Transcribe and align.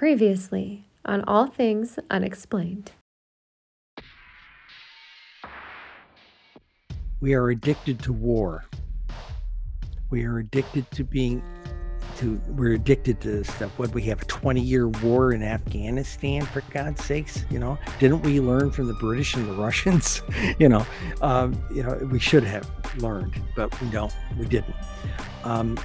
Previously 0.00 0.86
on 1.04 1.22
All 1.24 1.44
Things 1.46 1.98
Unexplained. 2.10 2.92
We 7.20 7.34
are 7.34 7.50
addicted 7.50 7.98
to 8.04 8.14
war. 8.14 8.64
We 10.08 10.24
are 10.24 10.38
addicted 10.38 10.90
to 10.92 11.04
being 11.04 11.42
to 12.16 12.40
we're 12.48 12.72
addicted 12.72 13.20
to 13.20 13.44
stuff. 13.44 13.78
What 13.78 13.92
we 13.92 14.00
have 14.04 14.22
a 14.22 14.24
20 14.24 14.62
year 14.62 14.88
war 14.88 15.34
in 15.34 15.42
Afghanistan 15.42 16.46
for 16.46 16.62
God's 16.72 17.04
sakes, 17.04 17.44
you 17.50 17.58
know. 17.58 17.76
Didn't 17.98 18.22
we 18.22 18.40
learn 18.40 18.70
from 18.70 18.86
the 18.86 18.94
British 18.94 19.34
and 19.34 19.46
the 19.46 19.52
Russians? 19.52 20.22
you 20.58 20.70
know, 20.70 20.86
um, 21.20 21.62
you 21.70 21.82
know, 21.82 22.08
we 22.10 22.18
should 22.18 22.44
have 22.44 22.66
learned, 23.02 23.38
but 23.54 23.78
we 23.82 23.90
don't. 23.90 24.16
We 24.38 24.46
didn't. 24.46 24.76
Um, 25.44 25.76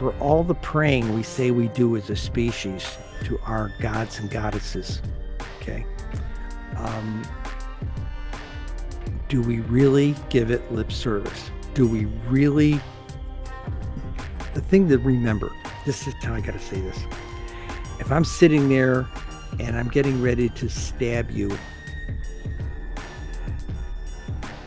for 0.00 0.14
all 0.18 0.42
the 0.42 0.54
praying 0.54 1.12
we 1.14 1.22
say 1.22 1.50
we 1.50 1.68
do 1.68 1.94
as 1.94 2.08
a 2.08 2.16
species 2.16 2.96
to 3.22 3.38
our 3.40 3.70
gods 3.80 4.18
and 4.18 4.30
goddesses, 4.30 5.02
okay, 5.60 5.84
um, 6.76 7.22
do 9.28 9.42
we 9.42 9.60
really 9.60 10.16
give 10.30 10.50
it 10.50 10.72
lip 10.72 10.90
service? 10.90 11.50
Do 11.74 11.86
we 11.86 12.06
really? 12.30 12.80
The 14.54 14.62
thing 14.62 14.88
to 14.88 14.96
remember, 14.96 15.52
this 15.84 16.06
is 16.08 16.14
how 16.22 16.32
I 16.32 16.40
got 16.40 16.52
to 16.52 16.58
say 16.58 16.80
this. 16.80 16.98
If 17.98 18.10
I'm 18.10 18.24
sitting 18.24 18.70
there 18.70 19.06
and 19.58 19.76
I'm 19.76 19.88
getting 19.88 20.22
ready 20.22 20.48
to 20.48 20.70
stab 20.70 21.30
you, 21.30 21.50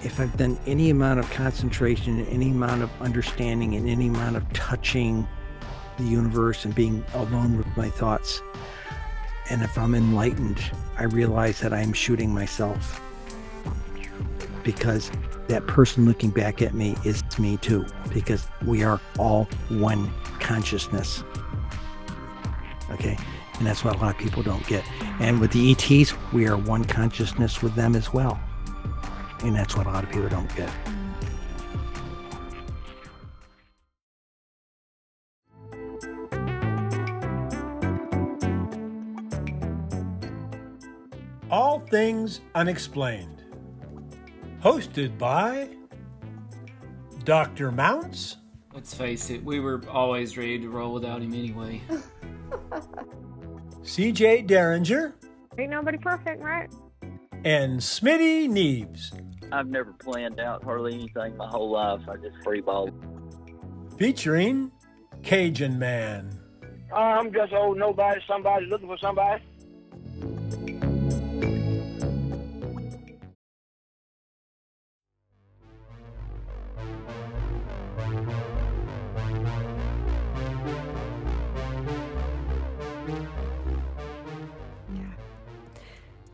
if 0.04 0.20
I've 0.20 0.36
done 0.38 0.60
any 0.66 0.90
amount 0.90 1.20
of 1.20 1.30
concentration, 1.32 2.26
any 2.28 2.52
amount 2.52 2.84
of 2.84 2.90
understanding, 3.02 3.76
and 3.76 3.88
any 3.88 4.08
amount 4.08 4.36
of 4.36 4.52
touching 4.54 5.28
the 5.98 6.04
universe 6.04 6.66
and 6.66 6.76
being 6.76 7.04
alone 7.14 7.58
with 7.58 7.68
my 7.78 7.90
thoughts, 7.90 8.42
and 9.50 9.62
if 9.62 9.78
I'm 9.78 9.96
enlightened, 9.96 10.60
I 10.98 11.04
realize 11.04 11.60
that 11.62 11.74
I'm 11.74 11.94
shooting 11.94 12.34
myself 12.34 13.02
because 14.64 15.12
that 15.48 15.68
person 15.68 16.06
looking 16.06 16.30
back 16.30 16.62
at 16.62 16.74
me 16.74 16.96
is 17.04 17.24
me 17.38 17.58
too, 17.58 17.86
because 18.14 18.48
we 18.66 18.84
are 18.84 19.00
all 19.20 19.46
one 19.70 20.12
consciousness. 20.40 21.24
Okay. 22.92 23.18
And 23.58 23.68
that's 23.68 23.84
what 23.84 23.96
a 23.96 24.00
lot 24.00 24.16
of 24.16 24.18
people 24.20 24.42
don't 24.42 24.66
get. 24.68 24.84
And 25.20 25.40
with 25.40 25.52
the 25.52 25.72
ETs, 25.72 26.14
we 26.34 26.48
are 26.48 26.58
one 26.58 26.84
consciousness 26.84 27.62
with 27.62 27.76
them 27.76 27.96
as 27.96 28.12
well. 28.12 28.40
And 29.44 29.56
that's 29.56 29.76
what 29.76 29.86
a 29.88 29.90
lot 29.92 30.04
of 30.04 30.10
people 30.10 30.30
don't 30.30 30.54
get. 30.56 30.70
All 41.50 41.80
Things 41.80 42.42
Unexplained. 42.56 43.44
Hosted 44.62 45.18
by 45.18 45.68
Dr. 47.24 47.72
Mounts, 47.72 48.38
Let's 48.74 48.94
face 48.96 49.30
it, 49.30 49.44
we 49.44 49.60
were 49.60 49.84
always 49.88 50.36
ready 50.36 50.58
to 50.58 50.68
roll 50.68 50.94
without 50.94 51.22
him 51.22 51.34
anyway. 51.34 51.80
CJ 53.84 54.48
Derringer, 54.48 55.14
Ain't 55.60 55.70
nobody 55.70 55.98
perfect, 56.00 56.42
right? 56.42 56.74
and 57.46 57.80
Smitty 57.80 58.48
Neves, 58.50 59.12
I've 59.54 59.68
never 59.68 59.94
planned 59.94 60.40
out 60.40 60.64
hardly 60.64 60.96
anything 60.96 61.38
my 61.38 61.48
whole 61.48 61.70
life. 61.70 62.02
I 62.10 62.16
just 62.16 62.36
freeball. 62.44 62.92
featuring 64.00 64.72
Cajun 65.22 65.78
Man. 65.78 66.40
Uh, 66.92 66.96
I'm 66.96 67.32
just 67.32 67.54
old 67.54 67.78
nobody, 67.78 68.20
somebody 68.28 68.66
looking 68.66 68.88
for 68.88 68.98
somebody. 68.98 69.44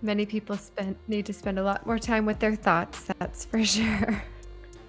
Many 0.09 0.25
people 0.25 0.57
spend 0.57 0.95
need 1.07 1.27
to 1.27 1.33
spend 1.33 1.59
a 1.59 1.63
lot 1.63 1.85
more 1.85 1.99
time 1.99 2.25
with 2.25 2.39
their 2.39 2.55
thoughts, 2.55 3.05
that's 3.19 3.45
for 3.45 3.63
sure. 3.75 4.23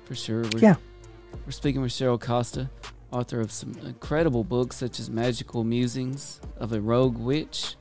For 0.06 0.14
sure. 0.14 0.44
We're, 0.44 0.60
Yeah. 0.60 0.76
We're 1.44 1.52
speaking 1.52 1.82
with 1.82 1.92
Cheryl 1.92 2.18
Costa, 2.18 2.70
author 3.12 3.38
of 3.38 3.52
some 3.52 3.74
incredible 3.84 4.44
books 4.44 4.76
such 4.76 4.98
as 4.98 5.10
Magical 5.10 5.62
Musings 5.62 6.40
of 6.56 6.72
a 6.72 6.80
Rogue 6.80 7.18
Witch, 7.18 7.76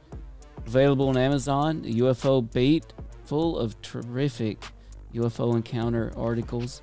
available 0.68 1.08
on 1.08 1.16
Amazon, 1.16 1.86
a 1.86 1.94
UFO 1.94 2.42
Beat, 2.52 2.92
full 3.24 3.58
of 3.58 3.82
terrific 3.82 4.62
UFO 5.14 5.56
encounter 5.56 6.12
articles. 6.18 6.82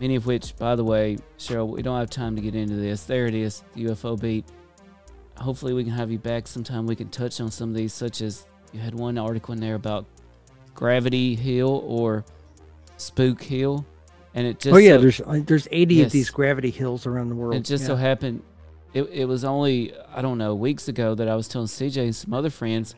Many 0.00 0.16
of 0.16 0.24
which, 0.24 0.56
by 0.56 0.74
the 0.74 0.84
way, 0.84 1.18
Cheryl, 1.36 1.68
we 1.68 1.82
don't 1.82 1.98
have 1.98 2.08
time 2.08 2.34
to 2.36 2.40
get 2.40 2.54
into 2.54 2.76
this. 2.76 3.04
There 3.04 3.26
it 3.26 3.34
is, 3.34 3.62
the 3.74 3.84
UFO 3.88 4.18
Beat. 4.18 4.46
Hopefully, 5.36 5.74
we 5.74 5.84
can 5.84 5.92
have 5.92 6.10
you 6.10 6.18
back 6.18 6.46
sometime. 6.46 6.86
We 6.86 6.96
can 6.96 7.10
touch 7.10 7.42
on 7.42 7.50
some 7.50 7.68
of 7.68 7.74
these, 7.74 7.92
such 7.92 8.22
as 8.22 8.46
you 8.74 8.80
had 8.80 8.94
one 8.94 9.16
article 9.16 9.54
in 9.54 9.60
there 9.60 9.76
about 9.76 10.04
Gravity 10.74 11.34
Hill 11.36 11.82
or 11.86 12.24
Spook 12.96 13.42
Hill. 13.42 13.86
And 14.34 14.46
it 14.48 14.58
just 14.58 14.74
oh 14.74 14.78
yeah, 14.78 14.96
so- 14.96 15.00
there's 15.00 15.20
uh, 15.20 15.40
there's 15.44 15.68
80 15.70 15.94
Yes. 15.94 16.06
of 16.06 16.12
these 16.12 16.30
gravity 16.30 16.70
hills 16.70 17.06
around 17.06 17.28
the 17.28 17.36
world. 17.36 17.54
it 17.54 17.60
just 17.64 17.86
so 17.86 17.94
happened, 17.94 18.42
it, 18.92 19.04
it 19.04 19.24
was 19.26 19.44
only, 19.44 19.92
I 20.14 20.22
don't 20.22 20.38
know, 20.38 20.54
weeks 20.56 20.88
ago 20.88 21.14
that 21.14 21.28
I 21.28 21.36
was 21.36 21.46
telling 21.46 21.68
CJ 21.68 22.02
and 22.02 22.16
some 22.16 22.34
other 22.34 22.50
friends 22.50 22.96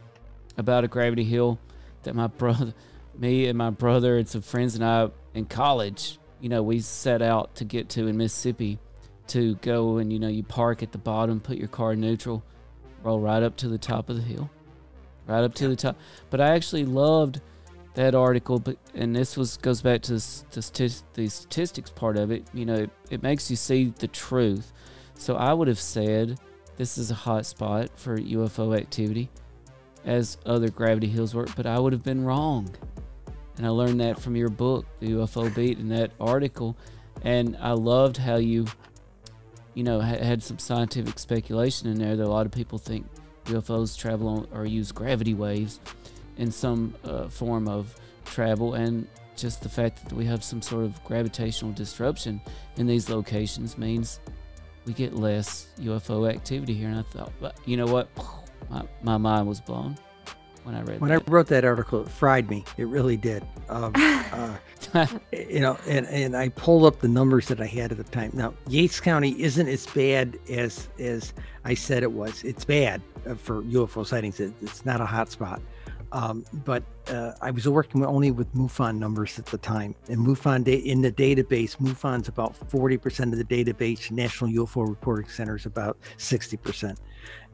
about 0.56 0.84
a 0.84 0.88
gravity 0.88 1.24
hill 1.24 1.58
that 2.04 2.14
my 2.14 2.26
brother, 2.42 2.72
me 3.18 3.46
and 3.48 3.58
my 3.58 3.68
brother 3.70 4.16
and 4.16 4.26
some 4.26 4.40
friends 4.40 4.74
and 4.76 4.84
I 4.84 5.10
in 5.34 5.44
college, 5.44 6.18
you 6.40 6.48
know, 6.48 6.62
we 6.62 6.80
set 6.80 7.20
out 7.20 7.54
to 7.56 7.64
get 7.66 7.90
to 7.90 8.06
in 8.06 8.16
Mississippi 8.16 8.78
to 9.28 9.56
go 9.56 9.98
and, 9.98 10.10
you 10.10 10.18
know, 10.18 10.28
you 10.28 10.42
park 10.42 10.82
at 10.82 10.92
the 10.92 10.98
bottom, 10.98 11.40
put 11.40 11.58
your 11.58 11.68
car 11.68 11.92
in 11.92 12.00
neutral, 12.00 12.42
roll 13.02 13.20
right 13.20 13.42
up 13.42 13.56
to 13.56 13.68
the 13.68 13.76
top 13.78 14.08
of 14.08 14.16
the 14.16 14.22
hill, 14.22 14.48
right 15.26 15.44
up 15.44 15.54
to 15.54 15.68
the 15.68 15.76
top. 15.76 15.96
But 16.30 16.40
I 16.40 16.54
actually 16.54 16.84
loved 16.84 17.40
that 17.94 18.14
article, 18.14 18.58
but 18.58 18.76
and 18.94 19.16
this 19.16 19.36
was 19.36 19.56
goes 19.56 19.82
back 19.82 20.02
to 20.02 20.14
the, 20.14 21.02
the 21.14 21.28
statistics 21.28 21.90
part 21.90 22.16
of 22.16 22.30
it. 22.30 22.44
You 22.52 22.66
know, 22.66 22.74
it, 22.74 22.90
it 23.10 23.22
makes 23.22 23.50
you 23.50 23.56
see 23.56 23.92
the 23.98 24.08
truth. 24.08 24.72
So 25.14 25.36
I 25.36 25.52
would 25.52 25.68
have 25.68 25.80
said 25.80 26.38
this 26.76 26.98
is 26.98 27.10
a 27.10 27.14
hot 27.14 27.46
spot 27.46 27.90
for 27.96 28.18
UFO 28.18 28.76
activity, 28.76 29.30
as 30.04 30.36
other 30.44 30.68
gravity 30.68 31.08
hills 31.08 31.34
were, 31.34 31.46
but 31.56 31.66
I 31.66 31.78
would 31.78 31.92
have 31.92 32.04
been 32.04 32.24
wrong. 32.24 32.74
And 33.56 33.66
I 33.66 33.70
learned 33.70 34.00
that 34.00 34.20
from 34.20 34.36
your 34.36 34.50
book, 34.50 34.84
the 35.00 35.12
UFO 35.12 35.52
Beat, 35.54 35.78
and 35.78 35.90
that 35.90 36.10
article, 36.20 36.76
and 37.22 37.56
I 37.58 37.72
loved 37.72 38.18
how 38.18 38.36
you, 38.36 38.66
you 39.72 39.82
know, 39.82 40.00
had 40.00 40.42
some 40.42 40.58
scientific 40.58 41.18
speculation 41.18 41.88
in 41.88 41.98
there 41.98 42.14
that 42.14 42.24
a 42.24 42.28
lot 42.28 42.44
of 42.44 42.52
people 42.52 42.78
think 42.78 43.06
UFOs 43.46 43.96
travel 43.96 44.28
on 44.28 44.48
or 44.52 44.66
use 44.66 44.92
gravity 44.92 45.34
waves 45.34 45.80
in 46.36 46.50
some 46.50 46.94
uh, 47.04 47.28
form 47.28 47.68
of 47.68 47.94
travel 48.24 48.74
and 48.74 49.06
just 49.36 49.62
the 49.62 49.68
fact 49.68 50.08
that 50.08 50.14
we 50.14 50.24
have 50.24 50.42
some 50.42 50.62
sort 50.62 50.84
of 50.84 51.02
gravitational 51.04 51.72
disruption 51.72 52.40
in 52.76 52.86
these 52.86 53.10
locations 53.10 53.76
means 53.76 54.20
we 54.86 54.92
get 54.92 55.14
less 55.14 55.68
UFO 55.80 56.30
activity 56.30 56.72
here. 56.74 56.88
And 56.88 56.98
I 56.98 57.02
thought, 57.02 57.32
but 57.40 57.56
you 57.66 57.76
know 57.76 57.86
what? 57.86 58.08
My, 58.70 58.82
my 59.02 59.16
mind 59.16 59.46
was 59.46 59.60
blown 59.60 59.96
when 60.66 60.74
I 60.74 60.82
read 60.82 61.00
When 61.00 61.12
I 61.12 61.18
wrote 61.28 61.46
that 61.46 61.64
article, 61.64 62.02
it 62.02 62.08
fried 62.08 62.50
me. 62.50 62.64
It 62.76 62.88
really 62.88 63.16
did. 63.16 63.46
Um, 63.68 63.92
uh, 63.96 64.56
you 65.32 65.60
know, 65.60 65.78
and, 65.86 66.06
and 66.08 66.36
I 66.36 66.48
pulled 66.48 66.84
up 66.84 66.98
the 67.00 67.08
numbers 67.08 67.46
that 67.48 67.60
I 67.60 67.66
had 67.66 67.92
at 67.92 67.98
the 67.98 68.04
time. 68.04 68.32
Now, 68.34 68.52
Yates 68.68 68.98
County 68.98 69.40
isn't 69.40 69.68
as 69.68 69.86
bad 69.86 70.36
as 70.50 70.88
as 70.98 71.32
I 71.64 71.74
said 71.74 72.02
it 72.02 72.10
was. 72.10 72.42
It's 72.42 72.64
bad 72.64 73.00
uh, 73.28 73.36
for 73.36 73.62
UFO 73.62 74.04
sightings. 74.04 74.40
It, 74.40 74.52
it's 74.60 74.84
not 74.84 75.00
a 75.00 75.06
hot 75.06 75.30
spot. 75.30 75.62
Um, 76.10 76.44
but 76.64 76.82
uh, 77.08 77.32
I 77.40 77.52
was 77.52 77.68
working 77.68 78.04
only 78.04 78.32
with 78.32 78.52
MUFON 78.54 78.98
numbers 78.98 79.38
at 79.38 79.46
the 79.46 79.58
time, 79.58 79.94
and 80.08 80.18
MUFON 80.18 80.64
da- 80.64 80.74
in 80.74 81.00
the 81.00 81.12
database, 81.12 81.76
MUFON's 81.76 82.26
about 82.26 82.56
forty 82.70 82.96
percent 82.96 83.32
of 83.32 83.38
the 83.38 83.44
database. 83.44 84.10
National 84.10 84.50
UFO 84.50 84.88
Reporting 84.88 85.28
Center 85.28 85.54
is 85.54 85.66
about 85.66 85.96
sixty 86.16 86.56
percent, 86.56 86.98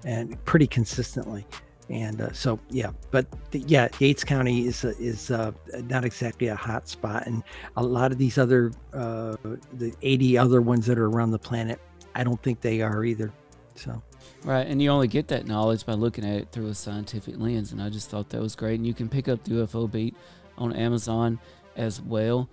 and 0.05 0.43
pretty 0.47 0.67
consistently. 0.67 1.47
And 1.89 2.21
uh, 2.21 2.33
so, 2.33 2.59
yeah, 2.71 2.93
but 3.11 3.27
th- 3.51 3.65
yeah, 3.67 3.89
Yates 3.99 4.25
County 4.25 4.67
is 4.67 4.85
is 4.85 5.31
uh, 5.31 5.53
not 5.85 6.05
exactly 6.05 6.47
a 6.49 6.55
hot 6.57 6.89
spot, 6.89 7.27
and 7.27 7.43
a 7.77 7.83
lot 7.83 8.13
of 8.13 8.19
these 8.19 8.39
other 8.39 8.73
uh, 8.95 9.37
the 9.75 9.93
eighty 10.03 10.39
other 10.39 10.63
ones 10.63 10.87
that 10.87 10.99
are 10.99 11.07
around 11.07 11.33
the 11.33 11.39
planet, 11.39 11.81
I 12.15 12.25
don't 12.25 12.43
think 12.43 12.61
they 12.61 12.81
are 12.83 13.05
either. 13.05 13.33
So 13.75 14.01
Right, 14.45 14.67
and 14.67 14.83
you 14.83 14.91
only 14.91 15.07
get 15.07 15.29
that 15.29 15.47
knowledge 15.47 15.87
by 15.87 15.93
looking 15.93 16.25
at 16.25 16.37
it 16.37 16.49
through 16.51 16.67
a 16.67 16.75
scientific 16.75 17.39
lens, 17.39 17.71
and 17.71 17.81
I 17.81 17.91
just 17.91 18.11
thought 18.11 18.29
that 18.31 18.41
was 18.41 18.57
great. 18.57 18.75
And 18.75 18.87
you 18.87 18.93
can 18.93 19.09
pick 19.09 19.29
up 19.29 19.45
the 19.45 19.53
UFO 19.53 19.91
Beat 19.91 20.17
on 20.59 20.73
Amazon 20.73 21.39
as 21.77 22.01
well. 22.01 22.49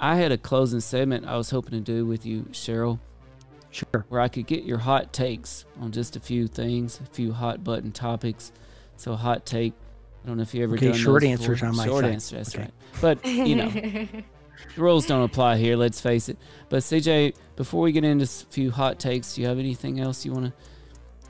I 0.00 0.16
had 0.16 0.32
a 0.32 0.38
closing 0.38 0.80
segment 0.80 1.26
I 1.26 1.36
was 1.36 1.50
hoping 1.50 1.72
to 1.72 1.80
do 1.80 2.06
with 2.06 2.24
you, 2.24 2.44
Cheryl, 2.52 2.98
Sure. 3.72 4.04
where 4.10 4.20
I 4.20 4.28
could 4.28 4.46
get 4.46 4.64
your 4.64 4.78
hot 4.78 5.12
takes 5.12 5.64
on 5.80 5.90
just 5.92 6.14
a 6.14 6.20
few 6.20 6.46
things, 6.46 7.00
a 7.00 7.06
few 7.06 7.32
hot 7.32 7.64
button 7.64 7.90
topics. 7.90 8.52
So 8.96 9.16
hot 9.16 9.44
take. 9.46 9.72
I 10.22 10.28
don't 10.28 10.36
know 10.36 10.42
if 10.42 10.54
you 10.54 10.62
ever 10.62 10.74
Okay, 10.76 10.88
done 10.90 10.96
short 10.98 11.22
those 11.22 11.30
answers 11.30 11.60
before. 11.60 11.68
on 11.70 11.76
my 11.76 11.84
short 11.86 12.04
side. 12.04 12.12
answer. 12.12 12.36
That's 12.36 12.54
Okay. 12.54 12.62
right. 12.64 12.72
But 13.00 13.24
you 13.26 13.56
know, 13.56 13.68
the 13.70 14.24
rules 14.76 15.06
don't 15.06 15.22
apply 15.24 15.56
here. 15.56 15.74
Let's 15.76 16.00
face 16.00 16.28
it. 16.28 16.36
But 16.68 16.82
CJ, 16.82 17.34
before 17.56 17.80
we 17.82 17.92
get 17.92 18.04
into 18.04 18.24
a 18.24 18.52
few 18.52 18.70
hot 18.70 19.00
takes, 19.00 19.34
do 19.34 19.40
you 19.40 19.48
have 19.48 19.58
anything 19.58 19.98
else 20.00 20.24
you 20.24 20.32
want 20.32 20.46
to? 20.46 20.52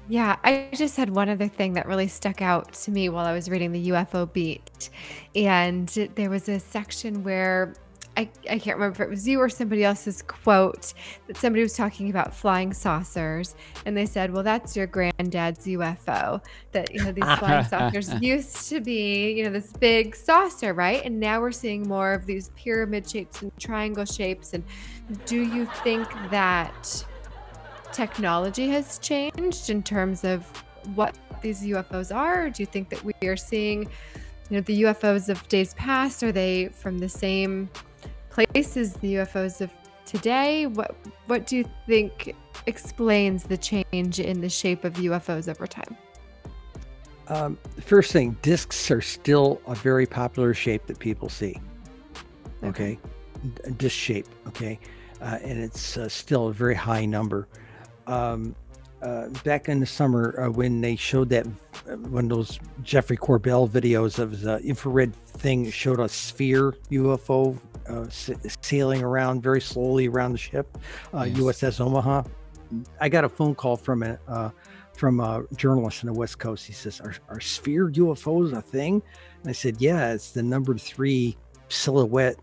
Yeah, 0.08 0.36
I 0.42 0.68
just 0.74 0.96
had 0.96 1.10
one 1.10 1.28
other 1.28 1.46
thing 1.48 1.74
that 1.74 1.86
really 1.86 2.08
stuck 2.08 2.42
out 2.42 2.72
to 2.74 2.90
me 2.90 3.08
while 3.08 3.24
I 3.24 3.32
was 3.32 3.48
reading 3.48 3.70
the 3.70 3.90
UFO 3.90 4.30
beat. 4.30 4.90
And 5.36 5.88
there 6.16 6.28
was 6.28 6.48
a 6.48 6.58
section 6.58 7.22
where 7.22 7.72
I, 8.16 8.28
I 8.50 8.58
can't 8.58 8.76
remember 8.76 9.02
if 9.02 9.08
it 9.08 9.10
was 9.10 9.26
you 9.26 9.40
or 9.40 9.48
somebody 9.48 9.84
else's 9.84 10.20
quote 10.22 10.92
that 11.26 11.36
somebody 11.38 11.62
was 11.62 11.74
talking 11.74 12.10
about 12.10 12.34
flying 12.34 12.74
saucers. 12.74 13.54
And 13.86 13.96
they 13.96 14.04
said, 14.04 14.32
well, 14.32 14.42
that's 14.42 14.76
your 14.76 14.86
granddad's 14.86 15.64
UFO. 15.66 16.42
That, 16.72 16.92
you 16.92 17.02
know, 17.02 17.12
these 17.12 17.24
flying 17.38 17.64
saucers 17.64 18.12
used 18.20 18.68
to 18.68 18.80
be, 18.80 19.32
you 19.32 19.44
know, 19.44 19.50
this 19.50 19.72
big 19.72 20.14
saucer, 20.14 20.74
right? 20.74 21.02
And 21.04 21.18
now 21.20 21.40
we're 21.40 21.52
seeing 21.52 21.88
more 21.88 22.12
of 22.12 22.26
these 22.26 22.50
pyramid 22.50 23.08
shapes 23.08 23.40
and 23.40 23.50
triangle 23.58 24.04
shapes. 24.04 24.52
And 24.52 24.62
do 25.24 25.40
you 25.40 25.64
think 25.82 26.06
that 26.30 27.06
technology 27.92 28.68
has 28.68 28.98
changed 28.98 29.70
in 29.70 29.82
terms 29.82 30.22
of 30.24 30.44
what 30.94 31.16
these 31.40 31.62
UFOs 31.62 32.14
are? 32.14 32.50
Do 32.50 32.62
you 32.62 32.66
think 32.66 32.90
that 32.90 33.02
we 33.02 33.14
are 33.26 33.36
seeing, 33.36 33.84
you 34.50 34.56
know, 34.56 34.60
the 34.60 34.82
UFOs 34.82 35.30
of 35.30 35.48
days 35.48 35.72
past? 35.74 36.22
Are 36.22 36.32
they 36.32 36.68
from 36.68 36.98
the 36.98 37.08
same 37.08 37.70
place 38.32 38.76
as 38.76 38.94
the 38.94 39.14
UFOs 39.16 39.60
of 39.60 39.70
today? 40.06 40.66
What 40.66 40.94
What 41.26 41.46
do 41.46 41.56
you 41.56 41.64
think 41.86 42.34
explains 42.66 43.44
the 43.44 43.56
change 43.56 44.20
in 44.20 44.40
the 44.40 44.48
shape 44.48 44.84
of 44.84 44.94
UFOs 44.94 45.48
over 45.48 45.66
time? 45.66 45.96
Um, 47.28 47.58
first 47.80 48.12
thing, 48.12 48.36
discs 48.42 48.90
are 48.90 49.00
still 49.00 49.60
a 49.66 49.74
very 49.74 50.06
popular 50.06 50.54
shape 50.54 50.86
that 50.86 50.98
people 50.98 51.28
see. 51.28 51.56
Okay, 52.64 52.98
D- 53.42 53.72
disc 53.76 53.96
shape. 53.96 54.26
Okay, 54.48 54.78
uh, 55.20 55.38
and 55.42 55.58
it's 55.58 55.96
uh, 55.96 56.08
still 56.08 56.48
a 56.48 56.52
very 56.52 56.74
high 56.74 57.04
number. 57.04 57.48
Um, 58.06 58.54
uh, 59.02 59.28
back 59.44 59.68
in 59.68 59.80
the 59.80 59.86
summer 59.86 60.40
uh, 60.40 60.50
when 60.50 60.80
they 60.80 60.94
showed 60.94 61.28
that 61.28 61.44
uh, 61.46 61.96
one 61.96 62.24
of 62.24 62.30
those 62.30 62.60
Jeffrey 62.82 63.16
Corbell 63.16 63.68
videos 63.68 64.18
of 64.20 64.42
the 64.42 64.58
infrared 64.58 65.14
thing 65.14 65.70
showed 65.70 65.98
a 65.98 66.08
sphere 66.08 66.76
UFO 66.90 67.58
uh, 67.88 68.06
sailing 68.08 69.02
around 69.02 69.42
very 69.42 69.60
slowly 69.60 70.08
around 70.08 70.32
the 70.32 70.38
ship, 70.38 70.78
uh, 71.14 71.22
Yes. 71.24 71.38
USS 71.38 71.80
Omaha. 71.80 72.22
I 73.00 73.08
got 73.08 73.24
a 73.24 73.28
phone 73.28 73.54
call 73.54 73.76
from 73.76 74.02
a 74.02 74.18
uh, 74.28 74.50
from 74.94 75.20
a 75.20 75.44
journalist 75.56 76.04
on 76.04 76.12
the 76.12 76.18
West 76.18 76.38
Coast. 76.38 76.66
He 76.66 76.72
says, 76.72 77.00
"Are, 77.00 77.14
are 77.28 77.40
sphere 77.40 77.90
UFOs 77.90 78.52
a 78.56 78.62
thing?" 78.62 79.02
And 79.42 79.50
I 79.50 79.52
said, 79.52 79.80
"Yeah, 79.80 80.12
it's 80.12 80.30
the 80.32 80.42
number 80.42 80.76
three 80.78 81.36
silhouette 81.68 82.36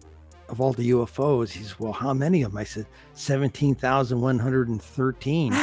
of 0.49 0.61
all 0.61 0.73
the 0.73 0.89
UFOs." 0.91 1.51
He 1.51 1.63
says, 1.63 1.79
"Well, 1.79 1.93
how 1.93 2.13
many 2.13 2.43
of 2.43 2.51
them?" 2.51 2.57
I 2.59 2.63
said, 2.63 2.85
17,113. 3.13 5.53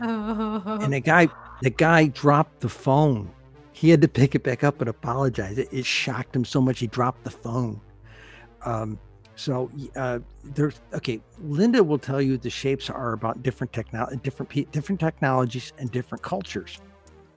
and 0.00 0.92
the 0.92 1.00
guy, 1.00 1.28
the 1.62 1.70
guy 1.70 2.06
dropped 2.08 2.60
the 2.60 2.68
phone. 2.68 3.30
He 3.72 3.90
had 3.90 4.00
to 4.02 4.08
pick 4.08 4.34
it 4.34 4.42
back 4.42 4.64
up 4.64 4.80
and 4.80 4.88
apologize. 4.88 5.58
It, 5.58 5.68
it 5.72 5.84
shocked 5.84 6.34
him 6.36 6.44
so 6.44 6.60
much 6.60 6.78
he 6.78 6.86
dropped 6.86 7.24
the 7.24 7.30
phone. 7.30 7.80
Um, 8.64 8.98
so 9.36 9.70
uh, 9.96 10.20
there's 10.44 10.80
okay. 10.92 11.20
Linda 11.42 11.82
will 11.82 11.98
tell 11.98 12.22
you 12.22 12.38
the 12.38 12.50
shapes 12.50 12.88
are 12.88 13.12
about 13.12 13.42
different 13.42 13.72
technology, 13.72 14.16
different 14.22 14.48
pe- 14.50 14.64
different 14.64 15.00
technologies 15.00 15.72
and 15.78 15.90
different 15.90 16.22
cultures. 16.22 16.80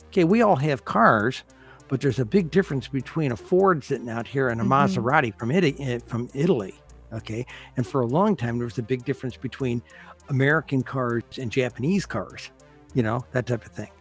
Okay, 0.07 0.23
we 0.23 0.41
all 0.41 0.55
have 0.55 0.85
cars, 0.85 1.43
but 1.87 1.99
there's 2.01 2.19
a 2.19 2.25
big 2.25 2.51
difference 2.51 2.87
between 2.87 3.31
a 3.31 3.35
Ford 3.35 3.83
sitting 3.83 4.09
out 4.09 4.27
here 4.27 4.49
and 4.49 4.61
a 4.61 4.63
Mhm. 4.63 4.69
Maserati 4.69 5.37
from 5.39 5.51
Italy. 5.51 5.99
From 6.05 6.29
Italy, 6.33 6.75
okay, 7.13 7.45
and 7.77 7.85
for 7.85 8.01
a 8.01 8.07
long 8.07 8.35
time 8.35 8.57
there 8.57 8.65
was 8.65 8.77
a 8.77 8.83
big 8.83 9.03
difference 9.03 9.35
between 9.37 9.81
American 10.29 10.83
cars 10.83 11.23
and 11.39 11.51
Japanese 11.51 12.05
cars. 12.05 12.51
You 12.93 13.03
know 13.03 13.25
that 13.31 13.45
type 13.47 13.65
of 13.65 13.71
thing, 13.71 13.91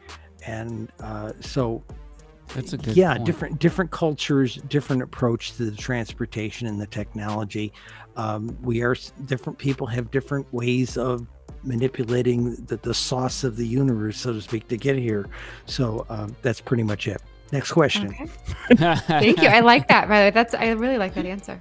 and 0.47 0.91
uh, 1.01 1.33
so 1.41 1.83
That's 2.55 2.73
a 2.73 2.79
good 2.79 2.97
yeah 2.97 3.15
point. 3.15 3.27
different 3.27 3.59
different 3.59 3.91
cultures 3.91 4.57
different 4.69 5.03
approach 5.03 5.53
to 5.57 5.71
the 5.71 5.77
transportation 5.77 6.67
and 6.67 6.81
the 6.81 6.87
technology 6.87 7.73
um, 8.17 8.57
we 8.63 8.83
are 8.83 8.97
different 9.27 9.59
people 9.59 9.87
have 9.87 10.11
different 10.11 10.53
ways 10.55 10.97
of 10.97 11.27
manipulating 11.65 12.55
the, 12.67 12.77
the 12.79 12.95
sauce 12.95 13.45
of 13.45 13.57
the 13.57 13.67
universe 13.67 14.19
so 14.19 14.33
to 14.33 14.41
speak 14.41 14.69
to 14.69 14.77
get 14.77 14.97
here 14.97 15.27
so 15.67 16.07
um, 16.09 16.35
that's 16.43 16.61
pretty 16.61 16.83
much 16.85 17.09
it 17.09 17.21
next 17.53 17.73
question 17.73 18.09
Okay. 18.09 18.27
Thank 18.97 19.43
you. 19.43 19.49
I 19.49 19.61
like 19.61 19.87
that. 19.89 20.09
By 20.09 20.19
the 20.19 20.25
way, 20.27 20.31
that's 20.31 20.55
I 20.55 20.71
really 20.71 20.99
like 20.99 21.15
that 21.15 21.27
answer. 21.27 21.61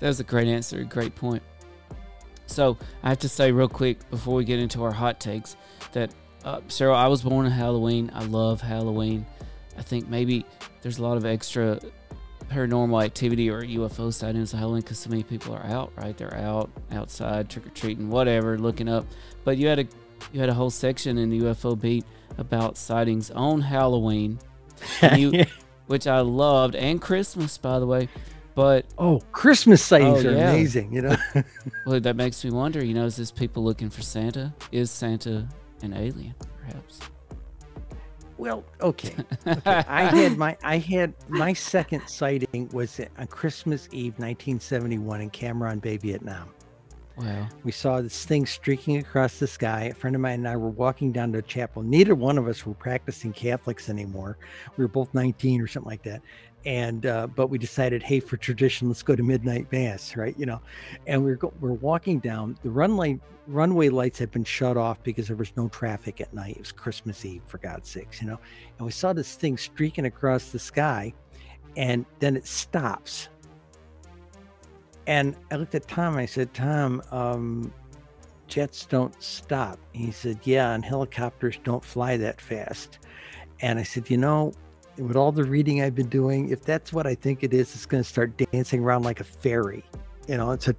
That 0.00 0.06
was 0.06 0.20
a 0.20 0.24
great 0.24 0.46
answer. 0.46 0.84
Great 0.84 1.14
point. 1.16 1.42
So 2.46 2.78
I 3.02 3.08
have 3.10 3.18
to 3.20 3.28
say 3.28 3.50
real 3.52 3.68
quick 3.68 4.08
before 4.10 4.34
we 4.36 4.44
get 4.44 4.58
into 4.58 4.82
our 4.84 4.92
hot 4.92 5.20
takes 5.20 5.56
that 5.92 6.14
uh, 6.44 6.60
Cheryl, 6.68 6.94
I 6.94 7.08
was 7.08 7.22
born 7.22 7.46
on 7.46 7.52
Halloween. 7.52 8.10
I 8.14 8.24
love 8.24 8.60
Halloween. 8.60 9.26
I 9.76 9.82
think 9.82 10.08
maybe 10.08 10.44
there's 10.82 10.98
a 10.98 11.02
lot 11.02 11.16
of 11.16 11.24
extra 11.24 11.80
paranormal 12.50 13.04
activity 13.04 13.50
or 13.50 13.62
UFO 13.62 14.12
sightings 14.12 14.54
on 14.54 14.60
Halloween 14.60 14.80
because 14.82 14.98
so 14.98 15.10
many 15.10 15.22
people 15.22 15.54
are 15.54 15.64
out. 15.66 15.92
Right, 15.96 16.16
they're 16.16 16.34
out 16.36 16.70
outside 16.92 17.48
trick 17.48 17.66
or 17.66 17.70
treating, 17.70 18.08
whatever, 18.10 18.58
looking 18.58 18.88
up. 18.88 19.06
But 19.44 19.58
you 19.58 19.66
had 19.68 19.78
a 19.80 19.86
you 20.32 20.40
had 20.40 20.48
a 20.48 20.54
whole 20.54 20.70
section 20.70 21.18
in 21.18 21.30
the 21.30 21.40
UFO 21.40 21.78
beat 21.80 22.04
about 22.38 22.76
sightings 22.76 23.30
on 23.30 23.60
Halloween, 23.60 24.38
and 25.02 25.20
you, 25.20 25.44
which 25.86 26.06
I 26.06 26.20
loved, 26.20 26.74
and 26.74 27.00
Christmas, 27.00 27.58
by 27.58 27.78
the 27.78 27.86
way. 27.86 28.08
But 28.54 28.86
oh 28.98 29.20
christmas 29.30 29.80
sightings 29.84 30.24
Oh, 30.24 30.30
are 30.30 30.32
yeah. 30.32 30.50
amazing 30.50 30.92
you 30.92 31.02
know 31.02 31.16
Well, 31.86 32.00
that 32.00 32.16
makes 32.16 32.42
me 32.44 32.50
wonder. 32.50 32.84
You 32.84 32.92
know, 32.92 33.04
is 33.04 33.14
this 33.14 33.30
people 33.30 33.62
looking 33.62 33.88
for 33.88 34.02
Santa? 34.02 34.52
Is 34.72 34.90
Santa 34.90 35.46
an 35.82 35.94
alien, 35.94 36.34
perhaps? 36.60 37.00
well 38.36 38.64
okay 38.80 39.16
okay 39.48 39.84
i 39.88 40.04
had 40.04 40.38
my 40.38 40.56
i 40.62 40.78
had 40.78 41.12
my 41.28 41.52
second 41.52 42.06
sighting 42.06 42.68
was 42.72 43.00
on 43.18 43.26
christmas 43.26 43.88
eve 43.90 44.12
1971 44.12 45.20
in 45.20 45.30
cam 45.30 45.58
ranh 45.58 45.80
bay 45.80 45.96
vietnam 45.96 46.48
Wow. 47.16 47.48
we 47.64 47.72
saw 47.72 48.00
this 48.00 48.24
thing 48.24 48.46
streaking 48.46 48.98
across 48.98 49.40
the 49.40 49.48
sky. 49.48 49.86
A 49.90 49.94
friend 49.94 50.14
of 50.14 50.22
mine 50.22 50.34
and 50.34 50.48
I 50.48 50.56
were 50.56 50.68
walking 50.68 51.10
down 51.10 51.32
to 51.32 51.38
a 51.38 51.42
chapel. 51.42 51.82
Neither 51.82 52.14
one 52.14 52.38
of 52.38 52.46
us 52.46 52.64
were 52.64 52.74
practicing 52.74 53.32
Catholics 53.32 53.88
anymore. 53.88 54.38
We 54.76 54.84
were 54.84 54.88
both 54.88 55.12
19 55.14 55.60
or 55.60 55.66
something 55.66 55.90
like 55.90 56.04
that. 56.04 56.22
And 56.66 57.06
uh, 57.06 57.28
but 57.28 57.48
we 57.48 57.58
decided, 57.58 58.02
hey, 58.02 58.20
for 58.20 58.36
tradition, 58.36 58.88
let's 58.88 59.02
go 59.02 59.14
to 59.14 59.22
midnight 59.22 59.70
mass, 59.72 60.16
right? 60.16 60.34
You 60.38 60.46
know. 60.46 60.60
And 61.06 61.24
we 61.24 61.30
we're 61.30 61.36
go- 61.36 61.54
we're 61.60 61.72
walking 61.72 62.18
down. 62.18 62.58
The 62.62 62.70
runway 62.70 63.18
runway 63.46 63.88
lights 63.88 64.18
had 64.18 64.30
been 64.30 64.44
shut 64.44 64.76
off 64.76 65.02
because 65.02 65.28
there 65.28 65.36
was 65.36 65.56
no 65.56 65.68
traffic 65.68 66.20
at 66.20 66.32
night. 66.34 66.56
It 66.56 66.60
was 66.60 66.72
Christmas 66.72 67.24
Eve, 67.24 67.42
for 67.46 67.58
God's 67.58 67.88
sakes, 67.88 68.20
you 68.20 68.28
know. 68.28 68.38
And 68.78 68.86
we 68.86 68.92
saw 68.92 69.12
this 69.12 69.34
thing 69.34 69.56
streaking 69.56 70.04
across 70.04 70.50
the 70.50 70.58
sky, 70.58 71.14
and 71.76 72.04
then 72.18 72.36
it 72.36 72.46
stops. 72.46 73.28
And 75.06 75.34
I 75.50 75.56
looked 75.56 75.74
at 75.74 75.88
Tom. 75.88 76.14
And 76.14 76.20
I 76.20 76.26
said, 76.26 76.52
Tom, 76.52 77.02
um, 77.10 77.72
jets 78.46 78.84
don't 78.84 79.20
stop. 79.22 79.78
And 79.94 80.04
he 80.04 80.12
said, 80.12 80.38
Yeah, 80.42 80.74
and 80.74 80.84
helicopters 80.84 81.58
don't 81.64 81.82
fly 81.82 82.18
that 82.18 82.40
fast. 82.40 82.98
And 83.60 83.78
I 83.78 83.82
said, 83.82 84.10
You 84.10 84.18
know, 84.18 84.52
with 84.98 85.16
all 85.16 85.32
the 85.32 85.44
reading 85.44 85.82
I've 85.82 85.94
been 85.94 86.08
doing, 86.08 86.50
if 86.50 86.62
that's 86.64 86.92
what 86.92 87.06
I 87.06 87.14
think 87.14 87.42
it 87.42 87.54
is, 87.54 87.74
it's 87.74 87.86
going 87.86 88.02
to 88.02 88.08
start 88.08 88.36
dancing 88.52 88.82
around 88.82 89.02
like 89.04 89.20
a 89.20 89.24
fairy. 89.24 89.84
You 90.26 90.36
know, 90.36 90.50
it's 90.50 90.68
a 90.68 90.74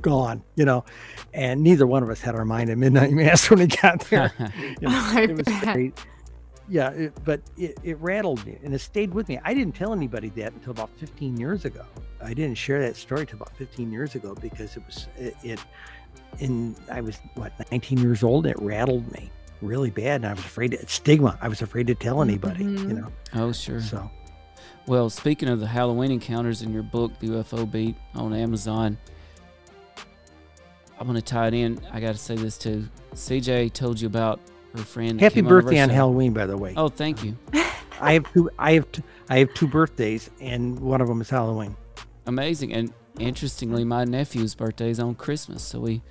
gone, 0.00 0.42
you 0.56 0.64
know. 0.64 0.84
And 1.32 1.62
neither 1.62 1.86
one 1.86 2.02
of 2.02 2.10
us 2.10 2.20
had 2.20 2.34
our 2.34 2.44
mind 2.44 2.70
at 2.70 2.78
midnight 2.78 3.12
mass 3.12 3.48
when 3.50 3.60
we 3.60 3.66
got 3.66 4.00
there. 4.10 4.32
You 4.80 4.88
know, 4.88 4.90
I 4.92 5.22
it 5.22 5.36
was 5.36 5.46
bet. 5.46 5.74
great. 5.74 5.98
Yeah, 6.68 6.90
it, 6.90 7.12
but 7.24 7.40
it, 7.56 7.78
it 7.82 7.98
rattled 7.98 8.44
me 8.46 8.58
and 8.64 8.72
it 8.74 8.78
stayed 8.80 9.12
with 9.12 9.28
me. 9.28 9.38
I 9.44 9.52
didn't 9.52 9.74
tell 9.74 9.92
anybody 9.92 10.30
that 10.30 10.52
until 10.52 10.70
about 10.70 10.90
15 10.96 11.36
years 11.36 11.64
ago. 11.64 11.84
I 12.22 12.34
didn't 12.34 12.56
share 12.56 12.80
that 12.80 12.96
story 12.96 13.22
until 13.22 13.36
about 13.36 13.54
15 13.56 13.92
years 13.92 14.14
ago 14.14 14.34
because 14.40 14.76
it 14.76 14.82
was 14.86 15.08
it, 15.18 15.36
it 15.42 15.60
in 16.38 16.74
I 16.90 17.00
was 17.00 17.18
what 17.34 17.52
19 17.70 17.98
years 17.98 18.22
old. 18.22 18.46
It 18.46 18.56
rattled 18.60 19.10
me 19.12 19.30
really 19.62 19.90
bad, 19.90 20.16
and 20.16 20.26
I 20.26 20.30
was 20.34 20.40
afraid. 20.44 20.72
To, 20.72 20.86
stigma. 20.88 21.38
I 21.40 21.48
was 21.48 21.62
afraid 21.62 21.86
to 21.86 21.94
tell 21.94 22.20
anybody. 22.22 22.64
You 22.64 22.70
Mhm. 22.78 22.96
know. 23.00 23.08
oh, 23.34 23.52
sure. 23.52 23.80
So 23.80 24.10
Well, 24.86 25.08
speaking 25.10 25.48
of 25.48 25.60
the 25.60 25.66
Halloween 25.68 26.10
encounters 26.10 26.62
in 26.62 26.72
your 26.72 26.82
book, 26.82 27.12
The 27.20 27.28
UFO 27.28 27.64
Beat 27.70 27.94
on 28.14 28.34
Amazon, 28.34 28.98
I'm 30.98 31.06
going 31.06 31.16
to 31.16 31.22
tie 31.22 31.48
it 31.48 31.54
in. 31.54 31.80
I 31.92 32.00
got 32.00 32.12
to 32.12 32.18
say 32.18 32.34
this 32.36 32.58
too. 32.58 32.88
CJ 33.14 33.72
told 33.72 34.00
you 34.00 34.06
about 34.06 34.40
her 34.74 34.82
friend. 34.82 35.20
happy 35.20 35.36
came 35.36 35.46
on 35.46 35.50
birthday 35.50 35.80
on. 35.80 35.88
Halloween, 35.88 36.32
by 36.32 36.46
the 36.46 36.56
way. 36.56 36.74
Oh, 36.76 36.88
thank 36.88 37.24
you. 37.24 37.36
I 38.00 38.14
have 38.14 38.32
two. 38.32 38.50
I 38.58 38.72
have 38.72 38.90
two, 38.90 39.02
I 39.28 39.38
have 39.38 39.54
two 39.54 39.68
birthdays, 39.68 40.30
and 40.40 40.78
one 40.80 41.00
of 41.00 41.06
them 41.08 41.20
is 41.20 41.30
Halloween. 41.30 41.76
Amazing. 42.26 42.72
And 42.72 42.92
interestingly, 43.18 43.84
my 43.84 44.04
nephew's 44.04 44.54
birthday 44.54 44.90
is 44.90 44.98
on 44.98 45.14
Christmas. 45.14 45.62
So 45.62 45.80
we 45.80 46.02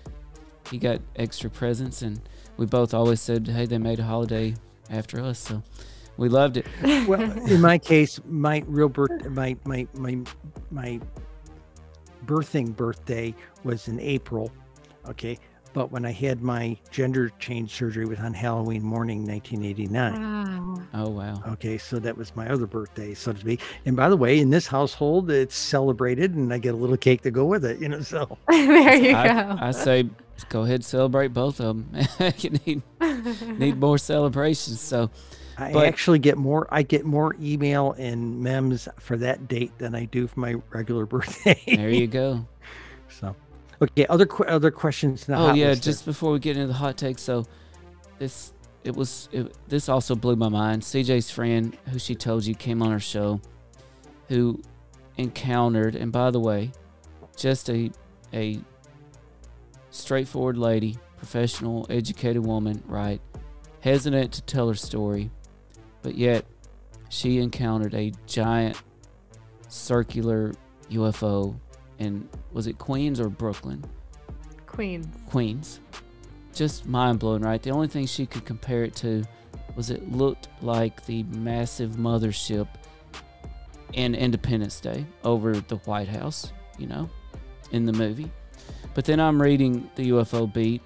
he 0.72 0.78
got 0.78 1.02
extra 1.18 1.50
presents, 1.50 2.02
and 2.02 2.22
we 2.58 2.66
both 2.66 2.94
always 2.94 3.22
said, 3.22 3.48
"Hey, 3.48 3.66
they 3.66 3.78
made 3.78 4.00
a 4.00 4.04
holiday 4.04 4.56
after 4.90 5.22
us," 5.22 5.38
so 5.38 5.62
we 6.18 6.30
loved 6.30 6.58
it. 6.58 6.66
Well, 7.08 7.22
in 7.22 7.62
my 7.62 7.78
case, 7.78 8.20
my 8.26 8.64
real 8.68 8.90
birth, 8.90 9.30
my 9.30 9.58
my 9.66 9.88
my 9.94 10.18
my 10.72 11.00
birthing 12.26 12.76
birthday 12.76 13.36
was 13.64 13.88
in 13.88 14.00
April. 14.00 14.52
Okay, 15.08 15.38
but 15.74 15.92
when 15.92 16.06
I 16.06 16.12
had 16.12 16.42
my 16.42 16.78
gender 16.92 17.32
change 17.40 17.72
surgery 17.72 18.06
was 18.06 18.20
on 18.20 18.34
Halloween 18.34 18.84
morning, 18.84 19.26
1989. 19.26 20.22
Wow. 20.22 20.82
Oh 20.94 21.10
wow! 21.10 21.42
Okay, 21.54 21.78
so 21.78 21.98
that 22.00 22.18
was 22.18 22.36
my 22.36 22.50
other 22.50 22.68
birthday, 22.68 23.14
so 23.14 23.34
to 23.34 23.40
speak. 23.40 23.62
And 23.86 23.96
by 23.96 24.10
the 24.10 24.18
way, 24.18 24.40
in 24.40 24.50
this 24.50 24.68
household, 24.68 25.32
it's 25.32 25.56
celebrated, 25.56 26.36
and 26.36 26.54
I 26.54 26.58
get 26.58 26.74
a 26.74 26.78
little 26.78 26.98
cake 26.98 27.22
to 27.22 27.32
go 27.32 27.46
with 27.46 27.66
it. 27.66 27.80
You 27.80 27.90
know, 27.90 28.02
so 28.02 28.38
there 28.48 28.96
you 28.96 29.16
I, 29.16 29.28
go. 29.28 29.58
I 29.60 29.72
say, 29.72 30.10
go 30.50 30.62
ahead, 30.64 30.84
celebrate 30.84 31.30
both 31.30 31.60
of 31.60 31.78
them. 31.92 32.08
you 32.38 32.50
need 32.66 32.82
need 33.60 33.78
more 33.80 33.98
celebrations. 33.98 34.80
So 34.82 35.10
I 35.58 35.72
But- 35.74 35.86
actually 35.88 36.20
get 36.20 36.38
more. 36.38 36.68
I 36.72 36.84
get 36.84 37.06
more 37.06 37.36
email 37.42 37.94
and 37.94 38.42
memes 38.42 38.88
for 39.00 39.18
that 39.18 39.48
date 39.48 39.78
than 39.78 39.96
I 39.96 40.06
do 40.06 40.28
for 40.28 40.40
my 40.40 40.56
regular 40.72 41.06
birthday. 41.16 41.62
there 41.68 41.90
you 41.90 42.08
go. 42.08 42.46
So, 43.10 43.36
okay, 43.82 44.06
other 44.08 44.28
other 44.48 44.72
questions. 44.72 45.26
Oh 45.30 45.34
hot 45.34 45.56
yeah, 45.58 45.68
list 45.70 45.84
there. 45.84 45.92
just 45.94 46.06
before 46.06 46.32
we 46.32 46.40
get 46.40 46.56
into 46.56 46.68
the 46.68 46.74
hot 46.74 46.98
take, 46.98 47.20
so 47.20 47.46
this 48.20 48.54
it 48.84 48.96
was 48.96 49.30
it, 49.32 49.56
this 49.68 49.90
also 49.90 50.16
blew 50.16 50.36
my 50.36 50.50
mind. 50.50 50.82
CJ's 50.82 51.30
friend, 51.30 51.78
who 51.90 52.00
she 52.00 52.16
told 52.16 52.46
you 52.46 52.56
came 52.56 52.82
on 52.82 52.92
her 52.92 53.00
show, 53.00 53.40
who 54.30 54.60
encountered, 55.18 55.96
and 55.96 56.12
by 56.12 56.32
the 56.32 56.40
way, 56.40 56.72
just 57.36 57.70
a 57.70 57.92
a 58.34 58.60
straightforward 59.92 60.58
lady, 60.58 60.98
professional, 61.18 61.86
educated 61.90 62.44
woman, 62.44 62.84
right? 62.88 63.22
Hesitant 63.82 64.32
to 64.34 64.42
tell 64.42 64.68
her 64.68 64.76
story, 64.76 65.30
but 66.02 66.16
yet 66.16 66.46
she 67.10 67.40
encountered 67.40 67.94
a 67.94 68.12
giant 68.26 68.82
circular 69.68 70.54
UFO 70.90 71.56
in 72.00 72.28
was 72.52 72.68
it 72.68 72.78
Queens 72.78 73.20
or 73.20 73.30
Brooklyn? 73.30 73.84
Queens. 74.66 75.08
Queens. 75.30 75.80
Just 76.54 76.86
mind 76.86 77.20
blowing, 77.20 77.42
right? 77.42 77.62
The 77.62 77.72
only 77.72 77.88
thing 77.88 78.06
she 78.06 78.26
could 78.26 78.46
compare 78.46 78.84
it 78.84 78.96
to 78.98 79.24
was 79.76 79.90
it 79.90 80.12
looked 80.12 80.50
like 80.62 81.06
the 81.06 81.24
massive 81.24 81.92
mothership 81.92 82.68
in 83.94 84.16
Independence 84.16 84.80
Day 84.80 85.06
over 85.24 85.54
the 85.54 85.78
White 85.78 86.08
House, 86.08 86.52
you 86.78 86.88
know, 86.88 87.10
in 87.72 87.86
the 87.86 87.94
movie. 87.94 88.32
But 88.94 89.06
then 89.06 89.20
I'm 89.20 89.42
reading 89.42 89.90
the 89.96 90.10
UFO 90.10 90.52
beat 90.52 90.82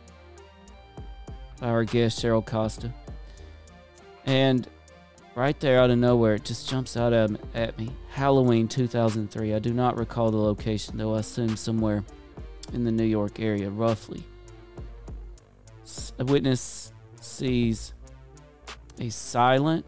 by 1.60 1.68
our 1.68 1.84
guest 1.84 2.24
Cheryl 2.24 2.46
Costa. 2.46 2.94
And 4.26 4.68
right 5.36 5.60
there 5.60 5.80
out 5.80 5.90
of 5.90 5.98
nowhere, 5.98 6.36
it 6.36 6.46
just 6.46 6.70
jumps 6.70 6.96
out 6.98 7.14
at, 7.14 7.78
me. 7.78 7.92
Halloween 8.10 8.68
2003. 8.68 9.54
I 9.54 9.60
do 9.60 9.74
not 9.74 9.98
recall 9.98 10.32
the 10.32 10.38
location, 10.38 10.98
though 10.98 11.16
I 11.16 11.20
assume 11.20 11.58
somewhere 11.58 12.04
in 12.74 12.84
the 12.84 12.92
New 12.92 13.04
York 13.06 13.40
area, 13.40 13.70
roughly. 13.70 14.24
A 16.18 16.26
witness 16.26 16.92
sees 17.22 17.94
a 19.00 19.10
silent 19.10 19.86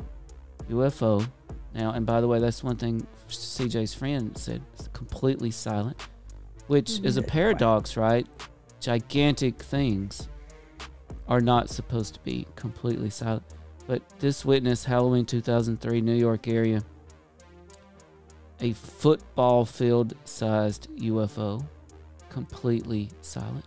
UFO. 0.69 1.27
Now, 1.73 1.91
and 1.91 2.05
by 2.05 2.21
the 2.21 2.27
way, 2.27 2.39
that's 2.39 2.63
one 2.63 2.75
thing 2.75 3.05
CJ's 3.29 3.93
friend 3.93 4.37
said. 4.37 4.61
It's 4.73 4.87
completely 4.89 5.51
silent, 5.51 5.97
which 6.67 6.99
is 7.03 7.17
a 7.17 7.21
paradox, 7.21 7.97
right? 7.97 8.27
Gigantic 8.79 9.59
things 9.61 10.29
are 11.27 11.41
not 11.41 11.69
supposed 11.69 12.13
to 12.13 12.19
be 12.21 12.47
completely 12.55 13.09
silent. 13.09 13.43
But 13.85 14.01
this 14.19 14.43
witness, 14.45 14.83
Halloween 14.83 15.25
2003, 15.25 16.01
New 16.01 16.13
York 16.15 16.47
area, 16.47 16.83
a 18.59 18.73
football 18.73 19.65
field 19.65 20.15
sized 20.25 20.89
UFO, 20.97 21.65
completely 22.29 23.09
silent. 23.21 23.65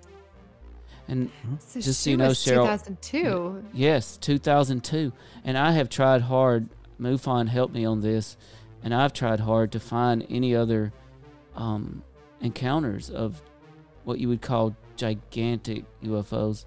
And 1.09 1.30
So 1.59 1.80
Just 1.80 2.02
so 2.02 2.11
you 2.11 2.16
know, 2.16 2.28
was 2.28 2.38
Cheryl- 2.38 2.64
2002. 2.66 3.64
Yes, 3.73 4.16
2002. 4.19 5.12
And 5.45 5.59
I 5.59 5.73
have 5.73 5.88
tried 5.88 6.23
hard. 6.23 6.69
MUFON 7.00 7.49
helped 7.49 7.75
me 7.75 7.85
on 7.85 8.00
this, 8.00 8.37
and 8.83 8.95
I've 8.95 9.12
tried 9.12 9.40
hard 9.40 9.73
to 9.73 9.80
find 9.80 10.25
any 10.28 10.54
other 10.54 10.92
um, 11.57 12.02
encounters 12.40 13.11
of 13.11 13.42
what 14.04 14.18
you 14.18 14.28
would 14.28 14.42
call 14.42 14.75
gigantic 14.97 15.85
UFOs. 16.02 16.64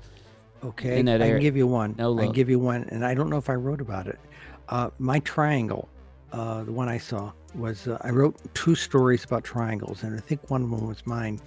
Okay, 0.64 1.00
in 1.00 1.06
that 1.08 1.22
I 1.22 1.26
area. 1.26 1.36
can 1.36 1.42
give 1.42 1.58
you 1.58 1.68
one. 1.68 1.96
No 1.98 2.18
I 2.18 2.24
can 2.24 2.32
give 2.32 2.50
you 2.50 2.60
one, 2.60 2.84
and 2.90 3.06
I 3.06 3.14
don't 3.14 3.30
know 3.30 3.38
if 3.38 3.50
I 3.50 3.56
wrote 3.56 3.82
about 3.82 4.08
it. 4.08 4.20
Uh, 4.70 4.90
my 4.98 5.20
triangle, 5.20 5.90
uh, 6.32 6.64
the 6.64 6.72
one 6.72 6.88
I 6.88 6.98
saw 6.98 7.34
was 7.54 7.88
uh, 7.88 7.98
I 8.02 8.10
wrote 8.12 8.38
two 8.54 8.76
stories 8.76 9.26
about 9.26 9.44
triangles, 9.44 10.04
and 10.04 10.16
I 10.16 10.20
think 10.20 10.50
one 10.50 10.64
of 10.64 10.70
them 10.70 10.88
was 10.88 11.06
mine. 11.06 11.40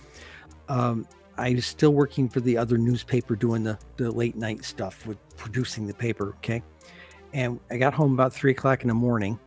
Um, 0.69 1.07
I 1.39 1.55
was 1.55 1.67
still 1.67 1.93
working 1.93 2.29
for 2.29 2.41
the 2.41 2.57
other 2.57 2.79
newspaper 2.79 3.37
doing 3.37 3.63
the, 3.63 3.79
the 3.97 4.11
late 4.11 4.37
night 4.37 4.65
stuff 4.65 5.07
with 5.07 5.19
producing 5.37 5.87
the 5.87 5.95
paper. 5.95 6.35
Okay, 6.39 6.63
and 7.33 7.59
I 7.71 7.79
got 7.79 7.95
home 7.95 8.13
about 8.13 8.35
three 8.35 8.51
o'clock 8.51 8.83
in 8.83 8.89
the 8.89 8.95
morning, 8.95 9.39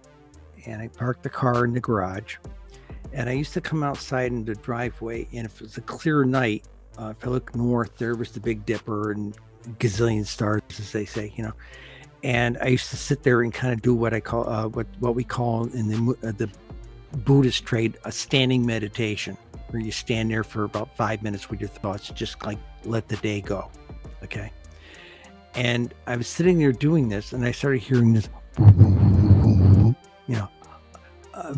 and 0.66 0.82
I 0.82 0.88
parked 0.88 1.24
the 1.24 1.30
car 1.30 1.64
in 1.64 1.74
the 1.74 1.80
garage, 1.80 2.38
and 3.14 3.30
I 3.30 3.34
used 3.34 3.54
to 3.54 3.62
come 3.62 3.84
outside 3.84 4.32
in 4.32 4.46
the 4.46 4.56
driveway, 4.56 5.28
and 5.34 5.46
if 5.46 5.56
it 5.56 5.62
was 5.62 5.78
a 5.78 5.82
clear 5.82 6.24
night, 6.24 6.64
uh, 6.98 7.14
if 7.18 7.26
I 7.26 7.30
look 7.30 7.56
north, 7.56 7.98
there 7.98 8.16
was 8.16 8.32
the 8.32 8.40
Big 8.40 8.66
Dipper 8.66 9.12
and 9.12 9.36
gazillion 9.80 10.26
stars, 10.26 10.62
as 10.78 10.92
they 10.92 11.06
say, 11.06 11.34
you 11.36 11.44
know. 11.44 11.54
And 12.24 12.58
I 12.62 12.68
used 12.68 12.90
to 12.90 12.98
sit 12.98 13.24
there 13.24 13.42
and 13.42 13.54
kind 13.54 13.74
of 13.74 13.82
do 13.82 13.96
what 13.96 14.14
I 14.14 14.20
call 14.20 14.50
uh, 14.50 14.68
what 14.68 14.88
what 15.00 15.16
we 15.16 15.24
call 15.24 15.66
in 15.74 15.88
the 15.88 16.28
uh, 16.28 16.32
the 16.34 16.50
Buddhist 17.20 17.66
trade 17.66 17.98
a 18.04 18.12
standing 18.12 18.66
meditation, 18.66 19.38
where 19.70 19.82
you 19.82 19.92
stand 19.92 20.30
there 20.30 20.44
for 20.44 20.64
about 20.66 20.96
five 20.96 21.24
minutes 21.24 21.50
with 21.50 21.62
your 21.62 21.70
thoughts, 21.70 22.10
just 22.10 22.44
like 22.46 22.60
let 22.84 23.08
the 23.08 23.16
day 23.18 23.42
go, 23.42 23.72
okay. 24.24 24.52
And 25.56 25.94
I 26.08 26.16
was 26.16 26.28
sitting 26.28 26.60
there 26.60 26.72
doing 26.72 27.10
this, 27.10 27.34
and 27.34 27.44
I 27.46 27.52
started 27.52 27.82
hearing 27.82 28.14
this, 28.14 28.30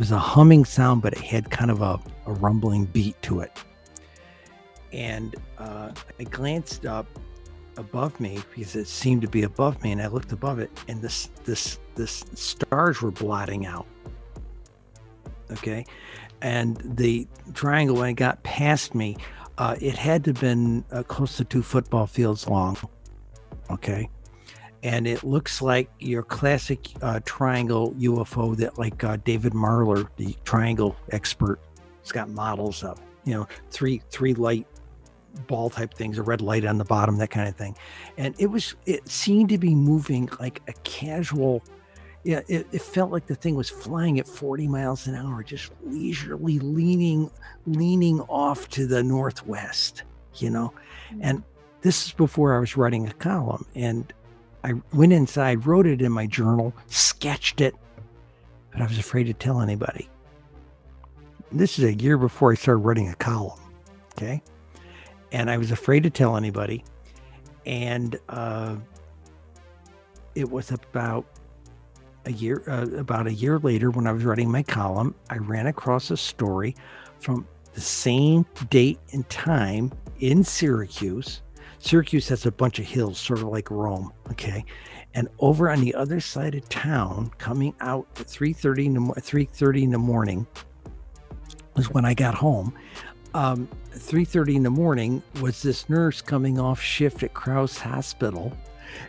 was 0.02 0.10
a 0.10 0.18
humming 0.18 0.66
sound, 0.66 1.04
but 1.04 1.14
it 1.14 1.20
had 1.20 1.52
kind 1.52 1.70
of 1.70 1.84
a, 1.84 2.00
a 2.26 2.34
rumbling 2.34 2.86
beat 2.86 3.22
to 3.22 3.40
it. 3.40 3.56
And 4.92 5.36
uh, 5.60 5.92
I 6.20 6.24
glanced 6.24 6.88
up 6.88 7.06
above 7.78 8.20
me 8.20 8.40
because 8.56 8.76
it 8.76 8.88
seemed 8.88 9.22
to 9.22 9.28
be 9.28 9.44
above 9.44 9.84
me 9.84 9.92
and 9.92 10.02
I 10.02 10.08
looked 10.08 10.32
above 10.32 10.58
it 10.58 10.72
and 10.88 11.04
this 11.04 11.30
this 11.44 11.78
this 11.94 12.26
stars 12.34 13.00
were 13.04 13.12
blotting 13.12 13.68
out. 13.68 13.86
Okay? 15.52 15.86
And 16.42 16.82
the 16.84 17.28
triangle 17.54 17.98
when 17.98 18.10
it 18.10 18.14
got 18.14 18.42
past 18.42 18.96
me 18.96 19.18
uh, 19.60 19.76
it 19.80 19.96
had 19.96 20.24
to 20.24 20.32
have 20.32 20.42
been 20.42 20.84
uh, 20.92 21.04
close 21.04 21.38
to 21.38 21.44
two 21.44 21.62
football 21.62 22.08
fields 22.08 22.48
long. 22.48 22.76
Okay 23.70 24.10
and 24.84 25.08
it 25.08 25.24
looks 25.24 25.62
like 25.62 25.90
your 26.00 26.24
classic 26.24 26.88
uh, 27.02 27.20
triangle 27.26 27.94
UFO 28.00 28.56
that 28.58 28.78
like 28.78 29.04
uh, 29.04 29.18
David 29.18 29.54
Marler 29.54 30.08
the 30.18 30.36
triangle 30.44 30.96
expert 31.12 31.60
has 32.02 32.12
got 32.12 32.30
models 32.30 32.84
of 32.84 33.00
you 33.26 33.34
know 33.34 33.48
three 33.70 34.02
three 34.10 34.34
light 34.34 34.68
ball 35.48 35.70
type 35.70 35.94
things, 35.94 36.18
a 36.18 36.24
red 36.24 36.42
light 36.42 36.66
on 36.66 36.78
the 36.78 36.86
bottom, 36.86 37.18
that 37.18 37.30
kind 37.30 37.48
of 37.48 37.56
thing. 37.56 37.76
And 38.18 38.36
it 38.38 38.48
was, 38.48 38.76
it 38.86 39.08
seemed 39.08 39.50
to 39.50 39.58
be 39.58 39.76
moving 39.76 40.30
like 40.40 40.62
a 40.68 40.74
casual, 40.84 41.64
yeah, 42.24 42.42
it, 42.48 42.68
it 42.72 42.82
felt 42.82 43.12
like 43.12 43.28
the 43.28 43.36
thing 43.36 43.56
was 43.56 43.70
flying 43.70 44.20
at 44.20 44.28
40 44.28 44.68
miles 44.68 45.08
an 45.08 45.16
hour, 45.16 45.44
just 45.44 45.72
leisurely 45.84 46.60
leaning, 46.60 47.32
leaning 47.66 48.22
off 48.22 48.70
to 48.70 48.86
the 48.86 49.04
northwest, 49.04 50.04
you 50.36 50.50
know. 50.50 50.74
And 51.20 51.44
this 51.82 52.06
is 52.08 52.14
before 52.14 52.56
I 52.56 52.60
was 52.60 52.78
writing 52.78 53.08
a 53.08 53.14
column. 53.14 53.66
And 53.76 54.14
I 54.64 54.74
went 54.94 55.14
inside, 55.14 55.66
wrote 55.66 55.88
it 55.88 56.02
in 56.02 56.12
my 56.12 56.28
journal, 56.28 56.74
sketched 56.88 57.62
it, 57.62 57.76
but 58.72 58.82
I 58.82 58.86
was 58.86 59.00
afraid 59.00 59.26
to 59.26 59.34
tell 59.34 59.62
anybody. 59.62 60.10
This 61.52 61.80
is 61.80 61.86
a 61.86 61.94
year 61.94 62.18
before 62.18 62.52
I 62.52 62.56
started 62.56 62.80
writing 62.80 63.10
a 63.10 63.16
column. 63.16 63.60
Okay 64.14 64.42
and 65.32 65.50
I 65.50 65.58
was 65.58 65.72
afraid 65.72 66.04
to 66.04 66.10
tell 66.10 66.36
anybody. 66.36 66.84
And 67.66 68.20
uh, 68.30 68.76
it 70.36 70.50
was 70.50 70.72
about 70.72 71.26
a 72.26 72.32
year, 72.32 72.64
uh, 72.68 72.88
about 72.98 73.28
a 73.28 73.34
year 73.34 73.60
later, 73.60 73.90
when 73.92 74.08
I 74.08 74.12
was 74.12 74.24
writing 74.24 74.52
my 74.52 74.64
column, 74.64 75.16
I 75.30 75.38
ran 75.38 75.68
across 75.68 76.12
a 76.12 76.18
story 76.18 76.76
from 77.20 77.48
the 77.74 77.82
same 77.82 78.46
date 78.70 79.00
and 79.14 79.28
time 79.30 79.92
in 80.20 80.44
Syracuse. 80.44 81.42
Syracuse 81.82 82.28
has 82.30 82.46
a 82.46 82.52
bunch 82.52 82.80
of 82.80 82.86
hills, 82.86 83.20
sort 83.20 83.40
of 83.40 83.48
like 83.48 83.72
Rome. 83.72 84.12
Okay, 84.32 84.64
and 85.14 85.28
over 85.40 85.70
on 85.70 85.82
the 85.82 85.94
other 85.96 86.20
side 86.20 86.56
of 86.56 86.68
town, 86.70 87.32
coming 87.38 87.74
out 87.82 88.08
at 88.20 88.28
three 88.28 88.54
thirty 88.54 88.86
in 88.86 88.94
the 88.94 89.22
three 89.22 89.46
thirty 89.46 89.84
in 89.84 89.92
the 89.92 89.98
morning, 89.98 90.48
was 91.76 91.90
when 91.90 92.06
I 92.06 92.14
got 92.14 92.36
home 92.36 92.74
um, 93.34 93.68
3.30 93.94 94.56
in 94.56 94.64
the 94.64 94.70
morning 94.70 95.22
was 95.42 95.62
this 95.62 95.90
nurse 95.90 96.22
coming 96.22 96.60
off 96.60 96.82
shift 96.82 97.24
at 97.24 97.34
Crouse 97.34 97.78
Hospital. 97.78 98.56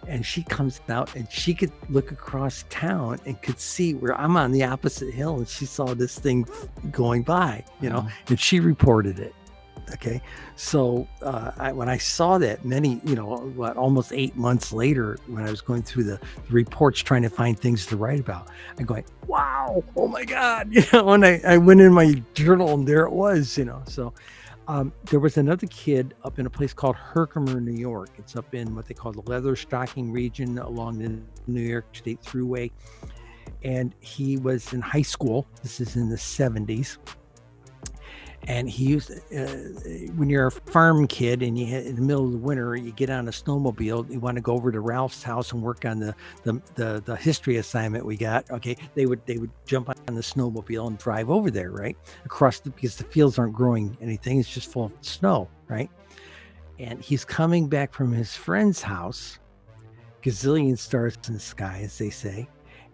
And 0.07 0.25
she 0.25 0.45
comes 0.45 0.81
out 0.88 1.14
and 1.17 1.31
she 1.31 1.55
could 1.55 1.73
look 1.88 2.12
across 2.12 2.64
town 2.71 3.19
and 3.26 3.41
could 3.43 3.59
see 3.59 3.95
where 3.95 4.17
I'm 4.17 4.37
on 4.37 4.52
the 4.52 4.62
opposite 4.62 5.12
hill 5.12 5.38
and 5.38 5.49
she 5.49 5.67
saw 5.67 5.95
this 5.95 6.17
thing 6.17 6.47
going 6.93 7.23
by, 7.23 7.64
you 7.81 7.91
know, 7.91 8.07
and 8.29 8.38
she 8.38 8.61
reported 8.61 9.19
it. 9.19 9.35
Okay. 9.90 10.22
So 10.56 11.06
uh, 11.22 11.52
I, 11.58 11.72
when 11.72 11.88
I 11.88 11.98
saw 11.98 12.38
that 12.38 12.64
many, 12.64 13.00
you 13.04 13.14
know, 13.14 13.36
what, 13.54 13.76
almost 13.76 14.12
eight 14.12 14.36
months 14.36 14.72
later, 14.72 15.18
when 15.26 15.44
I 15.44 15.50
was 15.50 15.60
going 15.60 15.82
through 15.82 16.04
the, 16.04 16.20
the 16.46 16.52
reports 16.52 17.00
trying 17.00 17.22
to 17.22 17.30
find 17.30 17.58
things 17.58 17.86
to 17.86 17.96
write 17.96 18.20
about, 18.20 18.48
I'm 18.78 18.86
going, 18.86 19.04
wow, 19.26 19.82
oh 19.96 20.08
my 20.08 20.24
God. 20.24 20.72
You 20.72 20.84
know, 20.92 21.10
and 21.10 21.24
I, 21.24 21.40
I 21.46 21.58
went 21.58 21.80
in 21.80 21.92
my 21.92 22.22
journal 22.34 22.74
and 22.74 22.86
there 22.86 23.04
it 23.04 23.12
was, 23.12 23.58
you 23.58 23.64
know. 23.64 23.82
So 23.86 24.12
um, 24.68 24.92
there 25.10 25.20
was 25.20 25.36
another 25.36 25.66
kid 25.66 26.14
up 26.24 26.38
in 26.38 26.46
a 26.46 26.50
place 26.50 26.72
called 26.72 26.96
Herkimer, 26.96 27.60
New 27.60 27.72
York. 27.72 28.10
It's 28.18 28.36
up 28.36 28.54
in 28.54 28.74
what 28.74 28.86
they 28.86 28.94
call 28.94 29.12
the 29.12 29.22
leather 29.22 29.56
stocking 29.56 30.10
region 30.12 30.58
along 30.58 30.98
the 30.98 31.20
New 31.46 31.60
York 31.60 31.86
State 31.92 32.22
Thruway. 32.22 32.70
And 33.64 33.94
he 34.00 34.38
was 34.38 34.72
in 34.72 34.80
high 34.80 35.02
school. 35.02 35.46
This 35.62 35.80
is 35.80 35.96
in 35.96 36.08
the 36.08 36.16
70s. 36.16 36.98
And 38.49 38.68
he 38.68 38.84
used, 38.84 39.12
uh, 39.12 39.46
when 40.16 40.28
you're 40.28 40.49
a 40.49 40.50
farm 40.50 41.06
kid 41.06 41.42
and 41.42 41.56
you 41.56 41.76
in 41.76 41.94
the 41.94 42.02
middle 42.02 42.25
of 42.25 42.32
the 42.32 42.38
winter, 42.38 42.75
you 42.75 42.90
get 42.90 43.08
on 43.08 43.28
a 43.28 43.30
snowmobile, 43.30 44.11
you 44.11 44.18
want 44.18 44.34
to 44.37 44.40
go 44.40 44.52
over 44.54 44.72
to 44.72 44.80
Ralph's 44.80 45.22
house 45.22 45.52
and 45.52 45.62
work 45.62 45.84
on 45.84 46.00
the, 46.00 46.14
the, 46.42 46.61
the, 46.75 47.02
the 47.04 47.14
history 47.14 47.58
assignment 47.58 48.04
we 48.04 48.16
got. 48.16 48.50
Okay. 48.50 48.76
They 48.94 49.06
would, 49.06 49.25
they 49.26 49.38
would 49.38 49.52
jump 49.64 49.90
on 49.90 50.14
the 50.14 50.22
snowmobile 50.22 50.88
and 50.88 50.99
drive 50.99 51.30
over 51.30 51.52
there, 51.52 51.70
right? 51.70 51.96
Across 52.25 52.61
the, 52.61 52.70
because 52.70 52.96
the 52.96 53.04
fields 53.04 53.38
aren't 53.38 53.54
growing 53.54 53.96
anything. 54.00 54.40
It's 54.40 54.52
just 54.52 54.72
full 54.72 54.87
of 54.87 54.92
snow, 55.02 55.49
right? 55.68 55.90
And 56.80 57.00
he's 57.00 57.25
coming 57.25 57.68
back 57.68 57.92
from 57.92 58.12
his 58.12 58.34
friend's 58.34 58.82
house, 58.82 59.38
gazillion 60.20 60.76
stars 60.76 61.16
in 61.28 61.34
the 61.34 61.40
sky, 61.40 61.82
as 61.84 61.96
they 61.96 62.11
say 62.11 62.49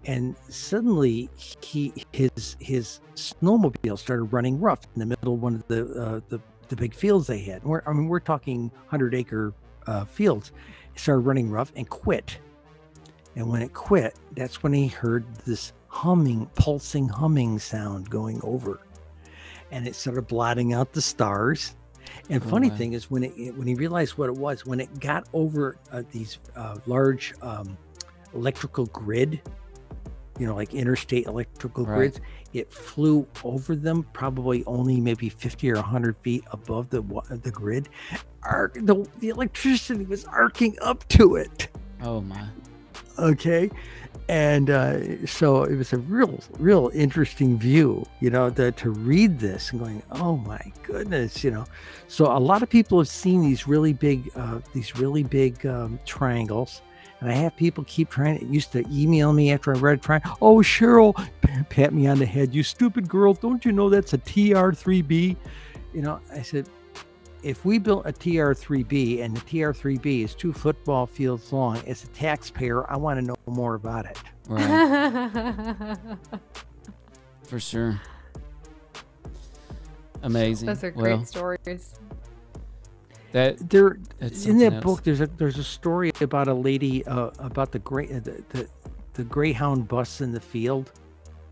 and 0.09 0.35
suddenly 0.49 1.29
he 1.63 1.93
his 2.13 2.57
his 2.59 3.01
snowmobile 3.15 3.99
started 3.99 4.25
running 4.25 4.59
rough 4.59 4.81
in 4.95 5.01
the 5.01 5.07
middle 5.07 5.35
of 5.35 5.43
one 5.43 5.55
of 5.55 5.69
the 5.69 5.83
uh, 6.03 6.21
the, 6.31 6.41
the 6.69 6.77
big 6.77 6.95
fields 6.95 7.27
they 7.27 7.41
had. 7.41 7.63
We're, 7.63 7.83
I 7.87 7.93
mean, 7.93 8.09
we're 8.09 8.19
talking 8.19 8.73
hundred 8.87 9.15
acre 9.15 9.53
uh, 9.87 10.07
fields. 10.07 10.51
It 10.95 11.01
started 11.01 11.21
running 11.21 11.51
rough 11.51 11.73
and 11.77 11.89
quit. 11.89 12.39
And 13.37 13.49
when 13.49 13.63
it 13.63 13.73
quit, 13.75 14.17
that's 14.35 14.63
when 14.63 14.73
he 14.73 14.89
heard 14.89 15.25
this 15.47 15.73
humming, 15.87 16.51
pulsing 16.57 17.09
humming 17.09 17.59
sound 17.59 18.11
going 18.11 18.41
over, 18.43 18.81
and 19.71 19.87
it 19.87 19.95
started 19.95 20.27
blotting 20.27 20.73
out 20.73 20.93
the 20.93 21.03
stars. 21.03 21.77
And 22.31 22.43
Oh, 22.43 22.49
funny 22.49 22.71
wow. 22.71 22.77
thing 22.77 22.95
is, 22.95 23.11
when 23.11 23.25
it 23.25 23.55
when 23.57 23.69
he 23.69 23.75
realized 23.75 24.17
what 24.17 24.31
it 24.31 24.37
was, 24.37 24.65
when 24.65 24.81
it 24.81 25.01
got 25.01 25.29
over 25.35 25.77
uh, 25.93 26.03
these 26.11 26.39
uh, 26.57 26.79
large 26.87 27.35
um, 27.43 27.77
electrical 28.35 28.87
grid, 28.87 29.43
you 30.39 30.47
know, 30.47 30.55
like 30.55 30.75
interstate 30.75 31.27
electrical 31.27 31.85
Right. 31.85 31.97
grids, 31.97 32.21
it 32.53 32.73
flew 32.73 33.27
over 33.45 33.77
them, 33.77 34.07
probably 34.13 34.65
only 34.67 35.01
maybe 35.01 35.29
50 35.29 35.71
or 35.71 35.75
100 35.77 36.17
feet 36.19 36.45
above 36.53 36.89
the 36.91 37.03
the 37.43 37.51
grid. 37.51 37.89
Arc, 38.43 38.75
the, 38.75 39.07
the 39.19 39.29
electricity 39.29 40.07
was 40.07 40.25
arcing 40.25 40.77
up 40.81 41.07
to 41.09 41.37
it. 41.37 41.69
Oh 42.03 42.21
my. 42.21 42.47
Okay. 43.19 43.71
And 44.29 44.69
uh, 44.69 45.27
so 45.27 45.65
it 45.65 45.77
was 45.77 45.95
a 45.95 45.99
real, 45.99 46.39
real 46.59 46.91
interesting 46.95 47.59
view, 47.59 48.05
you 48.21 48.29
know, 48.29 48.51
the, 48.51 48.73
to 48.73 48.91
read 48.91 49.39
this 49.39 49.73
and 49.73 49.81
going, 49.81 50.03
oh 50.13 50.37
my 50.37 50.61
goodness, 50.83 51.43
you 51.43 51.51
know. 51.51 51.65
So 52.09 52.27
a 52.27 52.39
lot 52.39 52.63
of 52.63 52.69
people 52.69 52.99
have 52.99 53.09
seen 53.09 53.41
these 53.41 53.67
really 53.67 53.95
big, 53.95 54.31
uh, 54.37 54.61
these 54.75 54.97
really 54.97 55.23
big 55.23 55.65
um, 55.65 55.99
triangles. 56.05 56.83
And 57.21 57.31
I 57.31 57.35
have 57.35 57.57
people 57.57 57.85
keep 57.87 58.11
trying 58.11 58.39
to 58.39 58.45
used 58.45 58.73
to 58.73 58.85
email 58.91 59.33
me 59.33 59.53
after 59.53 59.75
I 59.75 59.79
read 59.79 60.03
trying, 60.03 60.23
oh 60.41 60.57
Cheryl, 60.59 61.15
pat 61.69 61.93
me 61.93 62.07
on 62.07 62.19
the 62.19 62.27
head, 62.27 62.55
you 62.55 62.63
stupid 62.63 63.09
girl, 63.09 63.35
don't 63.35 63.65
you 63.65 63.73
know 63.73 63.91
that's 63.91 64.13
a 64.13 64.19
TR3B? 64.19 65.37
You 65.93 66.03
know, 66.03 66.21
I 66.33 66.43
said, 66.43 66.69
if 67.43 67.65
we 67.65 67.79
built 67.79 68.07
a 68.07 68.13
TR3B 68.13 69.23
and 69.23 69.37
the 69.37 69.41
TR3B 69.41 70.25
is 70.25 70.35
two 70.35 70.53
football 70.53 71.07
fields 71.07 71.53
long, 71.53 71.79
as 71.87 72.05
a 72.05 72.09
taxpayer, 72.09 72.91
I 72.91 72.97
want 72.97 73.21
to 73.21 73.27
know 73.27 73.37
more 73.47 73.75
about 73.75 74.07
it. 74.07 74.19
Right. 74.49 75.97
For 77.45 77.61
sure. 77.61 78.01
Amazing. 80.23 80.67
Those 80.67 80.85
are 80.85 80.91
great 80.91 81.17
well, 81.17 81.25
stories. 81.25 81.99
That 83.33 83.69
There, 83.71 83.99
in 84.21 84.59
that 84.59 84.75
else. 84.75 84.85
book, 84.85 85.03
there's 85.03 85.21
a 85.21 85.27
there's 85.27 85.59
a 85.59 85.65
story 85.65 86.11
about 86.21 86.49
a 86.49 86.55
lady 86.55 87.05
uh, 87.07 87.31
about 87.39 87.73
the 87.73 87.79
great 87.81 88.11
uh, 88.11 88.21
the, 88.21 88.45
the 88.51 88.69
the 89.15 89.25
Greyhound 89.25 89.89
bus 89.89 90.21
in 90.21 90.33
the 90.33 90.41
field. 90.41 90.93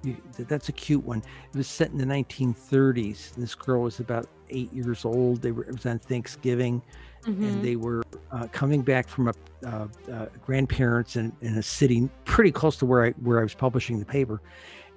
You, 0.03 0.17
that's 0.39 0.69
a 0.69 0.73
cute 0.73 1.05
one. 1.05 1.19
It 1.53 1.57
was 1.57 1.67
set 1.67 1.91
in 1.91 1.99
the 1.99 2.05
1930s. 2.05 3.35
This 3.35 3.55
girl 3.55 3.83
was 3.83 3.99
about 3.99 4.29
eight 4.51 4.73
years 4.73 5.05
old. 5.05 5.43
They 5.43 5.51
were 5.53 5.65
it 5.65 5.73
was 5.73 5.87
on 5.87 5.99
Thanksgiving. 5.99 6.83
Mhm. 7.25 7.43
and 7.49 7.65
they 7.65 7.75
were 7.75 8.05
uh, 8.31 8.47
coming 8.53 8.83
back 8.83 9.09
from 9.09 9.27
a 9.27 9.35
uh, 9.67 9.89
uh, 10.13 10.27
grandparents 10.45 11.17
in, 11.17 11.33
in 11.41 11.59
a 11.59 11.63
city 11.63 12.09
pretty 12.25 12.53
close 12.53 12.77
to 12.77 12.87
where 12.87 13.05
I 13.05 13.11
where 13.23 13.41
I 13.41 13.43
was 13.43 13.53
publishing 13.55 13.99
the 13.99 14.05
paper, 14.05 14.41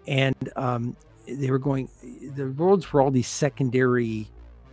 and 0.06 0.36
um, 0.56 0.96
they 1.28 1.50
were 1.50 1.58
going. 1.58 1.89
The 2.36 2.46
roads 2.46 2.94
were 2.94 3.02
all 3.02 3.10
these 3.10 3.28
secondary 3.28 4.28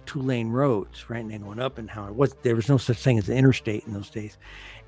two 0.07 0.21
lane 0.21 0.51
roads, 0.51 1.09
right? 1.11 1.21
And 1.21 1.31
they're 1.31 1.39
going 1.39 1.61
up 1.61 1.79
and 1.79 1.91
how 1.91 2.07
it 2.07 2.15
was. 2.15 2.35
There 2.43 2.57
was 2.57 2.69
no 2.69 2.79
such 2.79 2.99
thing 2.99 3.19
as 3.19 3.29
an 3.29 3.37
interstate 3.37 3.85
in 3.87 3.93
those 3.93 4.11
days. 4.11 4.39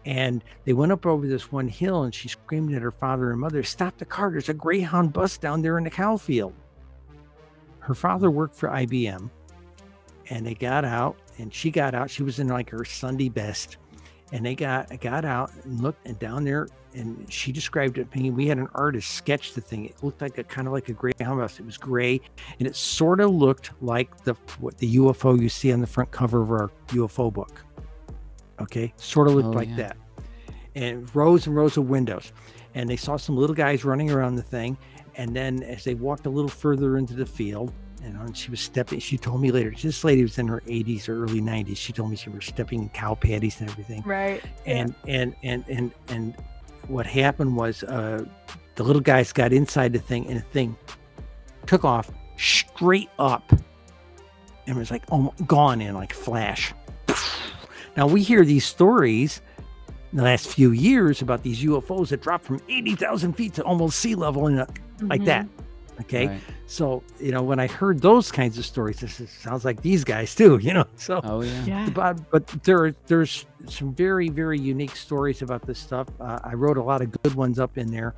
And 0.05 0.43
they 0.65 0.73
went 0.73 0.93
up 0.93 1.05
over 1.05 1.27
this 1.27 1.53
one 1.53 1.69
hill, 1.69 2.03
and 2.03 2.15
she 2.15 2.29
screamed 2.29 2.73
at 2.75 2.83
her 2.83 2.93
father 2.93 3.31
and 3.31 3.41
mother, 3.41 3.63
"Stop 3.63 3.99
the 3.99 4.05
car! 4.05 4.31
There's 4.31 4.49
a 4.49 4.55
Greyhound 4.55 5.13
bus 5.13 5.37
down 5.39 5.63
there 5.63 5.77
in 5.77 5.85
the 5.85 5.91
cow 5.91 6.17
field." 6.17 6.55
Her 7.81 7.95
father 7.95 8.31
worked 8.31 8.55
for 8.55 8.69
IBM, 8.69 9.31
and 10.31 10.47
they 10.47 10.55
got 10.55 10.85
out 10.85 11.17
and 11.39 11.53
she 11.53 11.71
got 11.71 11.95
out 11.95 12.11
she 12.11 12.23
was 12.23 12.39
in 12.39 12.49
like 12.49 12.71
her 12.71 12.85
sunday 12.85 13.29
best 13.29 13.77
and 14.33 14.45
they 14.45 14.55
got 14.55 14.99
got 15.01 15.25
out 15.25 15.53
and 15.65 15.81
looked 15.81 16.07
and 16.07 16.19
down 16.19 16.45
there 16.45 16.69
and 16.95 17.31
she 17.33 17.53
described 17.53 17.99
it 17.99 18.09
we 18.15 18.47
had 18.47 18.59
an 18.59 18.69
artist 18.75 19.11
sketch 19.11 19.55
the 19.55 19.61
thing. 19.61 19.85
It 19.85 20.03
looked 20.03 20.21
like 20.21 20.39
a 20.39 20.45
kind 20.45 20.67
of 20.67 20.73
like 20.73 20.89
a 20.89 20.93
gray 20.93 21.13
house. 21.21 21.61
It 21.61 21.67
was 21.67 21.77
gray 21.77 22.21
and 22.59 22.67
it 22.67 22.77
sort 22.77 23.21
of 23.21 23.31
looked 23.31 23.71
like 23.81 24.25
the 24.25 24.35
what 24.59 24.79
the 24.79 24.97
ufo 24.97 25.41
you 25.41 25.49
see 25.49 25.73
on 25.73 25.81
the 25.81 25.87
front 25.87 26.11
cover 26.11 26.43
of 26.43 26.51
our 26.51 26.71
ufo 26.89 27.33
book. 27.33 27.63
Okay? 28.61 28.93
Sort 28.97 29.29
of 29.29 29.35
looked 29.35 29.49
Oh, 29.49 29.53
like 29.53 29.69
yeah. 29.71 29.77
that. 29.77 29.97
And 30.75 31.15
rows 31.15 31.47
and 31.47 31.55
rows 31.57 31.77
of 31.77 31.89
windows. 31.89 32.33
And 32.75 32.89
they 32.89 32.97
saw 32.97 33.17
some 33.17 33.37
little 33.37 33.55
guys 33.55 33.85
running 33.85 34.11
around 34.11 34.37
the 34.37 34.43
thing 34.43 34.77
and 35.17 35.35
then 35.35 35.63
as 35.65 35.85
they 35.85 35.95
walked 35.95 36.27
a 36.27 36.31
little 36.31 36.49
further 36.51 36.97
into 36.97 37.15
the 37.15 37.27
field 37.27 37.73
you 38.03 38.11
know, 38.11 38.21
and 38.21 38.37
she 38.37 38.51
was 38.51 38.61
stepping. 38.61 39.01
She 39.01 39.19
told 39.19 39.41
me 39.41 39.51
later. 39.51 39.73
This 39.81 40.05
lady 40.05 40.23
was 40.23 40.39
in 40.39 40.47
her 40.49 40.61
80s 40.67 41.09
or 41.09 41.23
early 41.25 41.41
90s. 41.41 41.77
She 41.77 41.93
told 41.93 42.11
me 42.11 42.17
she 42.17 42.31
was 42.31 42.45
stepping 42.45 42.83
in 42.83 42.89
cow 42.91 43.15
patties 43.15 43.61
and 43.61 43.69
everything. 43.71 44.03
Right. 44.07 44.43
And 44.67 44.95
and 45.07 45.35
and 45.43 45.65
and 45.69 45.93
and 46.09 46.35
what 46.87 47.07
happened 47.07 47.57
was 47.57 47.83
uh, 47.85 48.25
the 48.77 48.83
little 48.85 49.03
guys 49.03 49.33
got 49.33 49.53
inside 49.53 49.93
the 49.93 49.99
thing, 49.99 50.27
and 50.29 50.37
the 50.39 50.43
thing 50.45 50.77
took 51.67 51.85
off 51.85 52.11
straight 52.37 53.11
up, 53.19 53.53
and 54.67 54.77
was 54.77 54.91
like 54.91 55.03
oh, 55.11 55.35
gone 55.47 55.81
in 55.81 55.95
like 55.95 56.13
flash. 56.13 56.73
Now 57.97 58.07
we 58.07 58.23
hear 58.23 58.45
these 58.45 58.65
stories 58.65 59.41
in 60.13 60.19
the 60.19 60.23
last 60.23 60.47
few 60.47 60.71
years 60.71 61.21
about 61.21 61.43
these 61.43 61.65
UFOs 61.65 62.11
that 62.11 62.21
drop 62.23 62.45
from 62.45 62.61
80,000 62.69 63.33
feet 63.33 63.55
to 63.55 63.65
almost 63.65 63.99
sea 63.99 64.15
level 64.15 64.47
and 64.47 64.59
like 65.03 65.23
Mhm. 65.23 65.25
that. 65.25 65.49
Okay. 66.01 66.29
Right. 66.29 66.41
So, 66.67 67.03
you 67.21 67.33
know, 67.33 67.43
when 67.43 67.59
I 67.59 67.67
heard 67.67 68.01
those 68.01 68.31
kinds 68.31 68.57
of 68.57 68.65
stories, 68.65 69.01
this 69.01 69.19
is, 69.21 69.31
sounds 69.31 69.65
like 69.65 69.83
these 69.83 70.05
guys 70.05 70.35
too, 70.35 70.59
you 70.63 70.73
know. 70.73 70.85
So, 70.97 71.21
Oh 71.25 71.43
yeah. 71.43 71.65
Yeah. 71.65 71.91
but, 71.91 72.31
but 72.31 72.47
there, 72.65 72.93
there's 73.07 73.47
some 73.67 73.95
very, 73.95 74.29
very 74.29 74.59
unique 74.59 74.95
stories 74.97 75.43
about 75.43 75.67
this 75.67 75.79
stuff. 75.79 76.07
Uh, 76.21 76.39
I 76.45 76.55
wrote 76.55 76.77
a 76.77 76.83
lot 76.83 77.03
of 77.03 77.11
good 77.23 77.35
ones 77.35 77.59
up 77.59 77.79
in 77.79 77.91
there, 77.91 78.15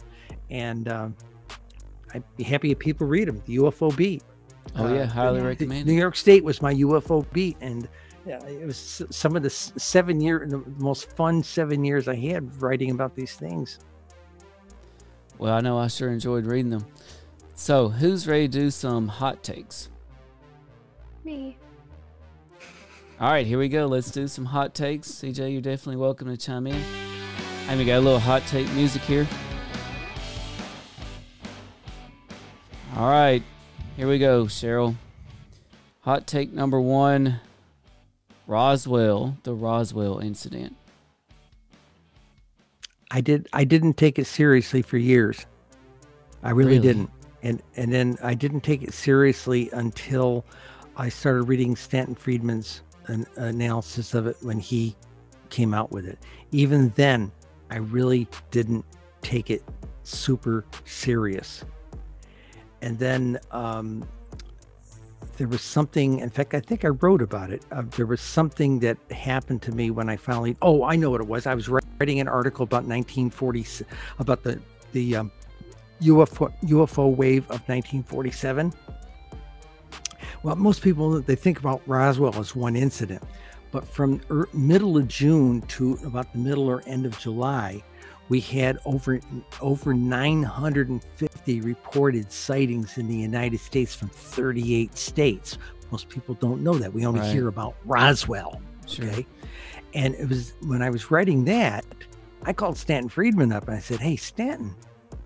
and 0.51 0.89
um, 0.89 1.17
I'd 2.13 2.23
be 2.37 2.45
happy 2.45 2.71
if 2.71 2.79
people 2.79 3.07
read 3.07 3.29
them. 3.29 3.43
The 3.47 3.57
UFO 3.57 3.97
Beat. 3.97 4.23
Oh 4.77 4.93
yeah. 4.93 5.03
Uh, 5.03 5.07
Highly 5.07 5.41
the- 5.41 5.47
recommend. 5.47 5.87
New 5.87 5.95
York 5.95 6.17
State 6.17 6.45
was 6.45 6.61
my 6.61 6.75
UFO 6.75 7.29
beat, 7.33 7.57
and 7.63 7.89
yeah, 8.27 8.45
it 8.47 8.67
was 8.67 9.03
some 9.11 9.35
of 9.37 9.43
the 9.43 9.49
seven 9.51 10.21
year, 10.21 10.45
the 10.47 10.63
most 10.79 11.17
fun 11.17 11.43
seven 11.43 11.83
years 11.83 12.07
I 12.09 12.15
had 12.15 12.61
writing 12.61 12.91
about 12.91 13.17
these 13.17 13.33
things. 13.35 13.79
Well, 15.39 15.55
I 15.55 15.61
know 15.63 15.79
I 15.79 15.87
sure 15.89 16.11
enjoyed 16.13 16.45
reading 16.45 16.71
them. 16.71 16.85
So, 17.61 17.91
who's 17.91 18.27
ready 18.27 18.49
to 18.49 18.59
do 18.59 18.71
some 18.71 19.07
hot 19.07 19.43
takes? 19.43 19.91
Me. 21.25 21.59
All 23.21 23.31
right, 23.31 23.47
here 23.47 23.59
we 23.59 23.69
go. 23.69 23.85
Let's 23.87 24.11
do 24.11 24.27
some 24.29 24.47
hot 24.47 24.75
takes. 24.75 25.09
CJ, 25.11 25.53
you're 25.53 25.61
definitely 25.61 25.99
welcome 26.01 26.27
to 26.29 26.39
chime 26.39 26.67
in. 26.67 26.75
I 26.75 26.83
And 27.69 27.79
we 27.79 27.85
got 27.85 27.99
a 27.99 28.01
little 28.01 28.19
hot 28.19 28.47
take 28.47 28.67
music 28.73 29.03
here. 29.03 29.29
All 32.97 33.11
right, 33.11 33.43
here 33.95 34.09
we 34.09 34.19
go, 34.19 34.45
Cheryl. 34.47 34.95
Hot 36.01 36.27
take 36.27 36.55
number 36.55 36.81
one 36.81 37.41
Roswell, 38.47 39.37
the 39.43 39.53
Roswell 39.53 40.19
incident. 40.21 40.77
I 43.11 43.21
did. 43.21 43.49
I 43.53 43.65
didn't 43.65 43.99
take 43.99 44.19
it 44.19 44.27
seriously 44.27 44.81
for 44.81 44.97
years. 44.97 45.45
I 46.43 46.53
really, 46.53 46.79
Really? 46.79 46.81
didn't, 46.81 47.11
and 47.43 47.63
and 47.77 47.93
then 47.93 48.19
I 48.23 48.35
didn't 48.35 48.61
take 48.63 48.83
it 48.83 48.93
seriously 48.93 49.71
until 49.73 50.45
I 50.97 51.09
started 51.09 51.45
reading 51.45 51.77
Stanton 51.77 52.15
Friedman's 52.15 52.83
an, 53.07 53.27
analysis 53.37 54.15
of 54.15 54.27
it 54.27 54.37
when 54.43 54.59
he 54.59 54.97
came 55.49 55.75
out 55.75 55.91
with 55.91 56.07
it. 56.07 56.19
Even 56.53 56.93
then, 56.97 57.33
I 57.71 57.79
really 57.79 58.29
didn't 58.51 58.85
take 59.23 59.51
it 59.51 59.63
super 60.03 60.65
serious. 60.85 61.65
And 62.83 62.99
then 62.99 63.39
um, 63.51 64.07
there 65.37 65.49
was 65.49 65.61
something. 65.61 66.21
In 66.21 66.31
fact, 66.31 66.55
I 66.55 66.61
think 66.61 66.85
I 66.85 66.89
wrote 66.89 67.23
about 67.23 67.51
it. 67.51 67.63
Uh, 67.71 67.83
there 67.97 68.07
was 68.07 68.21
something 68.21 68.81
that 68.81 68.99
happened 69.11 69.63
to 69.63 69.73
me 69.73 69.91
when 69.91 70.09
I 70.09 70.17
finally. 70.17 70.57
Oh, 70.63 70.85
I 70.85 70.97
know 70.97 71.11
what 71.11 71.21
it 71.21 71.27
was. 71.27 71.47
I 71.47 71.55
was 71.55 71.69
writing 71.69 72.21
an 72.21 72.29
article 72.29 72.65
about 72.65 72.85
1940 72.85 73.85
about 74.19 74.43
the 74.43 74.61
the 74.93 75.17
um, 75.17 75.33
UFO 76.03 76.53
UFO 76.65 77.15
wave 77.15 77.45
of 77.45 77.61
1947. 77.69 78.73
Well, 80.43 80.57
most 80.57 80.83
people 80.83 81.21
they 81.21 81.35
think 81.37 81.59
about 81.59 81.83
Roswell 81.87 82.35
as 82.37 82.57
one 82.57 82.77
incident, 82.77 83.23
but 83.71 83.87
from 83.87 84.21
er, 84.31 84.49
middle 84.55 84.97
of 84.97 85.09
June 85.09 85.61
to 85.63 85.99
about 86.05 86.33
the 86.33 86.39
middle 86.39 86.69
or 86.69 86.83
end 86.87 87.05
of 87.05 87.19
July, 87.19 87.83
we 88.31 88.41
had 88.41 88.79
over 88.87 89.21
over 89.61 89.93
950 89.93 91.61
reported 91.61 92.33
sightings 92.33 92.97
in 92.97 93.07
the 93.09 93.17
United 93.17 93.61
States 93.61 93.95
from 93.95 94.09
38 94.09 94.97
states. 94.97 95.59
Most 95.91 96.09
people 96.09 96.35
don't 96.37 96.63
know 96.63 96.75
that. 96.75 96.93
We 96.93 97.05
only 97.05 97.21
Right. 97.21 97.33
hear 97.33 97.49
about 97.49 97.75
Roswell. 97.85 98.63
Sure. 98.87 99.07
Okay. 99.07 99.27
And 99.93 100.15
it 100.15 100.29
was 100.29 100.55
when 100.63 100.83
I 100.83 100.89
was 100.91 101.11
writing 101.11 101.45
that, 101.47 101.85
I 102.45 102.53
called 102.53 102.79
Stanton 102.79 103.09
Friedman 103.09 103.53
up 103.53 103.67
and 103.67 103.77
I 103.77 103.81
said, 103.81 103.99
Hey, 104.01 104.17
Stanton, 104.17 104.75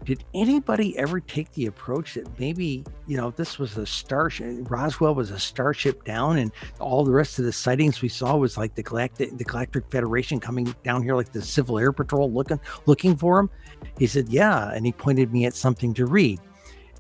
did 0.05 0.25
anybody 0.35 0.97
ever 0.99 1.21
take 1.21 1.53
the 1.53 1.67
approach 1.67 2.15
that 2.15 2.39
maybe, 2.39 2.85
you 3.07 3.17
know, 3.17 3.31
this 3.31 3.59
was 3.59 3.77
a 3.77 3.87
starship, 3.87 4.71
Roswell 4.71 5.15
was 5.15 5.31
a 5.31 5.39
starship 5.39 6.05
down 6.05 6.39
and 6.39 6.53
all 6.79 7.05
the 7.05 7.13
rest 7.13 7.39
of 7.39 7.45
the 7.45 7.53
sightings 7.53 8.03
we 8.03 8.09
saw 8.09 8.37
was 8.37 8.57
like 8.59 8.75
the 8.75 8.83
Galactic, 8.83 9.37
the 9.37 9.45
Galactic 9.45 9.91
Federation 9.91 10.41
coming 10.41 10.75
down 10.85 11.03
here, 11.03 11.15
like 11.15 11.33
the 11.33 11.43
Civil 11.43 11.79
Air 11.79 11.93
Patrol 11.93 12.31
looking, 12.31 12.61
looking 12.87 13.17
for 13.17 13.39
him? 13.39 13.51
He 13.99 14.07
said, 14.07 14.29
Yeah. 14.29 14.71
And 14.73 14.85
he 14.85 14.93
pointed 14.93 15.33
me 15.33 15.47
at 15.47 15.55
something 15.55 15.95
to 15.95 16.07
read. 16.07 16.41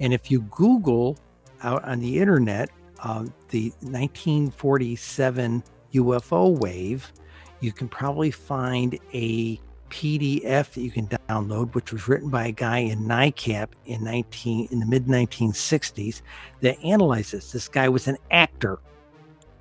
And 0.01 0.13
if 0.13 0.31
you 0.31 0.43
Google 0.43 1.17
out 1.63 1.85
on 1.85 2.01
the 2.01 2.19
internet, 2.19 2.71
um, 3.03 3.33
the 3.51 3.71
1947 3.81 5.63
UFO 5.95 6.59
wave, 6.59 7.13
you 7.61 7.73
can 7.73 7.89
probably 7.89 8.31
find 8.31 8.99
a 9.13 9.61
PDF 9.91 10.73
that 10.73 10.81
you 10.81 10.91
can 10.91 11.07
download, 11.07 11.75
which 11.75 11.93
was 11.93 12.09
written 12.09 12.29
by 12.29 12.47
a 12.47 12.53
guy 12.53 12.79
in 12.79 13.01
NICAP 13.01 13.69
in 13.87 14.05
19 14.05 14.69
in 14.71 14.81
the 14.81 14.87
mid 14.87 15.07
1960s 15.07 16.23
that 16.61 16.83
analyzes. 16.85 17.53
This 17.53 17.69
guy 17.69 17.89
was 17.89 18.09
an 18.09 18.17
actor, 18.31 18.79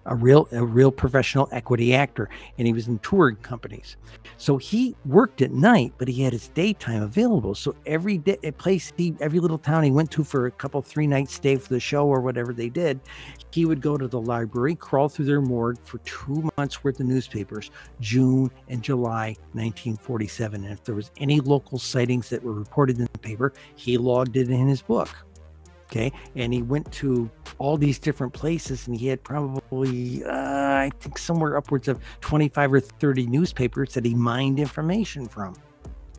a 0.06 0.16
real 0.16 0.48
a 0.52 0.64
real 0.64 0.92
professional 0.92 1.48
equity 1.52 1.94
actor, 1.94 2.30
and 2.58 2.68
he 2.68 2.74
was 2.74 2.88
in 2.88 3.00
touring 3.00 3.36
companies. 3.38 3.98
So 4.38 4.58
he 4.58 4.96
worked 5.06 5.42
at 5.42 5.52
night, 5.52 5.94
but 5.98 6.08
he 6.08 6.24
had 6.24 6.34
his 6.34 6.50
daytime 6.50 7.02
available. 7.02 7.56
So 7.56 7.76
every 7.86 8.18
day, 8.18 8.38
place 8.58 8.92
he, 8.98 9.16
every 9.20 9.40
little 9.40 9.58
town 9.58 9.84
he 9.84 9.92
went 9.92 10.12
to 10.12 10.24
for 10.24 10.46
a 10.46 10.52
couple 10.52 10.82
three 10.82 11.08
night 11.08 11.30
stay 11.30 11.56
for 11.56 11.70
the 11.70 11.80
show 11.80 12.08
or 12.08 12.22
whatever 12.22 12.54
they 12.54 12.70
did, 12.70 13.00
he 13.52 13.66
would 13.66 13.82
go 13.82 13.98
to 13.98 14.08
the 14.08 14.20
library, 14.20 14.76
crawl 14.76 15.10
through 15.10 15.26
their 15.26 15.42
morgue 15.42 15.78
for 15.84 16.00
two 16.00 16.50
months 16.58 16.84
worth 16.84 17.00
of 17.00 17.06
newspapers, 17.06 17.72
June 18.00 18.52
and 18.68 18.82
July 18.82 19.36
1947. 19.54 20.64
And 20.64 20.74
if 20.74 20.84
there 20.84 20.96
was 20.96 21.12
any 21.18 21.40
local 21.40 21.78
sightings 21.78 22.30
that 22.30 22.44
were 22.44 22.54
reported 22.54 22.98
in 22.98 23.08
the 23.12 23.20
paper, 23.20 23.54
he 23.76 23.98
logged 23.98 24.36
it 24.38 24.50
in 24.50 24.68
his 24.68 24.82
book. 24.82 25.10
Okay. 25.94 26.12
And 26.36 26.52
he 26.52 26.64
went 26.64 26.92
to 26.94 27.30
all 27.60 27.78
these 27.78 28.00
different 28.00 28.34
places 28.34 28.88
and 28.88 28.98
he 28.98 29.06
had 29.08 29.24
probably, 29.24 30.24
uh, 30.24 30.32
I 30.32 30.90
think, 31.00 31.20
somewhere 31.20 31.56
upwards 31.56 31.88
of 31.88 32.00
25 32.22 32.74
or 32.74 32.80
30 32.80 33.28
newspapers 33.28 33.94
that 33.94 34.04
he 34.04 34.16
mined 34.16 34.60
information 34.60 35.28
from. 35.28 35.56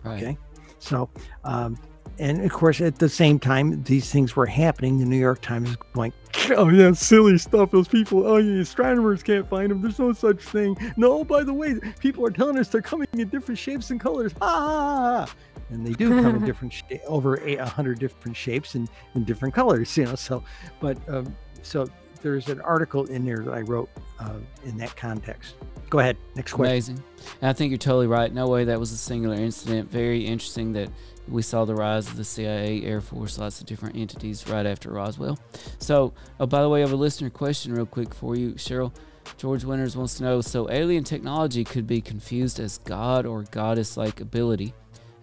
Right. 0.04 0.22
Okay. 0.22 0.38
So, 0.78 1.10
um, 1.42 1.76
and 2.20 2.44
of 2.44 2.52
course, 2.52 2.80
at 2.80 3.00
the 3.00 3.08
same 3.08 3.40
time, 3.40 3.82
these 3.82 4.12
things 4.12 4.37
were 4.37 4.46
happening. 4.46 5.00
The 5.00 5.06
New 5.06 5.18
York 5.18 5.40
Times 5.40 5.70
is 5.70 5.76
going, 5.92 6.12
oh, 6.50 6.68
yeah, 6.68 6.92
silly 6.92 7.37
stuff. 7.38 7.72
Those 7.72 7.88
people, 7.88 8.24
oh, 8.24 8.37
yeah, 8.37 8.60
astronomers 8.60 9.24
can't 9.24 9.48
find 9.48 9.72
them. 9.72 9.82
There's 9.82 9.98
no 9.98 10.12
such 10.12 10.40
thing. 10.40 10.76
No, 10.96 11.24
by 11.24 11.42
the 11.42 11.52
way, 11.52 11.74
people 11.98 12.24
are 12.24 12.30
telling 12.30 12.58
us 12.58 12.68
they're 12.68 12.82
coming 12.82 13.08
in 13.14 13.28
different 13.28 13.58
shapes 13.58 13.90
and 13.90 14.00
colors. 14.00 14.32
Ha 14.34 15.26
ah, 15.26 15.34
and 15.74 15.87
they 15.87 15.92
do 15.92 16.08
come 16.22 16.37
in 16.37 16.44
different, 16.46 16.72
sha- 16.72 16.98
over 17.06 17.37
a 17.46 17.56
100 17.56 17.98
different 17.98 18.37
shapes 18.37 18.74
and 18.74 18.88
in 19.14 19.24
different 19.24 19.54
colors, 19.54 19.96
you 19.96 20.04
know. 20.04 20.14
So, 20.14 20.42
but, 20.80 20.96
um, 21.08 21.34
so 21.62 21.88
there's 22.22 22.48
an 22.48 22.60
article 22.62 23.04
in 23.06 23.24
there 23.24 23.38
that 23.38 23.52
I 23.52 23.60
wrote 23.60 23.90
uh, 24.18 24.38
in 24.64 24.78
that 24.78 24.96
context. 24.96 25.56
Go 25.90 25.98
ahead. 25.98 26.16
Next 26.34 26.54
question. 26.54 26.72
Amazing. 26.72 27.04
And 27.40 27.50
I 27.50 27.52
think 27.52 27.70
you're 27.70 27.78
totally 27.78 28.06
right. 28.06 28.32
No 28.32 28.48
way 28.48 28.64
that 28.64 28.80
was 28.80 28.92
a 28.92 28.96
singular 28.96 29.37
incident. 29.37 29.90
Very 29.90 30.26
interesting 30.26 30.72
that 30.72 30.88
we 31.28 31.42
saw 31.42 31.64
the 31.64 31.74
rise 31.74 32.08
of 32.08 32.16
the 32.16 32.24
CIA, 32.24 32.82
Air 32.82 33.00
Force, 33.00 33.38
lots 33.38 33.60
of 33.60 33.66
different 33.66 33.96
entities 33.96 34.48
right 34.48 34.66
after 34.66 34.90
Roswell. 34.90 35.38
So, 35.78 36.12
oh, 36.40 36.46
by 36.46 36.62
the 36.62 36.68
way, 36.68 36.80
I 36.80 36.82
have 36.82 36.92
a 36.92 36.96
listener 36.96 37.30
question 37.30 37.74
real 37.74 37.87
quick 37.87 38.14
for 38.14 38.37
you, 38.37 38.52
Cheryl. 38.52 38.92
George 39.37 39.64
Winters 39.64 39.96
wants 39.96 40.14
to 40.14 40.22
know 40.22 40.40
so 40.40 40.70
alien 40.70 41.04
technology 41.04 41.64
could 41.64 41.87
be 41.87 42.00
confused 42.00 42.60
as 42.60 42.78
God 42.78 43.26
or 43.26 43.42
goddess 43.44 43.96
like 43.96 44.20
ability. 44.20 44.74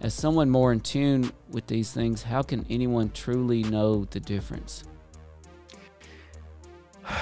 As 0.02 0.16
someone 0.16 0.50
more 0.50 0.72
in 0.72 0.80
tune 0.80 1.32
with 1.52 1.68
these 1.68 1.92
things, 1.92 2.24
how 2.24 2.42
can 2.42 2.66
anyone 2.72 3.12
truly 3.12 3.62
know 3.64 4.06
the 4.06 4.20
difference? 4.20 4.84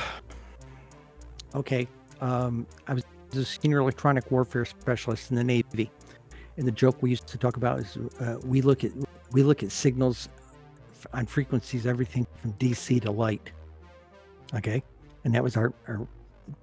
Okay. 1.56 1.88
Um, 2.22 2.68
I 2.88 2.94
was 2.94 3.04
a 3.34 3.44
senior 3.44 3.80
electronic 3.80 4.30
warfare 4.30 4.66
specialist 4.66 5.32
in 5.32 5.36
the 5.36 5.44
Navy, 5.44 5.90
and 6.58 6.68
the 6.68 6.72
joke 6.72 7.02
we 7.02 7.10
used 7.10 7.26
to 7.26 7.40
talk 7.40 7.58
about 7.58 7.80
is 7.80 7.98
uh, 8.20 8.38
we 8.46 8.62
look 8.62 8.84
at 8.84 8.92
we 9.32 9.42
look 9.42 9.64
at 9.64 9.72
signals 9.72 10.30
on 11.12 11.26
frequencies, 11.26 11.88
everything 11.88 12.28
from 12.40 12.54
DC 12.54 13.02
to 13.02 13.10
light. 13.10 13.52
Okay, 14.54 14.84
and 15.24 15.34
that 15.34 15.44
was 15.44 15.58
our, 15.58 15.74
our 15.88 16.08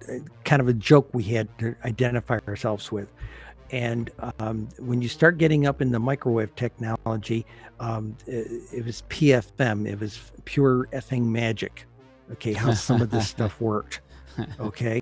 uh, 0.07 0.13
kind 0.45 0.61
of 0.61 0.69
a 0.69 0.73
joke 0.73 1.09
we 1.13 1.23
had 1.23 1.49
to 1.59 1.75
identify 1.83 2.39
ourselves 2.47 2.89
with. 2.89 3.11
And 3.71 4.09
um, 4.39 4.69
when 4.79 5.01
you 5.01 5.09
start 5.09 5.37
getting 5.37 5.65
up 5.65 5.81
in 5.81 5.91
the 5.91 5.99
microwave 5.99 6.55
technology, 6.55 7.45
um, 7.79 8.15
it, 8.25 8.61
it 8.73 8.85
was 8.85 9.03
PFM. 9.09 9.87
It 9.87 9.99
was 9.99 10.31
pure 10.45 10.87
effing 10.93 11.25
magic. 11.25 11.85
Okay, 12.31 12.53
how 12.53 12.73
some 12.73 13.01
of 13.01 13.09
this 13.09 13.27
stuff 13.29 13.59
worked 13.61 14.01
okay 14.59 15.01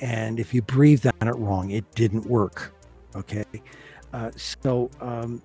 and 0.00 0.38
if 0.38 0.54
you 0.54 0.62
breathed 0.62 1.06
on 1.06 1.28
it 1.28 1.36
wrong 1.36 1.70
it 1.70 1.84
didn't 1.94 2.26
work 2.26 2.74
okay 3.14 3.44
uh, 4.12 4.30
so 4.36 4.90
um, 5.00 5.42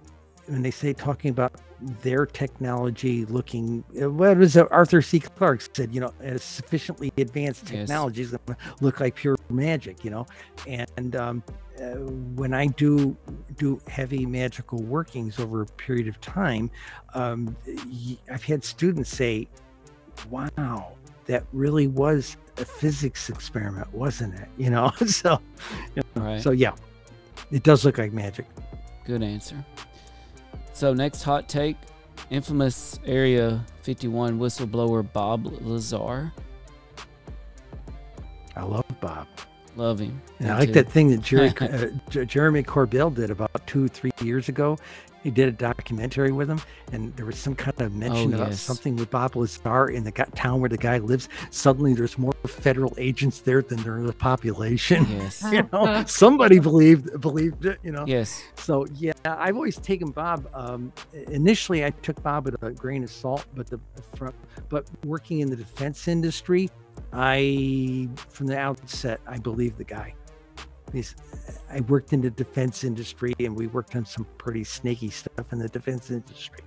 when 0.48 0.62
they 0.62 0.72
say 0.72 0.94
talking 0.94 1.30
about 1.32 1.54
their 2.02 2.26
technology 2.26 3.26
looking 3.26 3.84
uh, 4.02 4.10
what 4.10 4.38
was 4.38 4.56
it 4.56 4.66
arthur 4.72 5.02
c 5.02 5.20
clarke 5.20 5.62
said 5.74 5.94
you 5.94 6.00
know 6.00 6.14
a 6.22 6.40
sufficiently 6.40 7.12
advanced 7.18 7.66
technology 7.66 8.22
is 8.22 8.32
going 8.32 8.40
to 8.48 8.58
look 8.80 9.02
like 9.02 9.16
pure 9.16 9.36
magic 9.50 10.04
you 10.06 10.10
know 10.10 10.26
and 10.66 11.16
um, 11.18 11.44
uh, 11.82 11.96
when 12.36 12.54
i 12.54 12.68
do 12.68 13.18
do 13.58 13.82
heavy 13.88 14.26
magical 14.26 14.82
workings 14.84 15.40
over 15.40 15.62
a 15.64 15.66
period 15.66 16.08
of 16.08 16.20
time 16.22 16.72
um, 17.16 17.54
i've 18.32 18.44
had 18.44 18.64
students 18.64 19.10
say 19.10 19.46
wow 20.30 20.94
that 21.26 21.44
really 21.52 21.88
was 21.88 22.38
a 22.58 22.66
physics 22.66 23.30
experiment, 23.30 23.92
wasn't 23.94 24.36
it? 24.36 24.48
You 24.58 24.70
know, 24.70 24.92
so 25.08 25.40
you 25.96 26.04
know, 26.16 26.22
Right. 26.22 26.42
so 26.42 26.52
yeah, 26.52 26.74
it 27.52 27.64
does 27.64 27.86
look 27.86 27.98
like 27.98 28.14
magic. 28.14 28.46
Good 29.06 29.24
answer. 29.24 29.64
So 30.74 30.94
next 30.94 31.24
hot 31.24 31.48
take, 31.48 31.78
infamous 32.30 33.00
Area 33.06 33.64
51 33.84 34.40
whistleblower 34.40 35.06
Bob 35.14 35.46
Lazar. 35.62 36.32
I 38.56 38.64
love 38.64 38.86
Bob, 39.02 39.28
Love 39.76 40.00
him. 40.00 40.22
and 40.40 40.48
Me 40.48 40.54
I 40.54 40.60
like 40.60 40.68
too. 40.70 40.74
that 40.74 40.90
thing 40.90 41.10
that 41.10 41.22
Jerry, 41.22 41.50
uh, 41.62 42.26
Jeremy 42.26 42.64
Corbell 42.64 43.14
did 43.14 43.32
about 43.32 43.66
two, 43.66 43.88
three 43.88 44.12
years 44.22 44.50
ago. 44.50 44.78
He 45.24 45.32
did 45.32 45.48
a 45.48 45.52
documentary 45.54 46.32
with 46.34 46.50
him, 46.50 46.60
and 46.92 47.16
there 47.16 47.26
was 47.26 47.38
some 47.38 47.56
kind 47.56 47.80
of 47.82 47.94
mention 47.96 48.34
Oh, 48.34 48.38
about 48.38 48.50
yes. 48.50 48.60
something 48.62 48.98
with 48.98 49.10
Bob 49.10 49.36
Lazar 49.38 49.90
in 49.90 50.04
the 50.04 50.12
town 50.12 50.60
where 50.60 50.70
the 50.70 50.78
guy 50.78 50.98
lives. 50.98 51.30
Suddenly, 51.50 51.94
there's 51.94 52.18
more 52.18 52.34
federal 52.46 52.94
agents 52.98 53.40
there 53.40 53.62
than 53.62 53.82
there 53.84 53.98
is 54.00 54.10
a 54.10 54.14
population. 54.14 55.06
Yes. 55.14 55.44
you 55.52 55.68
know, 55.72 56.04
somebody 56.08 56.60
believed 56.60 57.22
believed 57.22 57.66
it. 57.66 57.80
You 57.84 57.92
know, 57.92 58.04
Yes. 58.08 58.42
So 58.58 58.86
yeah, 58.96 59.14
I've 59.26 59.56
always 59.56 59.78
taken 59.78 60.12
Bob. 60.12 60.48
Um, 60.54 60.92
initially, 61.28 61.86
I 61.86 61.92
took 61.92 62.22
Bob 62.24 62.48
at 62.48 62.56
a 62.62 62.72
grain 62.72 63.04
of 63.04 63.12
salt, 63.12 63.46
but 63.56 63.68
the 63.68 63.80
from 64.16 64.34
but 64.70 64.88
working 65.06 65.40
in 65.40 65.50
the 65.50 65.56
defense 65.56 66.08
industry, 66.08 66.70
I, 67.14 68.10
from 68.30 68.48
the 68.48 68.58
outset, 68.58 69.22
I 69.28 69.38
believe 69.38 69.78
the 69.78 69.84
guy. 69.84 70.16
He's, 70.94 71.16
I 71.72 71.82
worked 71.82 72.14
in 72.14 72.22
the 72.22 72.30
defense 72.30 72.84
industry 72.84 73.34
and 73.40 73.56
we 73.56 73.68
worked 73.68 73.96
on 73.96 74.06
some 74.06 74.26
pretty 74.38 74.64
snaky 74.64 75.10
stuff 75.10 75.52
in 75.52 75.58
the 75.60 75.68
defense 75.68 76.12
industry. 76.12 76.60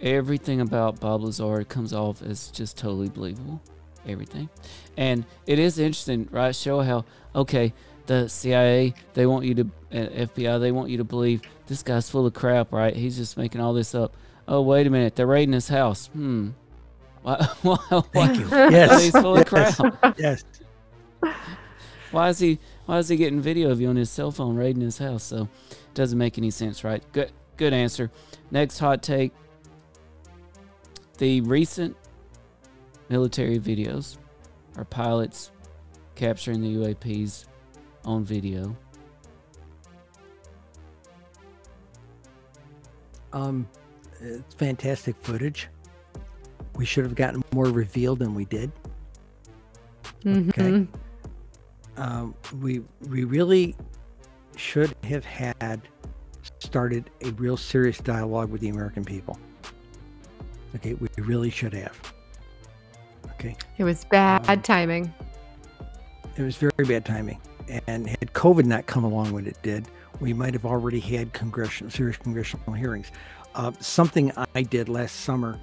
Everything 0.00 0.60
about 0.60 1.00
Bob 1.00 1.22
Lazar 1.22 1.64
comes 1.64 1.92
off 1.92 2.22
as 2.22 2.48
just 2.48 2.76
totally 2.76 3.08
believable. 3.08 3.60
Everything. 4.06 4.48
And 4.96 5.24
it 5.46 5.58
is 5.58 5.78
interesting, 5.78 6.28
right? 6.30 6.54
Show 6.54 6.80
how, 6.80 7.04
okay, 7.34 7.72
the 8.06 8.28
CIA, 8.28 8.94
they 9.14 9.26
want 9.26 9.46
you 9.46 9.54
to, 9.54 9.62
uh, 9.92 10.26
FBI, 10.26 10.60
they 10.60 10.72
want 10.72 10.90
you 10.90 10.98
to 10.98 11.04
believe 11.04 11.42
this 11.66 11.82
guy's 11.82 12.10
full 12.10 12.26
of 12.26 12.34
crap, 12.34 12.72
right? 12.72 12.94
He's 12.94 13.16
just 13.16 13.36
making 13.36 13.60
all 13.60 13.72
this 13.72 13.94
up. 13.94 14.16
Oh, 14.48 14.60
wait 14.60 14.86
a 14.88 14.90
minute. 14.90 15.14
They're 15.14 15.26
raiding 15.26 15.52
his 15.52 15.68
house. 15.68 16.08
Hmm. 16.08 16.50
Why, 17.22 17.36
why, 17.62 17.76
why, 17.88 18.00
Thank 18.12 18.38
you. 18.40 18.48
Yes. 18.50 19.04
he's 19.04 19.12
full 19.12 19.36
of 19.36 19.46
crap? 19.46 20.18
Yes. 20.18 20.42
Why 22.10 22.30
is 22.30 22.40
he 22.40 22.58
why 22.86 22.98
is 22.98 23.08
he 23.08 23.16
getting 23.16 23.40
video 23.40 23.70
of 23.70 23.80
you 23.80 23.88
on 23.88 23.96
his 23.96 24.10
cell 24.10 24.30
phone 24.30 24.56
raiding 24.56 24.82
his 24.82 24.98
house? 24.98 25.22
So 25.24 25.48
it 25.70 25.94
doesn't 25.94 26.18
make 26.18 26.38
any 26.38 26.50
sense, 26.50 26.84
right? 26.84 27.02
Good 27.12 27.32
good 27.56 27.72
answer. 27.72 28.10
Next 28.50 28.78
hot 28.78 29.02
take. 29.02 29.32
The 31.18 31.40
recent 31.42 31.96
military 33.08 33.58
videos 33.60 34.16
are 34.76 34.84
pilots 34.84 35.52
capturing 36.14 36.60
the 36.60 36.74
UAPs 36.76 37.44
on 38.04 38.24
video. 38.24 38.76
Um, 43.32 43.68
it's 44.20 44.54
fantastic 44.54 45.16
footage. 45.20 45.68
We 46.76 46.84
should 46.84 47.04
have 47.04 47.14
gotten 47.14 47.42
more 47.52 47.66
revealed 47.66 48.18
than 48.18 48.34
we 48.34 48.44
did. 48.46 48.72
Mhm. 50.22 50.88
Um, 51.96 52.34
we 52.60 52.82
we 53.08 53.24
really 53.24 53.76
should 54.56 54.94
have 55.04 55.24
had 55.24 55.82
started 56.58 57.10
a 57.22 57.30
real 57.32 57.56
serious 57.56 57.98
dialogue 57.98 58.50
with 58.50 58.60
the 58.60 58.68
American 58.68 59.04
people. 59.04 59.38
Okay, 60.74 60.94
we 60.94 61.08
really 61.18 61.50
should 61.50 61.74
have. 61.74 62.14
Okay, 63.32 63.56
It 63.78 63.84
was 63.84 64.04
bad 64.04 64.48
Um, 64.48 64.62
timing. 64.62 65.12
it 66.36 66.42
was 66.42 66.56
very 66.56 66.72
bad 66.86 67.04
timing, 67.04 67.38
and 67.86 68.08
had 68.08 68.32
COVID 68.32 68.64
not 68.64 68.86
come 68.86 69.04
along 69.04 69.32
when 69.32 69.46
it 69.46 69.60
did, 69.62 69.86
we 70.20 70.32
might 70.32 70.54
have 70.54 70.64
already 70.64 71.00
had 71.00 71.32
congressional 71.32 71.90
serious 71.90 72.16
congressional 72.16 72.72
hearings. 72.72 73.10
Uh, 73.54 73.72
something 73.80 74.32
I 74.54 74.62
did 74.62 74.88
last 74.88 75.20
summer, 75.20 75.58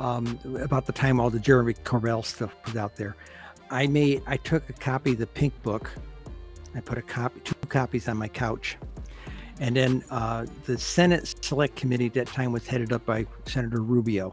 um, 0.00 0.38
about 0.60 0.86
the 0.86 0.92
time 0.92 1.18
all 1.18 1.30
the 1.30 1.40
Jeremy 1.40 1.74
Corbell 1.84 2.24
stuff 2.24 2.54
was 2.66 2.76
out 2.76 2.96
there. 2.96 3.16
I 3.74 3.88
made 3.88 4.22
I 4.28 4.36
took 4.36 4.70
a 4.70 4.72
copy 4.72 5.12
of 5.12 5.18
the 5.18 5.26
Pink 5.26 5.60
Book. 5.64 5.90
I 6.76 6.80
put 6.80 6.96
a 6.96 7.02
copy, 7.02 7.40
two 7.40 7.56
copies 7.68 8.06
on 8.06 8.16
my 8.16 8.28
couch, 8.28 8.76
and 9.58 9.74
then 9.74 10.04
uh, 10.12 10.46
the 10.64 10.78
Senate 10.78 11.34
Select 11.44 11.74
Committee 11.74 12.06
at 12.06 12.14
that 12.14 12.28
time 12.28 12.52
was 12.52 12.68
headed 12.68 12.92
up 12.92 13.04
by 13.04 13.26
Senator 13.46 13.80
Rubio. 13.80 14.32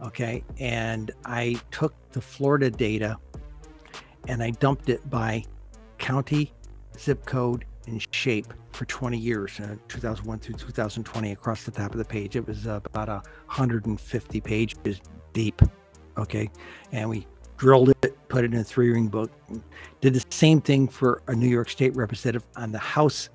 Okay, 0.00 0.44
and 0.60 1.10
I 1.24 1.60
took 1.72 1.94
the 2.12 2.20
Florida 2.20 2.70
data, 2.70 3.18
and 4.28 4.40
I 4.40 4.50
dumped 4.50 4.88
it 4.88 5.10
by 5.10 5.44
county, 5.98 6.52
zip 6.96 7.26
code, 7.26 7.64
and 7.88 8.06
shape 8.14 8.54
for 8.70 8.84
20 8.84 9.18
years, 9.18 9.58
uh, 9.58 9.74
2001 9.88 10.38
through 10.38 10.54
2020, 10.54 11.32
across 11.32 11.64
the 11.64 11.72
top 11.72 11.90
of 11.90 11.98
the 11.98 12.04
page. 12.04 12.36
It 12.36 12.46
was 12.46 12.68
uh, 12.68 12.80
about 12.84 13.08
a 13.08 13.22
150 13.46 14.40
pages 14.42 15.00
deep. 15.32 15.60
Okay, 16.16 16.50
and 16.92 17.08
we 17.08 17.26
drilled 17.62 17.90
it, 18.02 18.18
put 18.26 18.44
it 18.44 18.52
in 18.52 18.58
a 18.58 18.64
three 18.64 18.90
ring 18.90 19.06
book, 19.06 19.30
did 20.00 20.12
the 20.12 20.24
same 20.30 20.60
thing 20.60 20.88
for 20.88 21.22
a 21.28 21.34
New 21.34 21.46
York 21.46 21.70
State 21.70 21.94
representative 21.94 22.44
on 22.56 22.72
the 22.72 22.78
House 22.78 23.30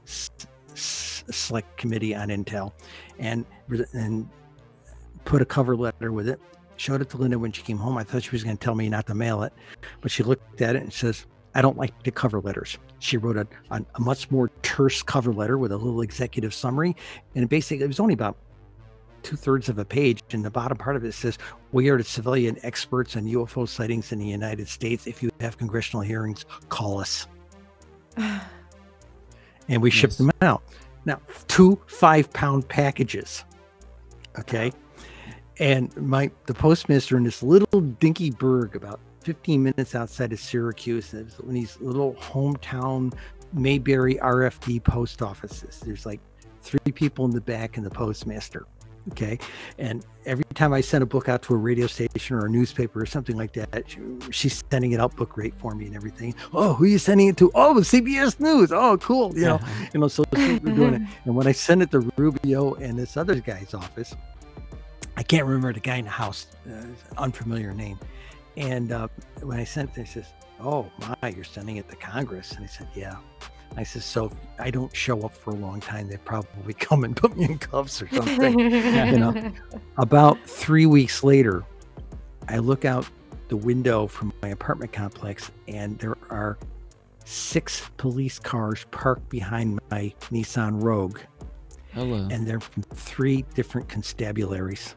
Select 0.75 1.77
Committee 1.77 2.13
on 2.13 2.27
Intel, 2.27 2.73
and 3.19 3.45
and 3.93 4.27
put 5.23 5.41
a 5.41 5.45
cover 5.45 5.77
letter 5.77 6.11
with 6.11 6.27
it. 6.27 6.41
Showed 6.75 7.01
it 7.01 7.09
to 7.11 7.17
Linda 7.17 7.39
when 7.39 7.53
she 7.53 7.61
came 7.61 7.77
home. 7.77 7.97
I 7.97 8.03
thought 8.03 8.21
she 8.21 8.31
was 8.31 8.43
going 8.43 8.57
to 8.57 8.61
tell 8.61 8.75
me 8.75 8.89
not 8.89 9.07
to 9.07 9.15
mail 9.15 9.43
it, 9.43 9.53
but 10.01 10.11
she 10.11 10.23
looked 10.23 10.61
at 10.61 10.75
it 10.75 10.81
and 10.81 10.91
says, 10.91 11.25
"I 11.55 11.61
don't 11.61 11.77
like 11.77 12.03
the 12.03 12.11
cover 12.11 12.41
letters." 12.41 12.77
She 12.99 13.15
wrote 13.15 13.37
a, 13.37 13.47
a, 13.71 13.81
a 13.95 14.01
much 14.01 14.29
more 14.29 14.49
terse 14.61 15.01
cover 15.01 15.31
letter 15.31 15.57
with 15.57 15.71
a 15.71 15.77
little 15.77 16.01
executive 16.01 16.53
summary, 16.53 16.97
and 17.33 17.47
basically 17.47 17.85
it 17.85 17.87
was 17.87 18.01
only 18.01 18.13
about 18.13 18.35
two 19.27 19.35
thirds 19.35 19.67
of 19.67 19.77
a 19.77 19.83
page. 19.83 20.23
And 20.31 20.43
the 20.45 20.49
bottom 20.49 20.77
part 20.77 20.95
of 20.95 21.03
it 21.03 21.11
says, 21.13 21.37
We 21.73 21.89
are 21.89 21.97
the 21.97 22.03
civilian 22.05 22.57
experts 22.63 23.17
on 23.17 23.25
UFO 23.25 23.67
sightings 23.67 24.13
in 24.13 24.19
the 24.19 24.25
United 24.25 24.69
States. 24.69 25.05
If 25.05 25.21
you 25.21 25.29
have 25.41 25.57
congressional 25.57 26.01
hearings, 26.01 26.45
call 26.69 26.99
us. 26.99 27.27
And 29.69 29.81
we 29.81 29.91
Yes. 29.91 30.15
them 30.15 30.31
out. 30.41 30.63
Now, 31.03 31.19
two 31.49 31.77
five 31.87 32.31
pound 32.31 32.69
packages. 32.69 33.43
Okay. 34.39 34.71
And 35.59 35.93
my 35.97 36.31
the 36.45 36.53
postmaster 36.53 37.17
in 37.17 37.25
this 37.25 37.43
little 37.43 37.81
dinky 37.81 38.29
burg 38.31 38.77
about 38.77 39.01
15 39.25 39.61
minutes 39.61 39.93
outside 39.93 40.31
of 40.31 40.39
Syracuse, 40.39 41.13
of 41.13 41.33
these 41.49 41.77
little 41.81 42.13
hometown 42.13 43.13
Mayberry 43.51 44.15
RFD 44.15 44.81
post 44.85 45.21
offices. 45.21 45.81
There's 45.85 46.05
like 46.05 46.21
three 46.61 46.93
people 46.93 47.25
in 47.25 47.31
the 47.31 47.41
back 47.41 47.75
and 47.75 47.85
the 47.85 47.89
postmaster. 47.89 48.65
Okay. 49.11 49.39
And 49.77 50.05
every 50.25 50.43
time 50.53 50.73
I 50.73 50.81
send 50.81 51.01
a 51.01 51.05
book 51.05 51.29
out 51.29 51.41
to 51.43 51.53
a 51.53 51.57
radio 51.57 51.87
station 51.87 52.35
or 52.35 52.45
a 52.45 52.49
newspaper 52.49 53.01
or 53.01 53.05
something 53.05 53.37
like 53.37 53.53
that, 53.53 53.85
she, 53.87 53.99
she's 54.31 54.63
sending 54.69 54.91
it 54.91 54.99
out 54.99 55.15
book 55.15 55.37
rate 55.37 55.53
for 55.57 55.73
me 55.73 55.85
and 55.87 55.95
everything. 55.95 56.35
Oh, 56.53 56.73
who 56.73 56.83
are 56.83 56.87
you 56.87 56.97
sending 56.97 57.27
it 57.27 57.37
to? 57.37 57.51
Oh, 57.55 57.75
CBS 57.75 58.39
News. 58.39 58.71
Oh, 58.71 58.97
cool. 58.97 59.33
You 59.35 59.45
know, 59.45 59.59
you 59.93 59.99
know, 59.99 60.07
so 60.07 60.23
she's 60.35 60.59
doing 60.59 60.95
it. 60.95 61.01
And 61.25 61.35
when 61.35 61.47
I 61.47 61.51
send 61.51 61.81
it 61.81 61.91
to 61.91 61.99
Rubio 62.17 62.73
and 62.75 62.99
this 62.99 63.17
other 63.17 63.35
guy's 63.35 63.73
office, 63.73 64.15
I 65.15 65.23
can't 65.23 65.45
remember 65.45 65.73
the 65.73 65.79
guy 65.79 65.95
in 65.97 66.05
the 66.05 66.11
house, 66.11 66.47
uh, 66.69 66.85
unfamiliar 67.17 67.73
name. 67.73 67.97
And 68.55 68.91
uh, 68.91 69.07
when 69.41 69.59
I 69.59 69.63
sent 69.63 69.91
it, 69.91 69.95
they 69.95 70.05
says, 70.05 70.25
"Oh 70.59 70.91
my, 70.99 71.29
you're 71.29 71.43
sending 71.43 71.77
it 71.77 71.89
to 71.89 71.95
Congress?" 71.95 72.51
And 72.53 72.63
I 72.63 72.67
said, 72.67 72.87
"Yeah." 72.95 73.17
I 73.75 73.83
said, 73.83 74.03
"So 74.03 74.25
if 74.25 74.33
I 74.59 74.71
don't 74.71 74.95
show 74.95 75.21
up 75.21 75.35
for 75.35 75.51
a 75.51 75.55
long 75.55 75.79
time, 75.81 76.07
they 76.07 76.17
probably 76.17 76.73
come 76.87 77.03
and 77.03 77.15
put 77.15 77.37
me 77.37 77.45
in 77.45 77.57
cuffs 77.57 78.01
or 78.01 78.07
something." 78.09 78.59
you 78.59 79.17
know. 79.19 79.51
About 79.97 80.39
three 80.47 80.85
weeks 80.85 81.23
later, 81.23 81.63
I 82.47 82.57
look 82.57 82.85
out 82.85 83.07
the 83.49 83.57
window 83.57 84.07
from 84.07 84.33
my 84.41 84.49
apartment 84.49 84.91
complex, 84.91 85.51
and 85.67 85.97
there 85.99 86.17
are 86.29 86.57
six 87.25 87.89
police 87.97 88.39
cars 88.39 88.85
parked 88.91 89.27
behind 89.29 89.79
my 89.91 90.13
Nissan 90.31 90.81
Rogue, 90.81 91.19
Hello. 91.93 92.27
and 92.31 92.47
they're 92.47 92.59
from 92.59 92.83
three 92.83 93.43
different 93.53 93.87
constabularies. 93.89 94.95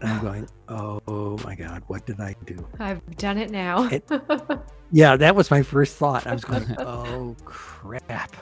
And 0.00 0.10
I'm 0.10 0.20
going, 0.22 0.48
oh 0.68 1.38
my 1.44 1.54
God, 1.54 1.82
what 1.86 2.04
did 2.06 2.20
I 2.20 2.34
do? 2.44 2.66
I've 2.78 3.16
done 3.16 3.38
it 3.38 3.50
now. 3.50 3.88
It- 3.88 4.08
Yeah, 4.94 5.16
that 5.16 5.34
was 5.34 5.50
my 5.50 5.62
first 5.62 5.96
thought. 5.96 6.24
I 6.24 6.32
was 6.32 6.44
going, 6.44 6.72
oh 6.78 7.34
crap. 7.44 8.36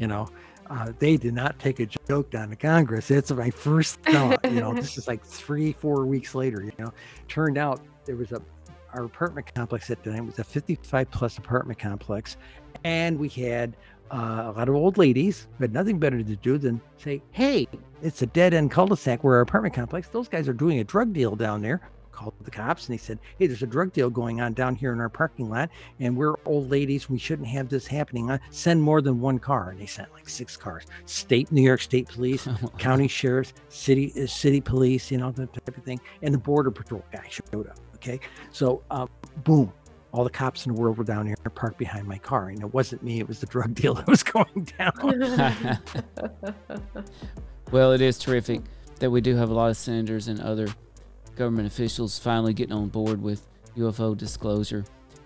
You 0.00 0.08
know, 0.08 0.28
uh, 0.68 0.92
they 0.98 1.16
did 1.16 1.32
not 1.32 1.60
take 1.60 1.78
a 1.78 1.86
joke 1.86 2.28
down 2.28 2.50
to 2.50 2.56
Congress. 2.56 3.06
That's 3.06 3.30
my 3.30 3.50
first 3.50 4.02
thought. 4.02 4.40
You 4.44 4.58
know, 4.58 4.74
this 4.74 4.98
is 4.98 5.06
like 5.06 5.24
three, 5.24 5.72
four 5.72 6.04
weeks 6.04 6.34
later. 6.34 6.64
You 6.64 6.72
know, 6.76 6.92
turned 7.28 7.56
out 7.56 7.80
there 8.04 8.16
was 8.16 8.32
a 8.32 8.42
our 8.94 9.04
apartment 9.04 9.54
complex 9.54 9.90
at 9.90 10.02
the 10.02 10.10
time 10.10 10.26
was 10.26 10.40
a 10.40 10.44
55 10.44 11.08
plus 11.12 11.38
apartment 11.38 11.78
complex, 11.78 12.36
and 12.82 13.16
we 13.16 13.28
had 13.28 13.76
uh, 14.10 14.50
a 14.52 14.58
lot 14.58 14.68
of 14.68 14.74
old 14.74 14.98
ladies 14.98 15.46
who 15.56 15.62
had 15.62 15.72
nothing 15.72 16.00
better 16.00 16.20
to 16.20 16.36
do 16.36 16.58
than 16.58 16.80
say, 16.96 17.22
"Hey, 17.30 17.68
it's 18.02 18.22
a 18.22 18.26
dead 18.26 18.54
end 18.54 18.72
cul-de-sac 18.72 19.22
where 19.22 19.36
our 19.36 19.40
apartment 19.40 19.72
complex. 19.72 20.08
Those 20.08 20.26
guys 20.26 20.48
are 20.48 20.52
doing 20.52 20.80
a 20.80 20.84
drug 20.84 21.12
deal 21.12 21.36
down 21.36 21.62
there." 21.62 21.80
Called 22.12 22.34
the 22.42 22.50
cops 22.50 22.86
and 22.86 22.94
they 22.94 22.98
said, 22.98 23.18
"Hey, 23.38 23.46
there's 23.46 23.62
a 23.62 23.66
drug 23.66 23.92
deal 23.92 24.10
going 24.10 24.40
on 24.40 24.52
down 24.52 24.74
here 24.76 24.92
in 24.92 25.00
our 25.00 25.08
parking 25.08 25.48
lot, 25.48 25.70
and 25.98 26.16
we're 26.16 26.34
old 26.44 26.70
ladies. 26.70 27.08
We 27.08 27.18
shouldn't 27.18 27.48
have 27.48 27.68
this 27.68 27.86
happening. 27.86 28.30
Uh, 28.30 28.38
Send 28.50 28.82
more 28.82 29.00
than 29.00 29.20
one 29.20 29.38
car." 29.38 29.70
And 29.70 29.80
they 29.80 29.86
sent 29.86 30.12
like 30.12 30.28
six 30.28 30.56
cars. 30.56 30.84
State, 31.06 31.50
New 31.50 31.62
York 31.62 31.80
State 31.80 32.08
Police, 32.08 32.46
county 32.78 33.08
sheriffs, 33.08 33.54
city 33.70 34.12
uh, 34.22 34.26
city 34.26 34.60
police, 34.60 35.10
you 35.10 35.18
know, 35.18 35.32
that 35.32 35.52
type 35.52 35.76
of 35.76 35.82
thing, 35.84 36.00
and 36.22 36.34
the 36.34 36.38
border 36.38 36.70
patrol 36.70 37.04
guy 37.12 37.26
showed 37.28 37.66
up. 37.66 37.78
Okay, 37.96 38.20
so 38.50 38.82
um, 38.90 39.08
boom, 39.44 39.72
all 40.12 40.24
the 40.24 40.30
cops 40.30 40.66
in 40.66 40.74
the 40.74 40.80
world 40.80 40.98
were 40.98 41.04
down 41.04 41.26
here 41.26 41.36
parked 41.54 41.78
behind 41.78 42.06
my 42.06 42.18
car, 42.18 42.48
and 42.48 42.60
it 42.60 42.74
wasn't 42.74 43.02
me; 43.02 43.20
it 43.20 43.26
was 43.26 43.40
the 43.40 43.46
drug 43.46 43.74
deal 43.80 43.94
that 43.94 44.06
was 44.06 44.22
going 44.22 44.68
down. 44.78 45.80
well, 47.72 47.92
it 47.92 48.00
is 48.00 48.18
terrific 48.18 48.60
that 48.98 49.10
we 49.10 49.20
do 49.20 49.34
have 49.34 49.50
a 49.50 49.54
lot 49.54 49.70
of 49.70 49.76
senators 49.76 50.28
and 50.28 50.40
other 50.40 50.68
government 51.42 51.66
officials 51.66 52.20
finally 52.20 52.54
getting 52.54 52.72
on 52.72 52.86
board 52.88 53.20
with 53.20 53.42
UFO 53.76 54.16
disclosure. 54.16 54.84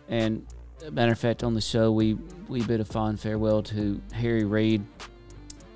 And 0.09 0.47
a 0.87 0.91
matter 0.91 1.13
of 1.13 1.19
fact, 1.19 1.45
on 1.45 1.53
the 1.53 1.61
show, 1.61 1.93
we 1.93 2.17
we 2.49 2.63
bid 2.63 2.81
a 2.81 2.87
fond 2.87 3.21
farewell 3.21 3.63
to 3.65 4.01
Harry 4.15 4.45
Reid 4.45 4.83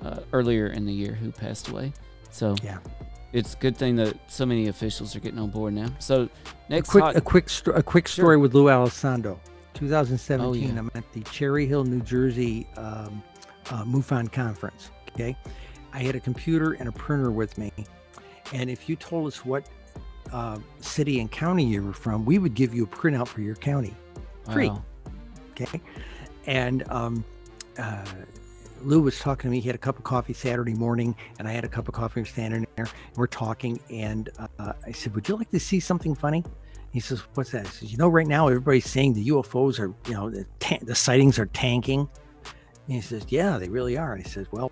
uh, 0.03 0.21
earlier 0.33 0.65
in 0.67 0.85
the 0.87 0.93
year, 0.93 1.13
who 1.13 1.31
passed 1.31 1.67
away. 1.67 1.93
So 2.31 2.55
Yeah. 2.63 2.79
it's 3.33 3.53
a 3.53 3.57
good 3.57 3.77
thing 3.77 3.95
that 3.97 4.15
so 4.31 4.47
many 4.47 4.67
officials 4.67 5.15
are 5.15 5.19
getting 5.19 5.37
on 5.37 5.51
board 5.51 5.75
now. 5.75 5.89
So 5.99 6.23
A 6.23 6.71
next 6.71 6.89
quick, 6.89 7.03
hot, 7.03 7.15
a 7.15 7.21
quick, 7.21 7.47
sto- 7.49 7.73
a 7.73 7.83
quick 7.83 8.07
Sure. 8.07 8.23
story 8.23 8.37
with 8.37 8.55
Lue 8.55 8.65
Elizondo. 8.65 9.37
2017, 9.75 10.43
Oh, 10.43 10.53
yeah. 10.73 10.79
I'm 10.79 10.89
at 10.95 11.03
the 11.13 11.21
Cherry 11.31 11.67
Hill, 11.67 11.83
New 11.83 12.01
Jersey 12.01 12.67
um, 12.77 13.21
uh, 13.69 13.83
MUFON 13.85 14.31
conference. 14.31 14.89
Okay, 15.11 15.35
I 15.93 15.99
had 15.99 16.15
a 16.15 16.19
computer 16.19 16.73
and 16.73 16.89
a 16.89 16.91
printer 16.91 17.29
with 17.31 17.57
me, 17.59 17.71
and 18.53 18.69
if 18.71 18.87
you 18.89 18.95
told 18.95 19.27
us 19.27 19.45
what 19.45 19.67
uh, 20.31 20.59
city 20.79 21.19
and 21.19 21.31
county 21.31 21.63
you 21.63 21.83
were 21.83 21.93
from, 21.93 22.25
we 22.25 22.39
would 22.39 22.53
give 22.53 22.73
you 22.73 22.83
a 22.83 22.87
printout 22.87 23.27
for 23.27 23.41
your 23.41 23.55
county. 23.55 23.95
free. 24.51 24.69
wow. 24.69 24.83
Okay, 25.51 25.81
and 26.47 26.89
um, 26.89 27.25
uh, 27.77 28.05
Lue 28.83 29.01
was 29.01 29.19
talking 29.19 29.49
to 29.49 29.51
me. 29.51 29.59
He 29.59 29.67
had 29.67 29.75
a 29.75 29.79
cup 29.79 29.97
of 29.97 30.03
coffee 30.03 30.33
Saturday 30.33 30.73
morning, 30.73 31.15
and 31.39 31.47
I 31.47 31.51
had 31.51 31.63
a 31.63 31.67
cup 31.67 31.87
of 31.87 31.93
coffee. 31.93 32.23
Standing 32.25 32.65
there, 32.75 32.85
and 32.85 33.17
we're 33.17 33.27
talking. 33.27 33.79
And 33.89 34.29
uh, 34.59 34.73
I 34.85 34.91
said, 34.91 35.13
"Would 35.15 35.27
you 35.27 35.35
like 35.35 35.49
to 35.51 35.59
see 35.59 35.79
something 35.79 36.15
funny?" 36.15 36.43
He 36.91 36.99
says, 36.99 37.19
"What's 37.35 37.51
that?" 37.51 37.67
I 37.67 37.69
says, 37.69 37.91
"You 37.91 37.97
know, 37.97 38.09
right 38.09 38.27
now 38.27 38.47
everybody's 38.47 38.89
saying 38.89 39.13
the 39.13 39.27
UFOs 39.27 39.79
are, 39.79 39.93
you 40.07 40.13
know, 40.13 40.29
the, 40.29 40.45
ta- 40.59 40.79
the 40.81 40.95
sightings 40.95 41.37
are 41.39 41.47
tanking." 41.47 42.09
And 42.87 42.95
he 42.95 43.01
says, 43.01 43.25
"Yeah, 43.29 43.57
they 43.57 43.69
really 43.69 43.97
are." 43.97 44.13
And 44.13 44.23
he 44.23 44.29
says, 44.29 44.47
"Well, 44.51 44.71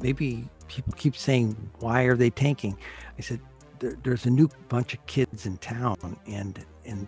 maybe 0.00 0.48
people 0.68 0.92
keep 0.96 1.16
saying, 1.16 1.56
why 1.78 2.02
are 2.02 2.16
they 2.16 2.30
tanking?" 2.30 2.76
I 3.18 3.22
said, 3.22 3.40
there, 3.78 3.96
"There's 4.02 4.26
a 4.26 4.30
new 4.30 4.48
bunch 4.68 4.94
of 4.94 5.04
kids 5.06 5.46
in 5.46 5.58
town, 5.58 6.18
and 6.26 6.64
and 6.84 7.06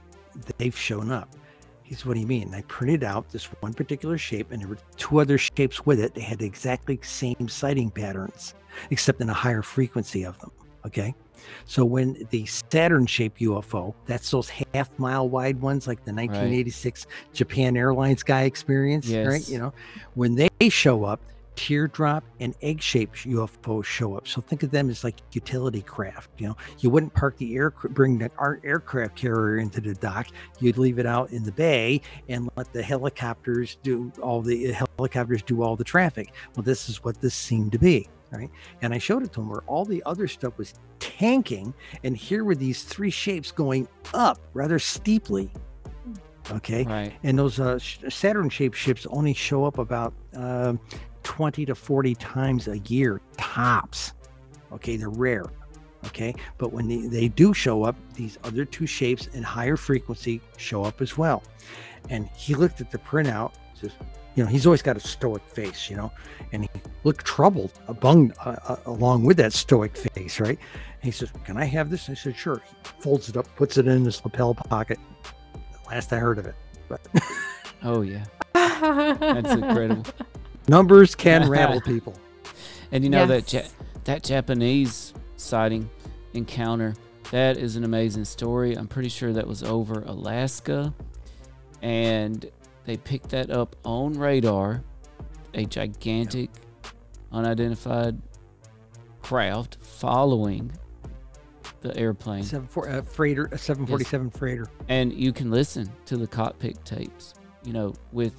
they've 0.59 0.77
shown 0.77 1.11
up." 1.11 1.35
He 1.89 1.95
said, 1.95 2.05
What 2.05 2.15
do 2.15 2.21
you 2.21 2.27
mean? 2.27 2.49
And 2.49 2.55
I 2.55 2.61
printed 2.63 3.03
out 3.03 3.31
this 3.31 3.47
one 3.61 3.73
particular 3.73 4.19
shape, 4.19 4.53
and 4.53 4.61
there 4.61 4.69
were 4.69 4.79
two 4.97 5.21
other 5.21 5.39
shapes 5.39 5.87
with 5.87 6.01
it. 6.01 6.15
They 6.15 6.21
had 6.21 6.39
the 6.39 6.45
exactly 6.45 6.99
same 7.03 7.49
sighting 7.49 7.91
patterns, 7.91 8.55
except 8.91 9.23
in 9.23 9.31
a 9.31 9.35
higher 9.35 9.63
frequency 9.63 10.25
of 10.25 10.39
them. 10.39 10.51
Okay. 10.85 11.15
So 11.65 11.87
when 11.87 12.27
the 12.29 12.45
Saturn 12.45 13.07
shaped 13.07 13.41
UFO, 13.41 13.95
that's 14.05 14.31
those 14.31 14.51
half 14.51 14.91
mile 14.99 15.31
wide 15.31 15.63
ones 15.63 15.87
like 15.87 16.05
the 16.05 16.13
1986 16.13 17.07
Japan 17.33 17.75
Airlines 17.75 18.23
guy 18.23 18.43
experienced, 18.43 19.11
right? 19.11 19.49
You 19.49 19.59
know, 19.59 19.73
when 20.13 20.35
they 20.35 20.69
show 20.69 21.05
up, 21.05 21.23
teardrop 21.59 22.23
and 22.39 22.55
egg 22.63 22.81
shaped 22.81 23.17
UFOs 23.27 23.85
show 23.85 24.17
up. 24.17 24.29
So 24.29 24.41
think 24.41 24.63
of 24.63 24.71
them 24.71 24.89
as 24.89 25.03
like 25.03 25.17
utility 25.33 25.83
craft. 25.83 26.31
You 26.39 26.49
know, 26.49 26.57
you 26.79 26.89
wouldn't 26.89 27.13
park 27.15 27.37
the 27.37 27.57
air, 27.57 27.71
bring 27.71 28.17
the 28.19 28.31
our 28.39 28.61
aircraft 28.63 29.17
carrier 29.17 29.59
into 29.59 29.81
the 29.81 29.95
dock. 29.95 30.29
You'd 30.61 30.79
leave 30.79 31.01
it 31.01 31.07
out 31.07 31.31
in 31.33 31.43
the 31.43 31.51
bay 31.51 32.01
and 32.29 32.49
let 32.57 32.73
the 32.73 32.81
helicopters 32.83 33.77
do 33.83 34.13
all 34.23 34.41
the 34.41 34.73
helicopters 34.97 35.43
do 35.43 35.63
all 35.65 35.75
the 35.75 35.83
traffic. 35.85 36.33
Well, 36.55 36.63
this 36.63 36.89
is 36.89 37.03
what 37.03 37.21
this 37.21 37.35
seemed 37.35 37.73
to 37.73 37.79
be, 37.79 38.09
right? 38.31 38.51
And 38.81 38.95
I 38.95 38.99
showed 38.99 39.25
it 39.25 39.33
to 39.33 39.41
him 39.41 39.49
where 39.49 39.63
all 39.67 39.85
the 39.85 40.01
other 40.07 40.29
stuff 40.29 40.57
was 40.59 40.75
tanking, 41.01 41.75
and 42.05 42.17
here 42.17 42.45
were 42.45 42.55
these 42.55 42.85
three 42.85 43.11
shapes 43.11 43.51
going 43.51 43.89
up 44.15 44.39
rather 44.55 44.79
steeply. 44.79 45.51
Okay, 46.51 46.85
Right. 46.85 47.13
and 47.25 47.39
those 47.39 47.61
uh, 47.61 47.79
Saturn 47.79 48.49
shaped 48.49 48.75
ships 48.75 49.07
only 49.11 49.35
show 49.35 49.67
up 49.67 49.77
about 49.77 50.15
um 50.35 50.81
20 51.23 51.67
to 51.67 51.75
40 51.75 52.15
times 52.17 52.69
a 52.69 52.79
year 52.81 53.21
tops. 53.37 54.13
Okay, 54.73 54.97
they're 54.97 55.09
rare. 55.09 55.47
Okay, 56.07 56.35
but 56.59 56.73
when 56.73 56.87
they, 56.87 57.09
they 57.09 57.29
do 57.29 57.53
show 57.53 57.83
up, 57.83 57.97
these 58.15 58.39
other 58.45 58.65
two 58.65 58.87
shapes 58.87 59.27
in 59.29 59.43
higher 59.43 59.77
frequency 59.77 60.41
show 60.57 60.85
up 60.85 61.01
as 61.01 61.19
well. 61.19 61.43
And 62.09 62.29
he 62.37 62.55
looked 62.55 62.81
at 62.81 62.91
the 62.91 62.99
printout, 62.99 63.55
says, 63.75 63.93
you 64.37 64.45
know, 64.45 64.49
he's 64.49 64.65
always 64.65 64.81
got 64.81 64.97
a 64.97 65.01
stoic 65.01 65.43
face, 65.43 65.91
you 65.91 65.97
know, 65.97 66.13
and 66.53 66.63
he 66.63 66.71
looked 67.03 67.27
troubled 67.27 67.73
among, 67.89 68.33
uh, 68.45 68.57
uh, 68.69 68.77
along 68.87 69.25
with 69.25 69.37
that 69.39 69.53
stoic 69.53 69.97
face, 69.97 70.39
right? 70.39 70.59
And 71.01 71.03
he 71.03 71.11
says, 71.11 71.33
Can 71.45 71.57
I 71.57 71.65
have 71.65 71.91
this? 71.91 72.09
I 72.09 72.15
said, 72.15 72.37
Sure. 72.37 72.63
He 72.65 73.03
folds 73.03 73.29
it 73.29 73.37
up, 73.37 73.53
puts 73.57 73.77
it 73.77 73.89
in 73.89 74.05
his 74.05 74.25
lapel 74.25 74.55
pocket. 74.55 74.99
Last 75.91 76.13
I 76.13 76.19
heard 76.19 76.39
of 76.39 76.47
it. 76.47 76.55
But 76.89 77.01
Oh 77.83 78.03
yeah. 78.03 78.25
That's 78.55 79.53
incredible. 79.53 80.05
Numbers 80.69 81.15
can 81.15 81.49
rattle 81.51 81.81
people. 81.81 82.15
And 82.93 83.05
you 83.05 83.11
know 83.11 83.27
that 83.27 83.53
ja- 83.53 83.63
that 84.05 84.23
Japanese 84.23 85.13
sighting 85.37 85.89
encounter 86.35 86.95
that 87.31 87.57
is 87.59 87.77
an 87.77 87.85
amazing 87.85 88.25
story. 88.25 88.75
I'm 88.75 88.89
pretty 88.89 89.11
sure 89.11 89.33
that 89.35 89.47
was 89.47 89.63
over 89.63 90.03
Alaska, 90.07 90.95
and 91.83 92.49
they 92.87 92.97
picked 92.97 93.31
that 93.31 93.51
up 93.51 93.77
on 93.85 94.15
radar. 94.19 94.83
A 95.55 95.65
gigantic, 95.65 96.51
unidentified 97.33 98.21
craft 99.23 99.79
following 99.81 100.71
the 101.81 101.97
airplane, 101.97 102.43
Seven 102.45 102.67
four, 102.69 102.89
uh, 102.89 103.03
freighter, 103.03 103.47
a 103.53 103.59
747 103.59 104.31
freighter. 104.31 104.67
and 104.89 105.13
you 105.13 105.33
can 105.33 105.51
listen 105.51 105.91
to 106.07 106.17
the 106.17 106.27
cockpit 106.27 106.83
tapes. 106.85 107.35
You 107.65 107.73
know, 107.73 107.95
with 108.13 108.35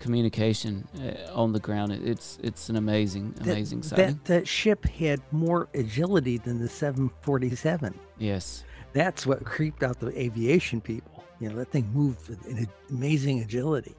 communication 0.00 0.88
uh, 1.00 1.32
on 1.32 1.52
the 1.52 1.60
ground, 1.60 1.92
It- 1.92 2.04
it's 2.08 2.38
it's 2.42 2.68
an 2.68 2.76
amazing, 2.76 3.32
That- 3.32 3.46
amazing 3.48 3.82
sighting. 3.84 4.06
That, 4.06 4.24
that 4.24 4.48
ship 4.48 4.84
had 4.86 5.20
more 5.30 5.68
agility 5.74 6.38
than 6.38 6.58
the 6.58 6.68
747. 6.68 7.94
yes. 8.18 8.64
That's 8.92 9.24
what 9.24 9.44
creeped 9.44 9.84
out 9.84 10.00
the 10.00 10.08
aviation 10.20 10.80
people. 10.80 11.22
You 11.38 11.48
know, 11.48 11.54
that 11.58 11.70
thing 11.70 11.88
moved 11.94 12.28
with 12.28 12.44
an 12.48 12.66
amazing 12.90 13.38
agility. 13.38 13.94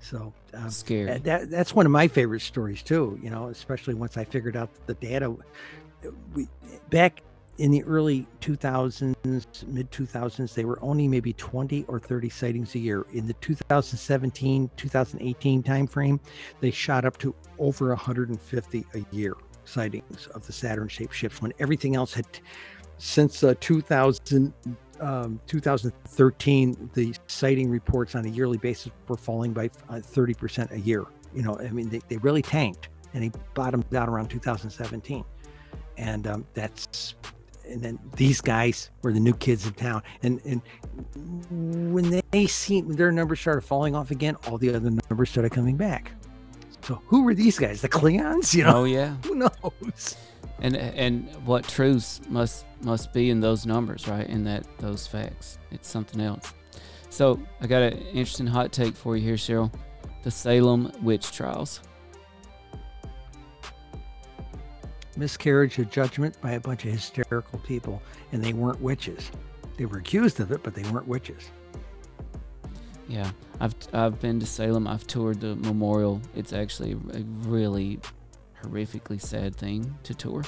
So 0.00 0.32
um, 0.54 0.70
Scary. 0.70 1.06
that, 1.06 1.22
that 1.24 1.50
that's 1.50 1.72
one 1.72 1.86
of 1.86 1.92
my 1.92 2.08
favorite 2.08 2.40
stories 2.42 2.82
too. 2.82 3.16
You 3.22 3.30
know, 3.30 3.46
especially 3.46 3.94
once 3.94 4.16
I 4.16 4.24
figured 4.24 4.56
out 4.56 4.74
that 4.74 4.86
the 4.88 4.94
data. 5.06 5.34
We 6.34 6.48
back 6.90 7.22
in 7.58 7.70
the 7.70 7.82
early 7.84 8.26
2000s, 8.40 9.66
mid 9.66 9.90
2000s, 9.90 10.54
they 10.54 10.64
were 10.64 10.78
only 10.82 11.06
maybe 11.06 11.32
20 11.34 11.84
or 11.86 12.00
30 12.00 12.28
sightings 12.28 12.74
a 12.74 12.78
year. 12.78 13.06
In 13.12 13.26
the 13.26 13.34
2017, 13.34 14.70
2018 14.76 15.62
timeframe, 15.62 16.18
they 16.60 16.70
shot 16.70 17.04
up 17.04 17.16
to 17.18 17.34
over 17.58 17.88
150 17.88 18.86
a 18.94 19.14
year 19.14 19.34
sightings 19.64 20.26
of 20.28 20.46
the 20.46 20.52
Saturn-shaped 20.52 21.14
ships. 21.14 21.40
When 21.40 21.52
everything 21.58 21.94
else 21.94 22.12
had, 22.14 22.26
since 22.98 23.42
uh, 23.42 23.54
2000, 23.60 24.52
um, 25.00 25.40
2013, 25.46 26.90
the 26.94 27.14
sighting 27.26 27.70
reports 27.70 28.14
on 28.14 28.24
a 28.24 28.28
yearly 28.28 28.58
basis 28.58 28.92
were 29.08 29.16
falling 29.16 29.52
by 29.52 29.66
uh, 29.88 29.94
30% 29.94 30.72
a 30.72 30.80
year. 30.80 31.04
You 31.34 31.42
know, 31.42 31.58
I 31.58 31.70
mean, 31.70 31.88
they, 31.88 32.00
they 32.08 32.16
really 32.18 32.42
tanked 32.42 32.88
and 33.12 33.22
they 33.22 33.30
bottomed 33.54 33.94
out 33.94 34.08
around 34.08 34.28
2017. 34.28 35.24
And 35.96 36.26
um, 36.26 36.46
that's, 36.54 37.14
and 37.66 37.82
then 37.82 37.98
these 38.16 38.40
guys 38.40 38.90
were 39.02 39.12
the 39.12 39.20
new 39.20 39.34
kids 39.34 39.66
in 39.66 39.72
town. 39.74 40.02
And 40.22 40.40
and 40.44 40.62
when 41.94 42.22
they 42.30 42.46
see 42.46 42.80
their 42.82 43.12
numbers 43.12 43.40
started 43.40 43.62
falling 43.62 43.94
off 43.94 44.10
again, 44.10 44.36
all 44.46 44.58
the 44.58 44.74
other 44.74 44.90
numbers 45.10 45.30
started 45.30 45.52
coming 45.52 45.76
back. 45.76 46.12
So 46.82 47.00
who 47.06 47.22
were 47.24 47.34
these 47.34 47.58
guys? 47.58 47.80
The 47.80 47.88
Cleons? 47.88 48.54
You 48.54 48.64
know, 48.64 48.76
Oh 48.78 48.84
yeah. 48.84 49.16
who 49.24 49.34
knows? 49.36 50.16
And 50.60 50.76
and 50.76 51.28
what 51.46 51.66
truths 51.66 52.20
must 52.28 52.66
must 52.82 53.12
be 53.12 53.30
in 53.30 53.40
those 53.40 53.66
numbers, 53.66 54.06
right? 54.06 54.28
In 54.28 54.44
that 54.44 54.66
those 54.78 55.06
facts. 55.06 55.58
It's 55.70 55.88
something 55.88 56.20
else. 56.20 56.52
So 57.10 57.40
I 57.60 57.66
got 57.66 57.82
an 57.82 57.98
interesting 58.08 58.46
hot 58.46 58.72
take 58.72 58.96
for 58.96 59.16
you 59.16 59.22
here, 59.22 59.36
Cheryl. 59.36 59.72
The 60.22 60.30
Salem 60.30 60.90
witch 61.02 61.32
trials. 61.32 61.80
Miscarriage 65.16 65.78
of 65.78 65.90
judgment 65.90 66.40
by 66.40 66.52
a 66.52 66.60
bunch 66.60 66.84
of 66.84 66.92
hysterical 66.92 67.58
people, 67.60 68.02
and 68.32 68.42
they 68.42 68.52
weren't 68.52 68.80
witches. 68.80 69.30
They 69.76 69.86
were 69.86 69.98
accused 69.98 70.40
of 70.40 70.52
it, 70.52 70.62
but 70.62 70.74
they 70.74 70.82
weren't 70.90 71.08
witches. 71.08 71.50
Yeah, 73.08 73.30
I've 73.60 73.74
I've 73.92 74.20
been 74.20 74.40
to 74.40 74.46
Salem. 74.46 74.86
I've 74.86 75.06
toured 75.06 75.40
the 75.40 75.56
memorial. 75.56 76.20
It's 76.34 76.52
actually 76.52 76.92
a 76.92 77.22
really 77.48 78.00
horrifically 78.62 79.20
sad 79.20 79.54
thing 79.54 79.96
to 80.04 80.14
tour. 80.14 80.42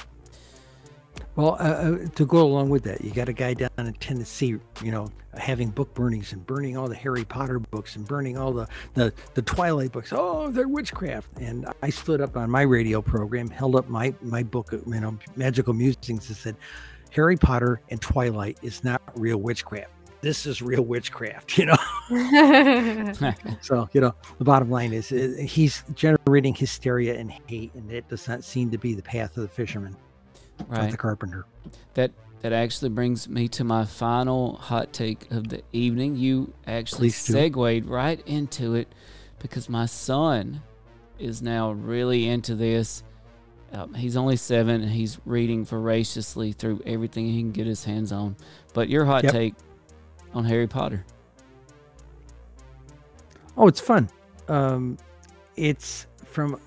Well, 1.35 1.53
uh, 1.53 1.55
uh, 1.57 1.97
to 2.15 2.25
go 2.25 2.41
along 2.41 2.69
with 2.69 2.83
that, 2.83 3.01
you 3.01 3.11
got 3.11 3.29
a 3.29 3.33
guy 3.33 3.53
down 3.53 3.69
in 3.77 3.93
Tennessee, 3.93 4.57
you 4.83 4.91
know, 4.91 5.09
having 5.35 5.69
book 5.69 5.93
burnings 5.93 6.33
and 6.33 6.45
burning 6.45 6.77
all 6.77 6.87
the 6.87 6.95
Harry 6.95 7.23
Potter 7.23 7.59
books 7.59 7.95
and 7.95 8.07
burning 8.07 8.37
all 8.37 8.51
the, 8.51 8.67
the, 8.95 9.13
the 9.35 9.41
Twilight 9.41 9.91
books. 9.91 10.11
Oh, 10.11 10.49
they're 10.49 10.67
witchcraft. 10.67 11.37
And 11.39 11.67
I 11.83 11.89
stood 11.89 12.21
up 12.21 12.37
on 12.37 12.49
my 12.49 12.63
radio 12.63 13.01
program, 13.01 13.49
held 13.49 13.75
up 13.75 13.87
my, 13.87 14.13
my 14.21 14.43
book, 14.43 14.71
you 14.71 14.99
know, 14.99 15.17
Magical 15.35 15.73
Musings, 15.73 16.27
and 16.27 16.37
said, 16.37 16.55
Harry 17.11 17.37
Potter 17.37 17.81
and 17.89 18.01
Twilight 18.01 18.57
is 18.63 18.83
not 18.83 19.01
real 19.15 19.37
witchcraft. 19.37 19.91
This 20.21 20.47
is 20.47 20.63
real 20.63 20.83
witchcraft, 20.83 21.57
you 21.59 21.67
know. 21.67 21.77
So, 23.61 23.89
you 23.93 24.01
know, 24.01 24.15
the 24.37 24.43
bottom 24.43 24.71
line 24.71 24.93
is 24.93 25.11
uh, 25.11 25.35
he's 25.39 25.83
generating 25.93 26.55
hysteria 26.55 27.15
and 27.19 27.31
hate, 27.47 27.73
and 27.75 27.91
it 27.91 28.07
does 28.07 28.27
not 28.27 28.43
seem 28.43 28.71
to 28.71 28.77
be 28.77 28.95
the 28.95 29.01
path 29.01 29.35
of 29.37 29.43
the 29.43 29.49
fisherman 29.49 29.95
Right. 30.67 30.91
the 30.91 30.97
carpenter. 30.97 31.45
That 31.93 32.11
that 32.41 32.53
actually 32.53 32.89
brings 32.89 33.27
me 33.27 33.47
to 33.49 33.63
my 33.63 33.85
final 33.85 34.55
hot 34.57 34.93
take 34.93 35.31
of 35.31 35.49
the 35.49 35.61
evening. 35.73 36.15
You 36.15 36.53
actually 36.65 37.09
segued 37.09 37.85
right 37.85 38.21
into 38.27 38.75
it 38.75 38.87
because 39.39 39.69
my 39.69 39.85
son 39.85 40.61
is 41.19 41.41
now 41.41 41.71
really 41.71 42.27
into 42.27 42.53
this. 42.55 43.03
Um, 43.73 43.93
he's 43.93 44.15
only 44.15 44.37
seven 44.37 44.81
and 44.81 44.91
he's 44.91 45.19
reading 45.25 45.65
voraciously 45.65 46.53
through 46.53 46.81
everything 46.85 47.25
he 47.25 47.39
can 47.41 47.51
get 47.51 47.65
his 47.67 47.83
hands 47.83 48.11
on. 48.11 48.35
But 48.73 48.87
your 48.87 49.03
hot 49.05 49.23
Yep. 49.23 49.33
take 49.33 49.55
on 50.33 50.45
Harry 50.45 50.67
Potter? 50.67 51.03
Oh, 53.57 53.67
it's 53.67 53.79
fun. 53.81 54.09
Um, 54.47 54.97
it's 55.55 56.05
from 56.23 56.59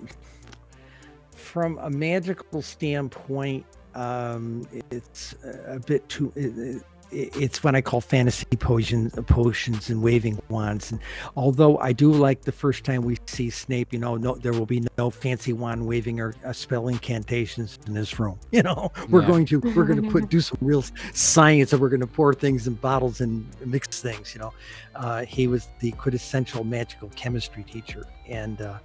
from 1.35 1.77
a 1.79 1.89
magical 1.89 2.61
standpoint. 2.61 3.65
Um, 3.95 4.67
it's 4.89 5.35
a 5.43 5.79
bit 5.79 6.07
too. 6.09 6.31
It, 6.35 6.57
it- 6.57 6.83
it's 7.11 7.63
what 7.63 7.75
I 7.75 7.81
call 7.81 7.99
fantasy 8.01 8.45
potions, 8.57 9.13
potions 9.27 9.89
and 9.89 10.01
waving 10.01 10.39
wands. 10.49 10.91
And 10.91 11.01
although 11.35 11.77
I 11.77 11.91
do 11.93 12.11
like 12.11 12.43
the 12.43 12.51
first 12.51 12.83
time 12.85 13.01
we 13.01 13.17
see 13.27 13.49
Snape, 13.49 13.91
you 13.91 13.99
know, 13.99 14.15
no, 14.15 14.35
there 14.35 14.53
will 14.53 14.65
be 14.65 14.85
no 14.97 15.09
fancy 15.09 15.53
wand 15.53 15.85
waving 15.85 16.19
or 16.19 16.35
uh, 16.45 16.53
spell 16.53 16.87
incantations 16.87 17.77
in 17.85 17.93
this 17.93 18.19
room. 18.19 18.39
You 18.51 18.63
know, 18.63 18.91
we're 19.09 19.21
Yeah. 19.21 19.27
going 19.27 19.45
to 19.47 19.59
we're 19.59 19.85
going 19.85 20.01
to 20.01 20.09
put 20.09 20.29
do 20.37 20.41
some 20.41 20.57
real 20.61 20.83
science, 21.13 21.73
and 21.73 21.81
we're 21.81 21.89
going 21.89 22.01
to 22.01 22.07
pour 22.07 22.33
things 22.33 22.67
in 22.67 22.75
bottles 22.75 23.21
and 23.21 23.45
mix 23.65 24.01
things. 24.01 24.33
You 24.33 24.41
know, 24.41 24.53
uh, 24.95 25.25
he 25.25 25.47
was 25.47 25.69
the 25.79 25.91
quintessential 25.93 26.63
magical 26.63 27.09
chemistry 27.15 27.63
teacher, 27.63 28.05
and 28.27 28.61
uh, 28.61 28.77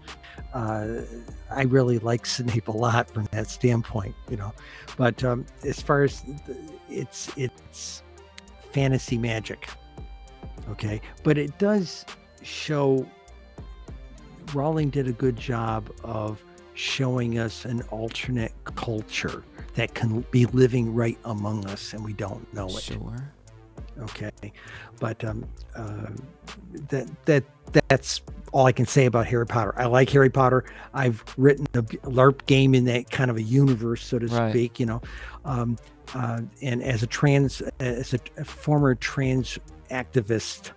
uh, 0.54 1.02
I 1.50 1.62
really 1.62 1.98
like 1.98 2.26
Snape 2.26 2.68
a 2.68 2.72
lot 2.72 3.10
from 3.10 3.28
that 3.32 3.50
standpoint. 3.50 4.14
You 4.30 4.36
know, 4.36 4.52
but 4.96 5.22
um, 5.24 5.44
as 5.64 5.80
far 5.80 6.04
as 6.04 6.22
the, 6.22 6.56
it's 6.88 7.30
it's 7.36 8.02
fantasy 8.72 9.18
magic, 9.18 9.68
okay, 10.70 11.00
but 11.22 11.38
it 11.38 11.58
does 11.58 12.04
show. 12.42 13.06
Rowling 14.54 14.90
did 14.90 15.08
a 15.08 15.12
good 15.12 15.36
job 15.36 15.90
of 16.04 16.42
showing 16.74 17.38
us 17.38 17.64
an 17.64 17.82
alternate 17.90 18.52
culture 18.76 19.42
that 19.74 19.94
can 19.94 20.20
be 20.30 20.46
living 20.46 20.94
right 20.94 21.18
among 21.24 21.66
us, 21.66 21.92
and 21.92 22.04
we 22.04 22.12
don't 22.12 22.52
know 22.54 22.68
it 22.68 22.82
Sure. 22.82 23.32
okay 24.02 24.30
but 25.00 25.24
um 25.24 25.44
uh, 25.74 26.06
that 26.90 27.08
that 27.24 27.44
that's 27.88 28.20
all 28.52 28.66
i 28.66 28.72
can 28.72 28.84
say 28.86 29.06
about 29.06 29.26
harry 29.26 29.46
potter 29.46 29.72
i 29.78 29.86
like 29.86 30.10
harry 30.10 30.28
potter 30.30 30.64
i've 30.94 31.24
written 31.38 31.66
a 31.74 31.82
larp 31.82 32.44
game 32.46 32.74
in 32.74 32.84
that 32.84 33.10
kind 33.10 33.30
of 33.30 33.36
a 33.38 33.42
universe 33.42 34.04
so 34.04 34.18
to 34.18 34.26
Right. 34.26 34.50
speak 34.50 34.78
you 34.78 34.84
know 34.86 35.00
um 35.46 35.76
uh, 36.14 36.40
and 36.62 36.82
as 36.82 37.02
a 37.02 37.06
trans 37.06 37.62
as 37.80 38.14
a, 38.14 38.44
former 38.44 38.94
trans 38.94 39.58
activist 39.90 40.72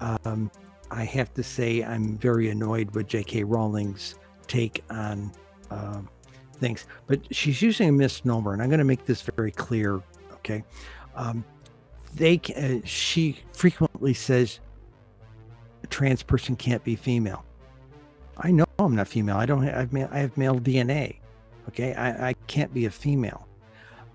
um 0.00 0.50
i 0.90 1.04
have 1.04 1.32
to 1.34 1.42
say 1.42 1.82
i'm 1.84 2.16
very 2.16 2.48
annoyed 2.50 2.92
with 2.94 3.06
jk 3.06 3.44
rowling's 3.46 4.16
take 4.46 4.82
on 4.90 5.32
um 5.70 6.08
things. 6.62 6.86
But 7.08 7.20
she's 7.34 7.60
using 7.60 7.88
a 7.88 7.92
misnomer 7.92 8.54
and 8.54 8.62
i'm 8.62 8.68
going 8.68 8.78
to 8.78 8.84
make 8.84 9.04
this 9.04 9.20
very 9.22 9.50
clear 9.50 10.00
okay? 10.34 10.64
Um 11.14 11.44
they 12.14 12.40
uh, 12.56 12.86
she 12.86 13.38
frequently 13.52 14.14
says 14.14 14.60
a 15.82 15.86
trans 15.88 16.22
person 16.22 16.56
can't 16.56 16.84
be 16.84 16.96
female. 16.96 17.44
I 18.38 18.50
know 18.50 18.64
i'm 18.78 18.96
not 18.96 19.08
female. 19.08 19.36
I 19.36 19.46
don't 19.46 19.62
have, 19.62 19.74
I 19.74 19.78
have 19.80 19.92
male, 19.92 20.08
I 20.10 20.18
have 20.20 20.36
male 20.38 20.58
dna 20.58 21.16
okay? 21.68 21.94
I, 21.94 22.30
I 22.30 22.32
can't 22.46 22.72
be 22.72 22.86
a 22.86 22.90
female 22.90 23.46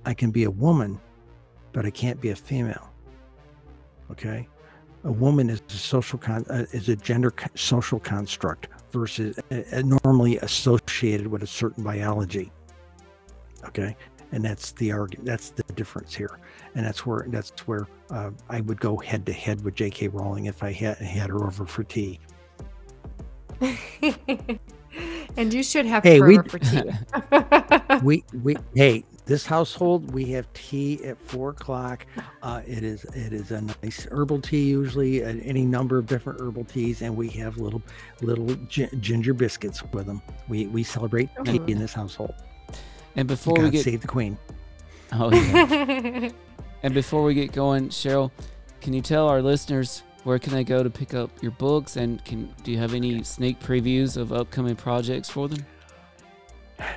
i 0.08 0.14
can 0.14 0.32
be 0.32 0.44
a 0.46 0.52
woman 0.52 1.00
but 1.74 1.86
i 1.86 1.90
can't 1.92 2.20
be 2.20 2.30
a 2.30 2.36
female 2.36 2.90
okay 4.10 4.48
a 5.04 5.12
woman 5.12 5.50
is 5.50 5.62
a 5.70 5.74
social 5.74 6.18
con 6.18 6.44
uh, 6.50 6.66
is 6.72 6.90
a 6.90 6.96
gender 6.96 7.30
co- 7.32 7.48
social 7.56 8.00
construct 8.00 8.68
versus 8.92 9.38
uh, 9.52 9.62
uh, 9.74 9.82
normally 10.04 10.38
associated 10.40 11.28
with 11.28 11.44
a 11.44 11.48
certain 11.48 11.84
biology 11.84 12.52
okay 13.66 13.96
and 14.32 14.44
that's 14.44 14.72
the 14.74 14.92
argument 14.92 15.26
that's 15.26 15.52
the 15.52 15.64
difference 15.74 16.14
here 16.16 16.40
and 16.76 16.86
that's 16.86 17.06
where 17.06 17.26
that's 17.30 17.52
where 17.68 17.88
uh, 18.12 18.30
I 18.50 18.62
would 18.62 18.80
go 18.80 18.98
head 18.98 19.26
to 19.26 19.34
head 19.34 19.64
with 19.64 19.76
J.K. 19.76 20.10
Rowling 20.10 20.46
if 20.46 20.64
I 20.64 20.72
had 20.72 20.98
had 20.98 21.30
her 21.30 21.44
over 21.46 21.66
for 21.66 21.84
tea. 21.84 22.20
and 25.38 25.54
you 25.54 25.64
should 25.64 25.86
have 25.86 26.04
Hey, 26.04 26.20
her 26.20 26.28
we- 26.28 26.38
over 26.40 26.50
for 26.50 26.60
tea. 26.60 26.84
we 28.04 28.24
we 28.44 28.56
hey, 28.76 29.04
this 29.28 29.46
household 29.46 30.12
we 30.14 30.26
have 30.28 30.52
tea 30.54 31.04
at 31.04 31.22
four 31.22 31.50
o'clock. 31.50 32.06
Uh, 32.42 32.62
it 32.66 32.84
is 32.84 33.04
it 33.06 33.34
is 33.34 33.52
a 33.52 33.62
nice 33.84 34.08
herbal 34.10 34.42
tea 34.42 34.64
usually, 34.64 35.24
uh, 35.24 35.36
any 35.44 35.66
number 35.66 35.98
of 35.98 36.08
different 36.08 36.40
herbal 36.40 36.64
teas, 36.64 37.02
and 37.02 37.16
we 37.16 37.28
have 37.30 37.58
little 37.58 37.82
little 38.22 38.48
gi- 38.68 38.90
ginger 39.02 39.34
biscuits 39.34 39.84
with 39.92 40.08
them. 40.08 40.22
We 40.48 40.68
we 40.68 40.82
celebrate 40.82 41.30
tea 41.44 41.62
in 41.68 41.78
this 41.78 41.94
household. 41.94 42.34
And 43.16 43.28
before 43.28 43.56
God 43.56 43.66
we 43.66 43.72
get 43.72 43.84
save 43.84 44.02
the 44.02 44.08
queen. 44.08 44.38
oh 45.12 45.32
yeah. 45.34 46.30
and 46.84 46.94
before 46.94 47.24
we 47.24 47.34
get 47.34 47.52
going, 47.52 47.90
Cheryl, 47.90 48.32
can 48.80 48.94
you 48.94 49.02
tell 49.02 49.28
our 49.28 49.42
listeners 49.42 50.04
where 50.24 50.40
can 50.40 50.54
they 50.54 50.64
go 50.64 50.84
to 50.84 50.90
pick 50.90 51.14
up 51.14 51.32
your 51.42 51.52
books 51.52 51.98
and 51.98 52.24
can 52.24 52.54
do 52.64 52.72
you 52.72 52.78
have 52.78 52.94
any 52.94 53.24
sneak 53.24 53.60
previews 53.60 54.16
of 54.18 54.32
upcoming 54.32 54.76
projects 54.76 55.30
for 55.30 55.50
them? 55.50 55.66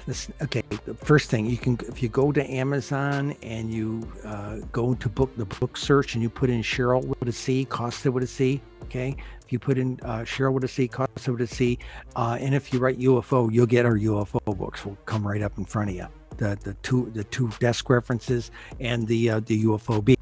This, 0.07 0.29
okay, 0.43 0.63
the 0.85 0.95
first 0.95 1.31
thing 1.31 1.47
you 1.47 1.57
can, 1.57 1.79
if 1.89 2.03
you 2.03 2.09
go 2.09 2.33
to 2.33 2.45
Amazon 2.51 3.35
and 3.43 3.73
you 3.73 4.11
uh, 4.25 4.57
go 4.73 4.95
to 4.95 5.09
book 5.09 5.35
the 5.37 5.47
book 5.47 5.77
search 5.77 6.15
and 6.15 6.23
you 6.23 6.29
put 6.29 6.51
in 6.51 6.63
Cheryl 6.63 7.05
with 7.05 7.29
a 7.29 7.33
C, 7.33 7.65
Costa 7.65 8.13
with 8.13 8.23
a 8.23 8.27
C, 8.27 8.61
okay. 8.85 9.17
If 9.45 9.53
you 9.53 9.59
put 9.59 9.79
in 9.79 9.99
uh, 10.03 10.21
Cheryl 10.21 10.53
with 10.53 10.65
a 10.65 10.69
C, 10.69 10.87
Costa 10.87 11.33
with 11.33 11.41
a 11.41 11.47
C, 11.47 11.79
uh, 12.15 12.39
and 12.41 12.55
if 12.55 12.73
you 12.73 12.79
write 12.79 12.99
UFO, 12.99 13.53
you'll 13.53 13.67
get 13.67 13.87
our 13.87 13.97
UFO 13.97 14.57
books. 14.57 14.85
Will 14.85 14.97
come 15.07 15.27
right 15.27 15.43
up 15.43 15.59
in 15.59 15.65
front 15.65 15.91
of 15.91 15.97
you. 15.97 16.07
The 16.37 16.59
the 16.63 16.75
two 16.83 17.11
the 17.15 17.25
two 17.25 17.51
desk 17.59 17.91
references 17.91 18.51
and 18.79 19.07
the 19.07 19.31
uh, 19.31 19.41
the 19.41 19.65
UFO 19.65 20.05
B. 20.05 20.17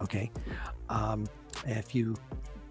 okay. 0.00 0.30
Um, 0.88 1.26
if 1.66 1.94
you 1.94 2.16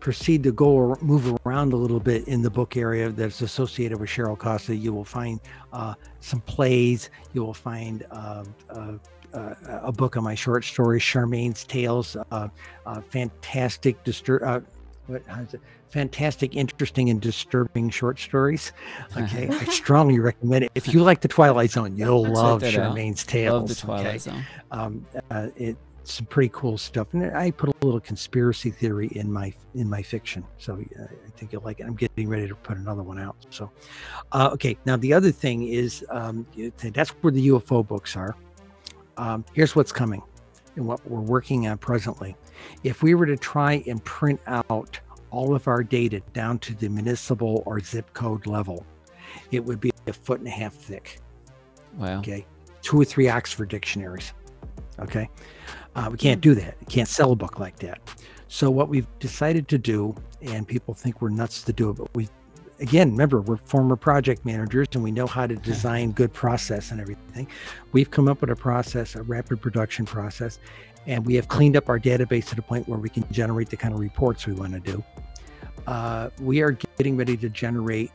proceed 0.04 0.44
to 0.44 0.52
go 0.52 0.66
or 0.66 0.98
move 1.02 1.34
around 1.46 1.72
a 1.72 1.78
little 1.78 2.00
bit 2.00 2.28
in 2.28 2.42
the 2.42 2.50
book 2.50 2.76
area 2.76 3.10
that's 3.10 3.40
associated 3.42 3.98
with 3.98 4.10
Cheryl 4.10 4.38
Costa, 4.38 4.76
you 4.76 4.94
will 4.94 5.06
find 5.06 5.40
uh, 5.72 5.96
some 6.20 6.42
plays. 6.42 7.10
You 7.32 7.46
will 7.46 7.54
find 7.54 8.06
uh, 8.12 8.44
uh, 8.70 8.98
a 9.82 9.92
book 9.94 10.18
of 10.18 10.24
my 10.24 10.36
short 10.36 10.66
stories, 10.66 11.02
Charmaine's 11.02 11.64
Tales. 11.64 12.18
Uh, 12.32 12.50
uh, 12.86 13.00
fantastic, 13.00 14.04
distur- 14.04 14.46
uh, 14.46 14.60
what, 15.08 15.26
how 15.26 15.42
is 15.42 15.54
it? 15.54 15.62
Fantastic, 15.88 16.56
interesting, 16.56 17.10
and 17.10 17.22
disturbing 17.22 17.90
short 17.90 18.20
stories. 18.20 18.74
Okay, 19.18 19.48
I 19.48 19.64
strongly 19.66 20.20
recommend 20.20 20.66
it. 20.66 20.72
If 20.76 20.94
you 20.94 21.02
like 21.02 21.22
the 21.22 21.28
Twilight 21.30 21.72
Zone, 21.72 21.96
you'll 21.96 22.26
love 22.26 22.60
that 22.60 22.68
out. 22.68 22.74
Charmaine's 22.74 23.24
Tales. 23.24 23.54
Love 23.54 23.70
the 23.70 23.76
Twilight 23.76 24.08
okay? 24.08 24.18
Zone. 24.18 24.46
um, 24.72 25.06
uh, 25.32 25.48
it's 25.56 25.78
some 26.04 26.26
pretty 26.26 26.50
cool 26.54 26.78
stuff, 26.78 27.14
and 27.14 27.36
I 27.36 27.52
put 27.52 27.70
a 27.70 27.86
little 27.86 28.00
conspiracy 28.00 28.72
theory 28.72 29.08
in 29.14 29.32
my 29.32 29.54
in 29.76 29.90
my 29.90 30.02
fiction, 30.02 30.44
so 30.58 30.78
I 30.78 31.30
think 31.38 31.54
you'll 31.54 31.64
like 31.64 31.80
it. 31.80 31.86
I'm 31.86 31.96
getting 31.96 32.28
ready 32.28 32.48
to 32.48 32.56
put 32.56 32.78
another 32.78 33.04
one 33.04 33.20
out. 33.20 33.36
So, 33.50 33.72
uh, 34.32 34.50
okay, 34.54 34.78
now 34.86 34.98
the 34.98 35.14
other 35.14 35.32
thing 35.32 35.68
is 35.68 36.06
um, 36.10 36.46
that's 36.94 37.10
where 37.12 37.32
the 37.32 37.48
UFO 37.50 37.86
books 37.88 38.16
are. 38.16 38.36
Um, 39.18 39.46
here's 39.54 39.76
what's 39.76 39.92
coming, 39.92 40.22
and 40.76 40.86
what 40.86 41.06
we're 41.10 41.22
working 41.22 41.68
on 41.68 41.78
presently. 41.78 42.36
If 42.84 43.02
we 43.04 43.16
were 43.16 43.26
to 43.26 43.38
try 43.38 43.84
and 43.88 44.04
print 44.04 44.40
out 44.48 45.00
all 45.32 45.56
of 45.56 45.68
our 45.68 45.84
data 45.84 46.22
down 46.34 46.60
to 46.60 46.74
the 46.76 46.90
municipal 46.90 47.64
or 47.66 47.80
zip 47.80 48.14
code 48.14 48.46
level, 48.46 48.86
it 49.52 49.64
would 49.64 49.80
be 49.80 49.92
a 50.08 50.14
foot 50.14 50.40
and 50.40 50.48
a 50.48 50.52
half 50.52 50.74
thick 50.74 51.20
Wow. 51.98 52.20
okay 52.20 52.46
two 52.82 53.00
or 53.00 53.06
three 53.06 53.30
oxford 53.30 53.70
dictionaries 53.70 54.34
okay 55.00 55.30
uh, 55.96 56.10
we 56.12 56.18
can't 56.18 56.42
do 56.42 56.56
that. 56.56 56.76
We 56.80 56.86
can't 56.88 57.08
sell 57.08 57.32
a 57.32 57.36
book 57.36 57.60
like 57.60 57.78
that. 57.80 58.02
So 58.48 58.70
what 58.70 58.90
we've 58.90 59.08
decided 59.20 59.68
to 59.70 59.78
do 59.78 60.16
and 60.42 60.68
people 60.68 60.94
think 60.94 61.22
we're 61.22 61.30
nuts 61.30 61.64
to 61.64 61.74
do 61.74 61.90
it 61.90 61.94
but 61.94 62.14
we 62.14 62.28
again 62.80 63.12
remember 63.12 63.42
we're 63.42 63.58
former 63.58 63.96
project 63.96 64.46
managers 64.46 64.88
and 64.94 65.04
we 65.04 65.12
know 65.12 65.26
how 65.26 65.48
to 65.48 65.56
design 65.56 66.12
good 66.12 66.34
process 66.34 66.92
and 66.92 67.02
everything. 67.02 67.48
We've 67.94 68.12
come 68.12 68.28
up 68.28 68.42
with 68.42 68.50
a 68.50 68.56
process 68.56 69.16
a 69.16 69.24
rapid 69.24 69.62
production 69.62 70.06
process 70.06 70.60
and 71.08 71.26
we 71.26 71.36
have 71.36 71.48
cleaned 71.48 71.76
up 71.76 71.90
our 71.90 72.00
database 72.00 72.48
to 72.50 72.56
the 72.56 72.62
point 72.62 72.88
where 72.88 73.00
we 73.00 73.10
can 73.10 73.26
generate 73.32 73.70
the 73.70 73.78
kind 73.78 73.94
of 73.94 74.00
reports 74.00 74.46
we 74.46 74.54
want 74.54 74.74
to 74.74 74.80
do. 74.80 75.04
Uh, 75.88 76.30
we 76.40 76.62
are 76.62 76.72
getting 76.72 77.18
ready 77.18 77.36
to 77.36 77.50
generate 77.50 78.12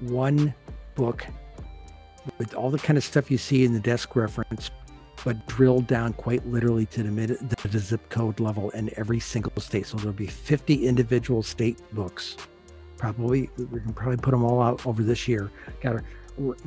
one 0.00 0.54
book 0.94 1.26
with 2.38 2.54
all 2.54 2.70
the 2.70 2.78
kind 2.78 2.96
of 2.96 3.04
stuff 3.04 3.30
you 3.30 3.38
see 3.38 3.64
in 3.64 3.72
the 3.72 3.80
desk 3.80 4.14
reference, 4.16 4.70
but 5.24 5.46
drilled 5.46 5.86
down 5.86 6.12
quite 6.14 6.46
literally 6.46 6.86
to 6.86 7.02
the 7.02 7.10
mid 7.10 7.30
the, 7.70 7.78
zip 7.78 8.08
code 8.08 8.40
level 8.40 8.70
in 8.70 8.90
every 8.96 9.20
single 9.20 9.52
state. 9.60 9.86
So 9.86 9.96
there'll 9.96 10.12
be 10.12 10.26
50 10.26 10.86
individual 10.86 11.42
state 11.42 11.78
books. 11.92 12.36
Probably 12.96 13.50
we 13.56 13.80
can 13.80 13.92
probably 13.92 14.16
put 14.16 14.30
them 14.30 14.44
all 14.44 14.62
out 14.62 14.84
over 14.86 15.02
this 15.02 15.28
year. 15.28 15.50
Got 15.80 15.96
a 15.96 16.02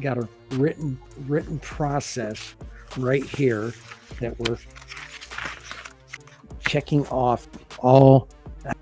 got 0.01 0.17
a 0.17 0.27
written 0.51 0.99
written 1.25 1.59
process 1.59 2.55
right 2.97 3.23
here 3.23 3.73
that 4.19 4.37
we're 4.39 4.57
checking 6.59 7.05
off 7.07 7.47
all 7.79 8.29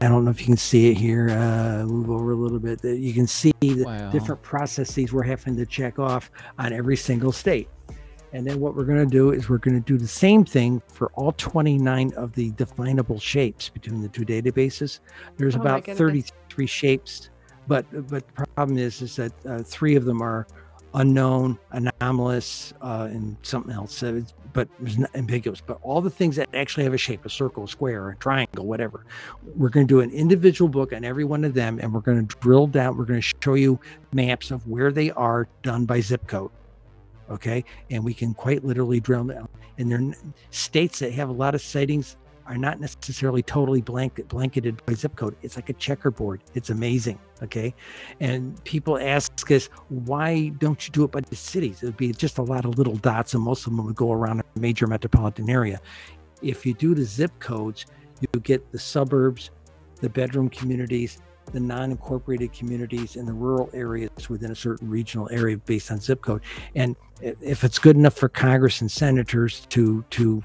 I 0.02 0.08
don't 0.08 0.26
know 0.26 0.32
if 0.32 0.40
you 0.40 0.48
can 0.48 0.58
see 0.58 0.90
it 0.90 0.98
here. 0.98 1.30
Uh, 1.30 1.86
move 1.86 2.10
over 2.10 2.32
a 2.32 2.36
little 2.36 2.60
bit. 2.60 2.82
That 2.82 2.98
you 2.98 3.14
can 3.14 3.28
see 3.28 3.54
the 3.62 3.84
Wow. 3.84 4.10
different 4.10 4.42
processes 4.42 5.14
we're 5.14 5.24
having 5.24 5.56
to 5.58 5.66
check 5.66 6.00
off 6.00 6.32
on 6.58 6.74
every 6.74 6.98
single 6.98 7.32
state. 7.32 7.70
And 8.36 8.46
then 8.46 8.60
what 8.60 8.76
we're 8.76 8.84
going 8.84 9.00
to 9.00 9.10
do 9.10 9.32
is 9.32 9.48
we're 9.48 9.60
going 9.60 9.82
to 9.82 9.86
do 9.86 9.98
the 9.98 10.10
same 10.10 10.44
thing 10.44 10.82
for 10.90 11.10
all 11.14 11.32
29 11.32 12.12
of 12.16 12.34
the 12.34 12.52
definable 12.52 13.18
shapes 13.18 13.70
between 13.70 14.02
the 14.02 14.10
two 14.10 14.26
databases. 14.26 15.00
There's 15.38 15.56
Oh 15.56 15.62
about 15.62 15.86
goodness. 15.86 15.98
33 15.98 16.68
shapes, 16.68 17.30
but 17.70 17.86
but 18.10 18.28
the 18.36 18.46
problem 18.56 18.78
is 18.78 19.02
is 19.02 19.16
that 19.16 19.32
uh, 19.46 19.64
three 19.64 19.96
of 19.96 20.04
them 20.04 20.22
are 20.22 20.48
unknown, 20.96 21.58
anomalous, 21.72 22.74
uh, 22.82 23.08
and 23.10 23.38
something 23.42 23.72
else. 23.72 24.04
Uh, 24.04 24.20
but 24.52 24.68
it's 24.84 24.98
not 24.98 25.16
ambiguous. 25.16 25.62
But 25.62 25.80
all 25.82 26.02
the 26.02 26.10
things 26.10 26.36
that 26.36 26.50
actually 26.54 26.84
have 26.84 26.94
a 26.94 26.98
shape, 26.98 27.26
a 27.26 27.30
circle, 27.30 27.64
a 27.64 27.68
square, 27.70 28.10
a 28.10 28.16
triangle, 28.18 28.66
whatever, 28.66 29.06
we're 29.56 29.70
going 29.70 29.88
to 29.88 29.94
do 29.94 30.02
an 30.02 30.12
individual 30.12 30.68
book 30.68 30.92
on 30.92 31.06
every 31.06 31.24
one 31.24 31.46
of 31.46 31.54
them, 31.54 31.80
and 31.82 31.94
we're 31.94 32.02
going 32.02 32.28
to 32.28 32.36
drill 32.42 32.68
down. 32.68 32.98
We're 32.98 33.06
going 33.06 33.22
to 33.22 33.34
show 33.42 33.54
you 33.54 33.80
maps 34.12 34.52
of 34.52 34.68
where 34.68 34.92
they 34.92 35.12
are 35.12 35.48
done 35.64 35.86
by 35.86 36.02
zip 36.02 36.28
code. 36.28 36.52
Okay, 37.30 37.64
and 37.90 38.04
we 38.04 38.14
can 38.14 38.34
quite 38.34 38.64
literally 38.64 39.00
drill 39.00 39.24
down. 39.24 39.48
And 39.78 39.92
they're 39.92 40.14
states 40.52 41.00
that 41.00 41.12
have 41.14 41.30
a 41.30 41.34
lot 41.34 41.56
of 41.56 41.62
sightings 41.62 42.18
are 42.46 42.58
not 42.58 42.80
necessarily 42.80 43.42
totally 43.42 43.82
blanket 43.82 44.28
blanketed 44.28 44.86
by 44.86 44.94
zip 44.94 45.16
code. 45.16 45.36
It's 45.42 45.56
like 45.56 45.70
a 45.70 45.74
checkerboard. 45.74 46.44
It's 46.54 46.70
amazing. 46.70 47.18
Okay. 47.42 47.74
And 48.20 48.64
people 48.64 49.00
ask 49.00 49.50
us, 49.52 49.68
why 49.90 50.50
don't 50.60 50.86
you 50.88 50.92
do 50.92 51.04
it 51.04 51.12
by 51.12 51.22
the 51.22 51.36
cities? 51.36 51.82
It 51.82 51.88
would 51.88 51.98
be 51.98 52.12
just 52.14 52.38
a 52.38 52.44
lot 52.44 52.66
of 52.66 52.78
little 52.78 52.96
dots, 52.96 53.34
and 53.34 53.44
most 53.44 53.66
of 53.66 53.76
them 53.76 53.86
would 53.86 53.96
go 53.96 54.12
around 54.12 54.42
a 54.42 54.60
major 54.60 54.86
metropolitan 54.86 55.50
area. 55.50 55.82
If 56.42 56.66
you 56.66 56.76
do 56.76 56.94
the 56.94 57.04
zip 57.04 57.32
codes, 57.40 57.88
you 58.22 58.40
get 58.42 58.72
the 58.72 58.80
suburbs, 58.80 59.50
the 60.02 60.10
bedroom 60.10 60.50
communities, 60.50 61.18
the 61.52 61.60
non 61.60 61.92
incorporated 61.92 62.54
communities, 62.54 63.16
and 63.16 63.28
the 63.28 63.34
rural 63.34 63.70
areas 63.74 64.30
within 64.30 64.52
a 64.52 64.56
certain 64.56 64.90
regional 64.90 65.30
area 65.32 65.58
based 65.58 65.92
on 65.92 66.00
zip 66.00 66.22
code. 66.22 66.42
And 66.76 66.96
if 67.22 67.64
it's 67.64 67.80
good 67.80 67.96
enough 67.96 68.16
for 68.16 68.30
Congress 68.30 68.82
and 68.82 68.92
senators 68.92 69.66
to, 69.70 70.04
to 70.12 70.44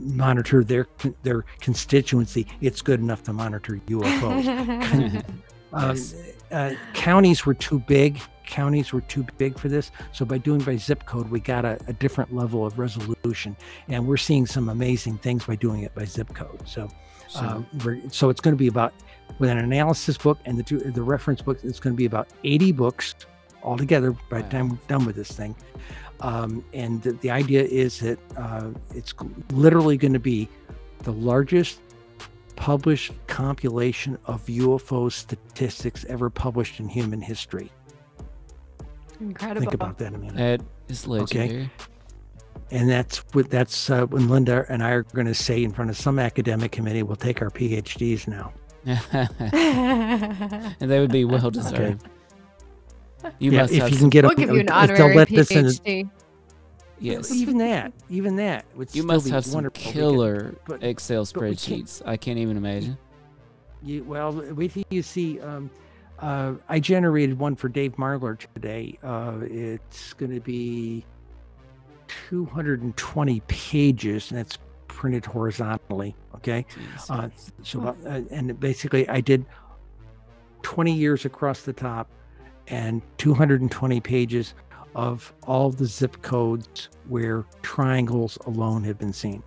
monitor 0.00 0.62
their 0.62 0.86
their 1.22 1.44
constituency, 1.60 2.46
it's 2.60 2.82
good 2.82 3.00
enough 3.00 3.22
to 3.24 3.32
monitor 3.32 3.80
UFOs. 3.86 5.24
Um, 5.70 5.90
Yes. 5.96 6.14
uh, 6.50 6.72
counties 6.94 7.44
were 7.44 7.52
too 7.52 7.78
big. 7.80 8.22
Counties 8.46 8.90
were 8.94 9.02
too 9.02 9.26
big 9.36 9.58
for 9.58 9.68
this. 9.68 9.90
So 10.12 10.24
by 10.24 10.38
doing 10.38 10.60
by 10.62 10.76
zip 10.76 11.04
code, 11.04 11.30
we 11.30 11.40
got 11.40 11.66
a, 11.66 11.78
a 11.86 11.92
different 11.92 12.34
level 12.34 12.64
of 12.64 12.78
resolution, 12.78 13.54
and 13.88 14.06
we're 14.06 14.16
seeing 14.16 14.46
some 14.46 14.70
amazing 14.70 15.18
things 15.18 15.44
by 15.44 15.56
doing 15.56 15.82
it 15.82 15.94
by 15.94 16.06
zip 16.06 16.32
code. 16.32 16.66
So, 16.66 16.88
So, 17.28 17.40
um, 17.40 17.66
we're, 17.84 18.00
so 18.10 18.30
it's 18.30 18.40
going 18.40 18.54
to 18.54 18.58
be 18.58 18.68
about 18.68 18.94
with 19.38 19.50
an 19.50 19.58
analysis 19.58 20.18
book 20.18 20.38
and 20.44 20.58
the 20.58 20.62
two, 20.62 20.78
the 20.78 21.02
reference 21.02 21.42
book. 21.42 21.58
It's 21.62 21.80
going 21.80 21.94
to 21.94 21.96
be 21.96 22.06
about 22.06 22.28
80 22.44 22.72
books 22.72 23.14
altogether 23.62 24.12
by 24.30 24.42
the 24.42 24.48
time 24.48 24.70
we're 24.70 24.78
done 24.88 25.04
with 25.04 25.16
this 25.16 25.32
thing. 25.32 25.54
Um, 26.20 26.64
and 26.72 27.02
the, 27.02 27.12
the 27.12 27.30
idea 27.30 27.62
is 27.62 28.00
that 28.00 28.18
uh, 28.36 28.70
it's 28.94 29.14
literally 29.52 29.96
going 29.96 30.14
to 30.14 30.18
be 30.18 30.48
the 31.00 31.12
largest 31.12 31.80
published 32.56 33.12
compilation 33.28 34.18
of 34.24 34.44
UFO 34.46 35.12
statistics 35.12 36.04
ever 36.08 36.28
published 36.28 36.80
in 36.80 36.88
human 36.88 37.20
history. 37.20 37.70
Incredible. 39.20 39.60
Think 39.60 39.74
about 39.74 39.98
that 39.98 40.14
a 40.14 40.18
minute. 40.18 40.36
that 40.36 40.60
is 40.88 41.06
legendary. 41.06 41.50
Okay. 41.50 41.70
And 42.70 42.90
that's 42.90 43.18
what 43.32 43.48
that's 43.48 43.88
uh, 43.88 44.06
when 44.06 44.28
Linda 44.28 44.66
and 44.68 44.82
I 44.82 44.90
are 44.90 45.02
going 45.04 45.26
to 45.26 45.34
say 45.34 45.62
in 45.62 45.72
front 45.72 45.90
of 45.90 45.96
some 45.96 46.18
academic 46.18 46.72
committee, 46.72 47.02
we'll 47.02 47.16
take 47.16 47.40
our 47.40 47.50
PhDs 47.50 48.28
now. 48.28 48.52
And 48.88 50.76
they 50.90 51.00
would 51.00 51.12
be 51.12 51.24
well 51.24 51.50
deserved. 51.50 52.06
You 53.38 53.50
yeah, 53.52 53.62
must 53.62 53.72
if 53.74 53.82
have 53.82 53.90
you 53.90 53.96
some, 53.96 54.00
can 54.04 54.08
get 54.10 54.24
we'll 54.24 54.30
them, 54.34 54.40
give 54.46 54.54
you 54.54 54.60
an 54.60 54.68
if 54.68 54.88
they'll 54.96 55.06
honorary 55.06 55.14
let 55.16 55.28
this 55.28 55.50
in, 55.50 55.66
PhD. 55.66 56.10
yes. 57.00 57.32
even 57.32 57.58
that, 57.58 57.92
even 58.08 58.36
that 58.36 58.64
would 58.76 58.94
You 58.94 59.02
must 59.02 59.28
have 59.28 59.44
some 59.44 59.54
wonderful 59.54 59.78
because- 59.78 59.92
killer 59.92 60.54
but- 60.66 60.82
Excel 60.82 61.24
but 61.24 61.42
we 61.42 61.48
can't- 61.56 61.58
spreadsheets. 61.86 62.02
I 62.06 62.16
can't 62.16 62.38
even 62.38 62.56
imagine. 62.56 62.96
You, 63.82 64.04
well, 64.04 64.32
wait 64.54 64.72
till 64.72 64.84
you 64.90 65.02
see. 65.02 65.40
Um, 65.40 65.70
uh, 66.20 66.54
I 66.68 66.80
generated 66.80 67.38
one 67.38 67.54
for 67.54 67.68
Dave 67.68 67.92
Marler 67.96 68.38
today. 68.54 68.98
Uh, 69.04 69.38
it's 69.42 70.12
going 70.14 70.32
to 70.32 70.40
be 70.40 71.04
220 72.28 73.40
pages, 73.46 74.30
and 74.32 74.40
it's 74.40 74.58
printed 74.98 75.24
horizontally. 75.24 76.16
Okay, 76.34 76.66
uh, 77.08 77.28
so 77.62 77.78
about, 77.78 77.96
uh, 78.04 78.20
and 78.32 78.58
basically 78.58 79.08
I 79.08 79.20
did 79.20 79.46
20 80.62 80.92
years 80.92 81.24
across 81.24 81.62
the 81.62 81.72
top, 81.72 82.10
and 82.66 83.00
220 83.18 84.00
pages 84.00 84.54
of 84.96 85.32
all 85.44 85.70
the 85.70 85.86
zip 85.86 86.20
codes 86.22 86.88
where 87.06 87.46
triangles 87.62 88.38
alone 88.44 88.82
have 88.82 88.98
been 88.98 89.12
seen. 89.12 89.40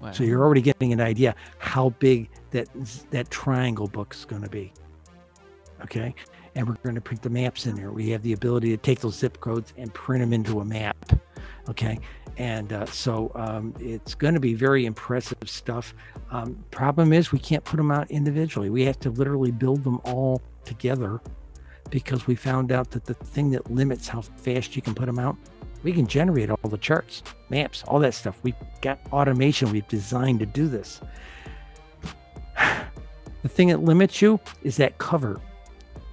wow. 0.00 0.10
So 0.10 0.24
you're 0.24 0.42
already 0.42 0.60
getting 0.60 0.92
an 0.92 1.00
idea 1.00 1.36
how 1.58 1.90
big 2.00 2.28
that 2.50 2.66
that 3.12 3.30
triangle 3.30 3.86
book's 3.86 4.24
going 4.24 4.42
to 4.42 4.50
be. 4.50 4.72
Okay, 5.84 6.12
and 6.56 6.68
we're 6.68 6.74
going 6.82 6.96
to 6.96 7.00
print 7.00 7.22
the 7.22 7.30
maps 7.30 7.66
in 7.66 7.76
there. 7.76 7.92
We 7.92 8.10
have 8.10 8.22
the 8.22 8.32
ability 8.32 8.70
to 8.70 8.76
take 8.76 8.98
those 9.00 9.14
zip 9.14 9.38
codes 9.38 9.72
and 9.76 9.94
print 9.94 10.20
them 10.20 10.32
into 10.32 10.58
a 10.58 10.64
map. 10.64 10.96
Okay, 11.68 12.00
and 12.38 12.72
uh, 12.72 12.86
so 12.86 13.30
um, 13.34 13.74
it's 13.78 14.14
going 14.14 14.34
to 14.34 14.40
be 14.40 14.54
very 14.54 14.84
impressive 14.84 15.38
stuff. 15.46 15.94
Um, 16.30 16.64
problem 16.70 17.12
is 17.12 17.30
we 17.30 17.38
can't 17.38 17.64
put 17.64 17.76
them 17.76 17.90
out 17.90 18.10
individually. 18.10 18.68
We 18.68 18.84
have 18.84 18.98
to 19.00 19.10
literally 19.10 19.52
build 19.52 19.84
them 19.84 20.00
all 20.04 20.42
together 20.64 21.20
because 21.90 22.26
we 22.26 22.34
found 22.34 22.72
out 22.72 22.90
that 22.90 23.04
the 23.04 23.14
thing 23.14 23.50
that 23.50 23.70
limits 23.70 24.08
how 24.08 24.22
fast 24.22 24.74
you 24.74 24.82
can 24.82 24.94
put 24.94 25.06
them 25.06 25.18
out 25.18 25.36
we 25.82 25.92
can 25.92 26.06
generate 26.06 26.50
all 26.50 26.70
the 26.70 26.78
charts, 26.78 27.22
maps, 27.50 27.82
all 27.86 27.98
that 28.00 28.14
stuff. 28.14 28.38
We've 28.42 28.54
got 28.80 29.00
automation 29.12 29.70
we've 29.70 29.88
designed 29.88 30.40
to 30.40 30.46
do 30.46 30.68
this. 30.68 31.00
The 33.42 33.48
thing 33.48 33.70
that 33.70 33.82
limits 33.82 34.22
you 34.22 34.38
is 34.62 34.76
that 34.76 34.98
cover. 34.98 35.40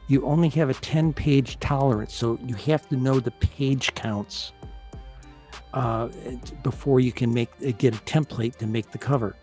You 0.07 0.25
only 0.25 0.49
have 0.49 0.71
a 0.71 0.73
10 0.73 1.13
page 1.13 1.59
tolerance, 1.59 2.11
so 2.11 2.39
you 2.43 2.55
have 2.55 2.89
to 2.89 2.95
know 2.95 3.19
the 3.19 3.29
page 3.29 3.93
counts 3.93 4.51
uh, 5.73 6.07
before 6.63 6.99
you 6.99 7.11
can 7.11 7.33
make 7.33 7.49
uh, 7.65 7.71
get 7.77 7.93
a 7.95 7.99
template 7.99 8.55
to 8.57 8.67
make 8.67 8.91
the 8.91 8.97
cover. 8.97 9.35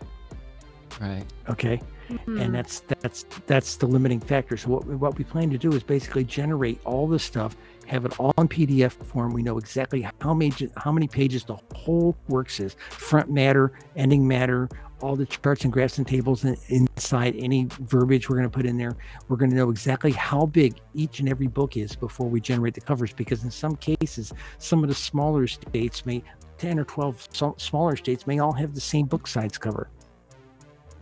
right. 1.01 1.23
Okay 1.49 1.79
Mhm. 2.09 2.41
and 2.41 2.55
that's 2.55 2.79
that's 3.01 3.25
that's 3.47 3.75
the 3.75 3.85
limiting 3.85 4.21
factor. 4.21 4.55
So 4.55 4.69
what 4.69 4.85
we- 4.85 4.95
what 4.95 5.17
we 5.17 5.25
plan 5.25 5.49
to 5.49 5.57
do 5.57 5.73
is 5.73 5.83
basically 5.83 6.23
generate 6.23 6.79
all 6.85 7.05
the 7.05 7.19
stuff, 7.19 7.57
have 7.87 8.05
it 8.05 8.19
all 8.19 8.33
in 8.37 8.47
PDF 8.47 8.91
form. 9.05 9.33
We 9.33 9.41
know 9.41 9.57
exactly 9.57 10.07
how 10.19 10.33
many 10.33 10.53
how 10.75 10.91
many 10.91 11.07
pages 11.07 11.43
the 11.43 11.57
whole 11.75 12.15
works 12.27 12.59
is, 12.59 12.75
front 12.89 13.29
matter, 13.29 13.71
ending 13.95 14.27
matter, 14.27 14.69
all 15.01 15.15
the 15.15 15.25
charts 15.25 15.63
and 15.63 15.71
graphs 15.71 15.97
and 15.97 16.07
tables 16.07 16.43
in, 16.43 16.57
inside 16.69 17.35
any 17.37 17.67
verbiage 17.81 18.29
we're 18.29 18.37
going 18.37 18.49
to 18.49 18.55
put 18.55 18.65
in 18.65 18.77
there. 18.77 18.95
We're 19.27 19.37
going 19.37 19.51
to 19.51 19.55
know 19.55 19.69
exactly 19.69 20.11
how 20.11 20.45
big 20.45 20.75
each 20.93 21.19
and 21.19 21.29
every 21.29 21.47
book 21.47 21.77
is 21.77 21.95
before 21.95 22.27
we 22.27 22.41
generate 22.41 22.73
the 22.73 22.81
covers, 22.81 23.13
because 23.13 23.43
in 23.43 23.51
some 23.51 23.75
cases, 23.75 24.33
some 24.57 24.83
of 24.83 24.89
the 24.89 24.95
smaller 24.95 25.47
states 25.47 26.05
may. 26.05 26.23
10 26.57 26.79
or 26.79 26.85
12 26.85 27.27
smaller 27.57 27.95
states 27.95 28.25
may 28.25 28.39
all 28.39 28.51
have 28.51 28.73
the 28.73 28.81
same 28.81 29.05
book 29.05 29.27
size 29.27 29.59
cover. 29.59 29.91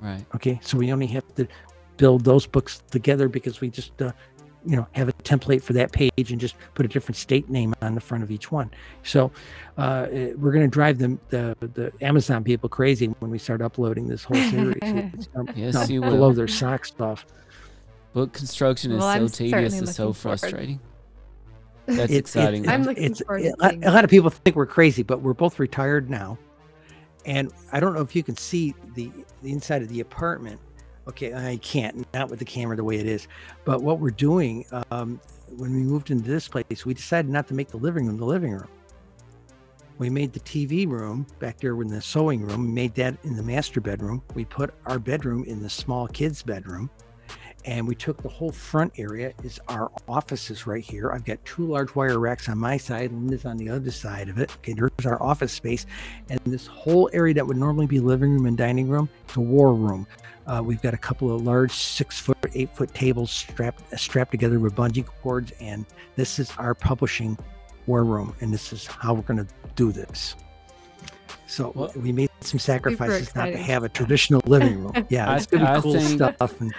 Right. 0.02 0.26
Okay, 0.36 0.60
so 0.62 0.78
we 0.78 0.92
only 0.92 1.08
have 1.08 1.24
to 1.36 1.48
build 1.98 2.26
those 2.26 2.46
books 2.46 2.84
together 2.92 3.30
because 3.30 3.62
we 3.62 3.70
just, 3.70 4.02
uh, 4.02 4.12
you 4.66 4.76
know, 4.76 4.88
have 4.94 5.08
a 5.10 5.14
template 5.14 5.62
for 5.62 5.74
that 5.74 5.92
page 5.92 6.32
and 6.32 6.40
just 6.42 6.56
put 6.74 6.86
a 6.86 6.90
different 6.90 7.16
state 7.18 7.50
name 7.50 7.74
on 7.82 7.94
the 7.96 8.02
front 8.02 8.24
of 8.24 8.32
each 8.32 8.52
one. 8.52 8.72
So 9.04 9.32
uh, 9.78 10.08
we're 10.10 10.52
going 10.52 10.66
to 10.66 10.68
drive 10.68 10.98
them 10.98 11.20
the 11.30 11.56
the 11.60 11.92
Amazon 12.02 12.44
people 12.44 12.68
crazy 12.70 13.08
when 13.20 13.30
we 13.32 13.38
start 13.38 13.62
uploading 13.62 14.08
this 14.08 14.24
whole 14.24 14.36
series. 14.50 14.78
It's 14.82 15.28
gonna 15.36 15.54
Yes, 15.56 15.74
knock 15.76 15.90
you 15.90 16.02
will 16.02 16.18
blow 16.18 16.34
their 16.34 16.48
socks 16.48 16.92
off. 17.00 17.26
Book 18.14 18.34
construction 18.34 18.92
is 18.94 19.00
Well, 19.00 19.08
I'm 19.08 19.28
so 19.28 19.38
tedious. 19.38 19.52
certainly 19.74 19.80
It's 19.90 19.96
so 19.98 20.04
looking 20.08 20.14
forward. 20.22 20.40
frustrating. 20.40 20.80
That's 21.86 22.00
It's- 22.00 22.18
exciting. 22.20 22.62
it's- 22.64 22.74
I'm 22.74 22.84
looking 22.84 23.04
it's- 23.04 23.22
forward 23.22 23.42
a 23.46 23.52
to 23.52 23.56
lot- 23.62 23.76
a 23.84 23.92
lot 23.92 24.04
of 24.04 24.10
people 24.10 24.30
think 24.30 24.56
we're 24.56 24.66
crazy, 24.66 25.04
but 25.04 25.22
we're 25.22 25.34
both 25.34 25.60
retired 25.60 26.10
now, 26.10 26.38
and 27.26 27.52
I 27.72 27.80
don't 27.80 27.94
know 27.94 28.02
if 28.02 28.16
you 28.16 28.24
can 28.24 28.36
see 28.38 28.74
the 28.96 29.12
the 29.44 29.52
inside 29.52 29.84
of 29.84 29.90
the 29.90 30.00
apartment. 30.00 30.60
Okay, 31.08 31.34
I 31.34 31.58
can't 31.58 32.06
not 32.14 32.30
with 32.30 32.40
the 32.40 32.46
camera 32.46 32.76
the 32.76 32.84
way 32.84 32.98
it 32.98 33.06
is, 33.06 33.28
but 33.64 33.82
what 33.82 34.00
we're 34.00 34.10
doing 34.10 34.66
um, 34.90 35.20
when 35.56 35.74
we 35.74 35.84
moved 35.84 36.10
into 36.10 36.30
this 36.30 36.48
place, 36.48 36.86
we 36.86 36.94
decided 36.94 37.30
not 37.30 37.48
to 37.50 37.54
make 37.54 37.68
the 37.68 37.78
living 37.78 38.08
room 38.08 38.18
the 38.18 38.26
living 38.26 38.54
room. 38.54 38.68
We 39.98 40.10
made 40.10 40.34
the 40.34 40.42
TV 40.42 40.88
room 40.88 41.26
back 41.40 41.60
there 41.60 41.80
in 41.82 41.88
the 41.88 42.02
sewing 42.02 42.42
room. 42.42 42.68
We 42.68 42.74
made 42.74 42.96
that 42.96 43.16
in 43.24 43.36
the 43.36 43.44
master 43.44 43.80
bedroom. 43.80 44.22
We 44.34 44.44
put 44.44 44.74
our 44.88 45.00
bedroom 45.00 45.46
in 45.46 45.62
the 45.62 45.70
small 45.70 46.08
kids' 46.08 46.44
bedroom, 46.44 46.90
and 47.64 47.88
we 47.88 47.96
took 47.96 48.22
the 48.22 48.28
whole 48.28 48.52
front 48.52 48.92
area 48.98 49.34
is 49.44 49.60
our 49.70 49.92
offices 50.10 50.68
right 50.68 50.84
here. 50.84 51.12
I've 51.12 51.24
got 51.24 51.44
two 51.46 51.66
large 51.66 51.96
wire 51.96 52.20
racks 52.20 52.50
on 52.50 52.58
my 52.58 52.78
side, 52.78 53.12
Linda's 53.12 53.46
on 53.46 53.58
the 53.58 53.70
other 53.70 53.92
side 53.92 54.28
of 54.28 54.38
it. 54.38 54.52
Okay, 54.58 54.74
there's 54.74 55.06
our 55.06 55.22
office 55.22 55.54
space, 55.54 55.86
and 56.30 56.40
this 56.46 56.68
whole 56.68 57.10
area 57.14 57.34
that 57.36 57.48
would 57.48 57.58
normally 57.58 57.88
be 57.88 58.00
living 58.00 58.34
room 58.34 58.48
and 58.48 58.58
dining 58.58 58.90
room, 58.90 59.08
it's 59.24 59.38
a 59.38 59.40
war 59.40 59.74
room. 59.74 60.06
Uh, 60.48 60.62
we've 60.64 60.82
got 60.82 60.94
a 60.94 60.98
couple 60.98 61.34
of 61.34 61.42
large 61.42 61.72
six 61.72 62.20
foot, 62.20 62.38
eight 62.54 62.70
foot 62.76 62.94
tables 62.94 63.32
strapped 63.32 63.98
strapped 64.00 64.32
together 64.32 64.60
with 64.60 64.76
bungee 64.76 65.06
cords, 65.22 65.52
and 65.60 65.86
this 66.16 66.38
is 66.40 66.52
our 66.58 66.76
publishing 66.76 67.38
war 67.88 68.04
room, 68.04 68.36
and 68.42 68.54
this 68.54 68.72
is 68.72 68.86
how 68.86 69.14
we're 69.14 69.22
going 69.24 69.44
to 69.44 69.48
do 69.76 69.92
this. 69.92 70.36
So 71.48 71.72
Well- 71.76 71.92
we 71.96 72.12
made 72.12 72.30
some 72.42 72.60
sacrifices 72.60 73.34
not 73.36 73.46
to 73.48 73.58
have 73.58 73.84
a 73.84 73.90
traditional 73.90 74.42
living 74.46 74.84
room. 74.84 75.06
Yeah, 75.10 75.30
I- 75.32 75.36
it's 75.38 75.46
gonna 75.48 75.76
be 75.76 75.82
cool 75.82 75.94
think- 75.94 76.16
stuff. 76.36 76.62
And 76.62 76.74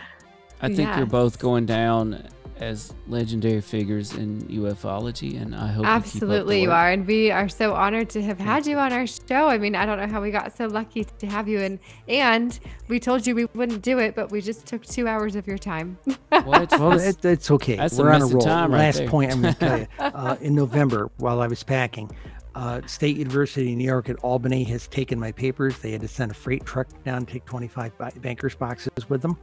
I 0.62 0.72
think 0.74 0.96
you're 0.96 1.06
both 1.06 1.38
going 1.38 1.66
down 1.66 2.28
as 2.58 2.94
legendary 3.06 3.60
figures 3.60 4.14
in 4.14 4.42
ufology, 4.48 5.40
and 5.40 5.54
I 5.54 5.68
hope 5.68 5.84
Absolutely, 5.86 6.56
you, 6.56 6.62
you 6.62 6.68
keep 6.68 6.72
up 6.72 6.74
the 6.74 6.76
work. 6.76 6.76
are, 6.76 6.90
and 6.90 7.06
we 7.06 7.30
are 7.30 7.48
so 7.48 7.74
honored 7.74 8.08
to 8.10 8.22
have 8.22 8.38
had 8.38 8.66
you 8.66 8.78
on 8.78 8.92
our 8.92 9.06
show. 9.06 9.48
I 9.48 9.58
mean, 9.58 9.74
I 9.74 9.84
don't 9.86 9.98
know 9.98 10.06
how 10.06 10.22
we 10.22 10.30
got 10.30 10.56
so 10.56 10.66
lucky 10.66 11.04
to 11.04 11.26
have 11.26 11.48
you, 11.48 11.60
and 11.60 11.78
and 12.08 12.58
we 12.88 12.98
told 12.98 13.26
you 13.26 13.34
we 13.34 13.46
wouldn't 13.54 13.82
do 13.82 13.98
it, 13.98 14.14
but 14.14 14.30
we 14.30 14.40
just 14.40 14.66
took 14.66 14.84
two 14.84 15.06
hours 15.06 15.36
of 15.36 15.46
your 15.46 15.58
time. 15.58 15.98
What? 16.44 16.70
well, 16.72 16.98
it, 16.98 17.24
it's 17.24 17.50
okay. 17.50 17.76
that's 17.76 17.98
a 17.98 18.02
We're 18.02 18.12
on 18.12 18.22
a 18.22 18.26
roll. 18.26 18.40
time 18.40 18.72
right 18.72 18.78
Last 18.78 18.98
there. 18.98 19.08
point 19.08 19.32
I'm 19.32 19.42
going 19.42 19.54
to 19.58 19.60
tell 19.60 19.78
you. 19.80 19.86
Uh, 19.98 20.36
in 20.40 20.54
November, 20.54 21.10
while 21.18 21.40
I 21.42 21.46
was 21.46 21.62
packing, 21.62 22.10
uh, 22.54 22.80
State 22.86 23.16
University 23.18 23.72
in 23.72 23.78
New 23.78 23.84
York 23.84 24.08
at 24.08 24.16
Albany 24.16 24.64
has 24.64 24.88
taken 24.88 25.20
my 25.20 25.30
papers. 25.32 25.78
They 25.78 25.92
had 25.92 26.00
to 26.00 26.08
send 26.08 26.30
a 26.30 26.34
freight 26.34 26.64
truck 26.64 26.88
down, 27.04 27.26
take 27.26 27.44
25 27.44 27.92
bankers 28.22 28.54
boxes 28.54 29.08
with 29.10 29.20
them. 29.20 29.36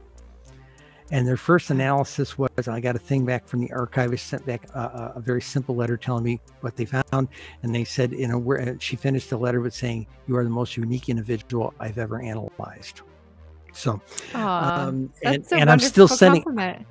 And 1.14 1.28
their 1.28 1.36
first 1.36 1.70
analysis 1.70 2.36
was, 2.36 2.50
and 2.56 2.70
I 2.70 2.80
got 2.80 2.96
a 2.96 2.98
thing 2.98 3.24
back 3.24 3.46
from 3.46 3.60
the 3.60 3.72
archivist, 3.72 4.26
sent 4.26 4.44
back 4.44 4.68
a, 4.74 5.12
a, 5.14 5.20
very 5.20 5.40
simple 5.40 5.76
letter 5.76 5.96
telling 5.96 6.24
me 6.24 6.40
what 6.60 6.74
they 6.74 6.86
found. 6.86 7.28
And 7.62 7.72
they 7.72 7.84
said, 7.84 8.10
you 8.10 8.26
know, 8.26 8.36
where 8.36 8.76
she 8.80 8.96
finished 8.96 9.30
the 9.30 9.36
letter 9.36 9.60
with 9.60 9.72
saying, 9.74 10.08
"You 10.26 10.36
are 10.36 10.42
the 10.42 10.50
most 10.50 10.76
unique 10.76 11.08
individual 11.08 11.72
I've 11.78 11.98
ever 11.98 12.20
analyzed." 12.20 13.02
So, 13.72 14.02
Aw, 14.34 14.86
um, 14.86 15.12
and, 15.22 15.46
and 15.52 15.70
I'm 15.70 15.78
still 15.78 16.08
sending. 16.08 16.42
compliment. 16.42 16.84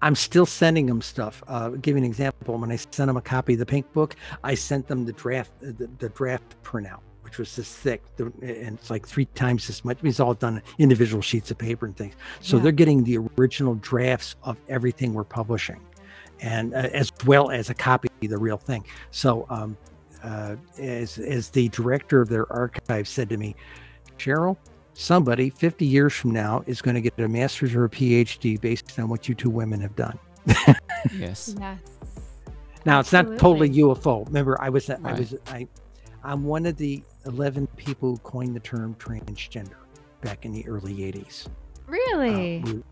I'm 0.00 0.14
still 0.14 0.46
sending 0.46 0.86
them 0.86 1.02
stuff. 1.02 1.42
Uh, 1.48 1.70
give 1.70 1.96
you 1.96 1.98
an 1.98 2.04
example. 2.04 2.56
When 2.56 2.70
I 2.70 2.76
sent 2.76 3.08
them 3.08 3.16
a 3.16 3.20
copy 3.20 3.54
of 3.54 3.58
the 3.58 3.66
Pink 3.66 3.92
Book, 3.92 4.14
I 4.44 4.54
sent 4.54 4.86
them 4.86 5.04
the 5.04 5.12
draft, 5.12 5.50
the, 5.58 5.90
the 5.98 6.10
draft 6.10 6.54
printout, 6.62 7.00
which 7.30 7.38
was 7.38 7.56
this 7.56 7.72
thick, 7.74 8.02
and 8.18 8.76
it's 8.78 8.90
like 8.90 9.06
three 9.06 9.26
times 9.26 9.70
as 9.70 9.84
much. 9.84 9.98
It's 10.02 10.18
all 10.20 10.34
done 10.34 10.56
on 10.56 10.62
individual 10.78 11.22
sheets 11.22 11.50
of 11.52 11.58
paper 11.58 11.86
and 11.86 11.96
things. 11.96 12.14
So 12.40 12.56
Yeah. 12.56 12.64
they're 12.64 12.72
getting 12.72 13.04
the 13.04 13.18
original 13.38 13.76
drafts 13.76 14.34
of 14.42 14.56
everything 14.68 15.14
we're 15.14 15.24
publishing, 15.24 15.80
and 16.40 16.74
uh, 16.74 16.88
as 16.92 17.12
well 17.24 17.50
as 17.50 17.70
a 17.70 17.74
copy 17.74 18.08
of 18.22 18.30
the 18.30 18.38
real 18.38 18.58
thing. 18.58 18.84
So, 19.12 19.46
um, 19.48 19.76
uh, 20.24 20.56
as 20.78 21.18
as 21.18 21.50
the 21.50 21.68
director 21.68 22.20
of 22.20 22.28
their 22.28 22.52
archive 22.52 23.06
said 23.06 23.28
to 23.30 23.36
me, 23.36 23.54
Cheryl, 24.18 24.56
somebody 24.94 25.50
50 25.50 25.86
years 25.86 26.12
from 26.12 26.32
now 26.32 26.62
is 26.66 26.82
going 26.82 26.96
to 26.96 27.00
get 27.00 27.18
a 27.18 27.28
master's 27.28 27.74
or 27.74 27.84
a 27.84 27.88
PhD 27.88 28.60
based 28.60 28.98
on 28.98 29.08
what 29.08 29.28
you 29.28 29.34
two 29.36 29.50
women 29.50 29.80
have 29.80 29.94
done. 29.96 30.18
yes. 31.16 31.54
Yes. 31.58 31.78
Now 32.84 32.98
it's 33.00 33.12
not 33.12 33.38
totally 33.38 33.70
UFO. 33.70 34.26
Remember, 34.26 34.60
I 34.60 34.68
was 34.68 34.90
I 34.90 35.12
was 35.12 35.34
I 35.46 35.68
I'm 36.24 36.44
one 36.44 36.66
of 36.66 36.76
the 36.76 37.02
11 37.26 37.66
people 37.76 38.18
coined 38.18 38.54
the 38.54 38.60
term 38.60 38.94
transgender 38.98 39.76
back 40.20 40.44
in 40.44 40.52
the 40.52 40.66
early 40.68 40.94
80s. 40.94 41.46
Uh, 41.46 41.50
Really? 41.88 42.58
we- 42.60 42.82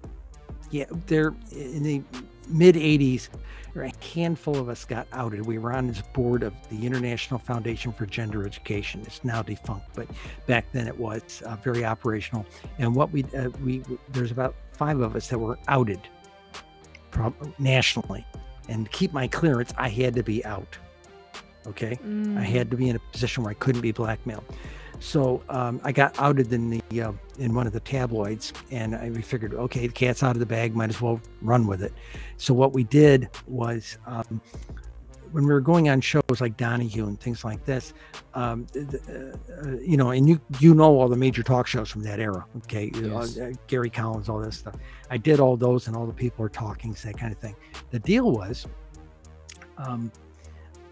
yeah, 0.71 0.85
there 1.07 1.35
in 1.53 1.83
the 1.83 2.03
mid 2.49 2.75
80s, 2.75 3.29
a 3.77 3.93
handful 4.15 4.57
of 4.57 4.69
us 4.69 4.85
got 4.85 5.07
outed. 5.13 5.47
We 5.47 5.59
were 5.59 5.73
on 5.73 5.87
this 5.87 6.03
board 6.13 6.43
of 6.43 6.53
the 6.69 6.85
International 6.85 7.39
Foundation 7.39 7.93
for 7.93 8.07
Gender 8.07 8.45
Education. 8.45 9.03
It's 9.07 9.23
now 9.25 9.41
defunct, 9.41 9.87
but 9.95 10.09
back 10.47 10.67
then 10.73 10.87
it 10.89 10.99
was 10.99 11.43
uh, 11.47 11.57
very 11.57 11.85
operational. 11.85 12.45
And 12.79 12.95
what 12.95 13.13
we 13.13 13.25
uh, 13.37 13.51
we 13.65 13.83
there's 14.11 14.33
about 14.33 14.57
five 14.73 15.01
of 15.01 15.15
us 15.17 15.29
that 15.29 15.39
were 15.39 15.59
outed, 15.69 16.01
nationally. 17.59 18.27
And 18.69 18.85
to 18.87 18.91
keep 18.91 19.13
my 19.13 19.29
clearance, 19.29 19.73
I 19.79 19.89
had 19.89 20.15
to 20.15 20.23
be 20.23 20.45
out. 20.45 20.77
Okay. 21.67 21.93
I 21.93 22.05
Mm. 22.07 22.43
had 22.43 22.71
to 22.71 22.77
be 22.77 22.89
in 22.89 22.97
a 22.97 23.01
position 23.13 23.43
where 23.45 23.51
I 23.51 23.55
couldn't 23.55 23.83
be 23.83 23.93
blackmailed. 23.93 24.45
So 25.01 25.43
um, 25.49 25.81
I 25.85 25.93
got 25.93 26.19
outed 26.19 26.53
in 26.53 26.71
the 26.71 27.03
uh, 27.03 27.13
in 27.39 27.55
one 27.55 27.67
of 27.69 27.73
the 27.73 27.81
tabloids, 27.81 28.53
and 28.73 28.97
I 28.97 29.11
we 29.11 29.23
figured, 29.23 29.55
okay, 29.55 29.87
the 29.87 29.93
cat's 29.93 30.23
out 30.23 30.35
of 30.35 30.41
the 30.41 30.47
bag, 30.47 30.75
might 30.75 30.89
as 30.91 31.01
well 31.01 31.21
run 31.43 31.67
with 31.67 31.83
it. 31.83 31.93
So 32.37 32.53
what 32.53 32.73
we 32.73 32.83
did 32.83 33.29
was, 33.47 33.97
um, 34.07 34.41
when 35.31 35.45
we 35.45 35.53
were 35.53 35.61
going 35.61 35.89
on 35.89 36.01
shows 36.01 36.23
like 36.41 36.57
Donahue 36.57 37.07
and 37.07 37.21
things 37.21 37.45
like 37.45 37.65
this, 37.65 37.93
um, 38.35 38.67
th- 38.73 38.89
th- 38.91 39.03
uh, 39.09 39.69
uh, 39.69 39.77
you 39.81 39.97
know, 39.97 40.11
and 40.11 40.29
you 40.29 40.41
you 40.59 40.75
know 40.75 40.99
all 40.99 41.09
the 41.09 41.17
major 41.17 41.45
talk 41.45 41.69
shows 41.69 41.91
from 41.91 42.03
that 42.03 42.19
era, 42.19 42.45
okay? 42.65 42.91
You 42.95 43.03
know, 43.03 43.21
Yes. 43.21 43.39
uh, 43.39 43.53
Gary 43.69 43.91
Collins, 43.91 44.29
all 44.29 44.41
this 44.41 44.57
stuff. 44.57 44.75
I 45.11 45.17
did 45.19 45.39
all 45.39 45.57
those, 45.57 45.87
and 45.87 45.95
all 45.95 46.07
the 46.07 46.13
people 46.13 46.45
are 46.45 46.49
talking, 46.49 46.97
that 47.05 47.17
kind 47.17 47.33
of 47.33 47.39
thing. 47.39 47.55
The 47.91 48.01
deal 48.01 48.33
was, 48.33 48.67
um, 49.77 50.11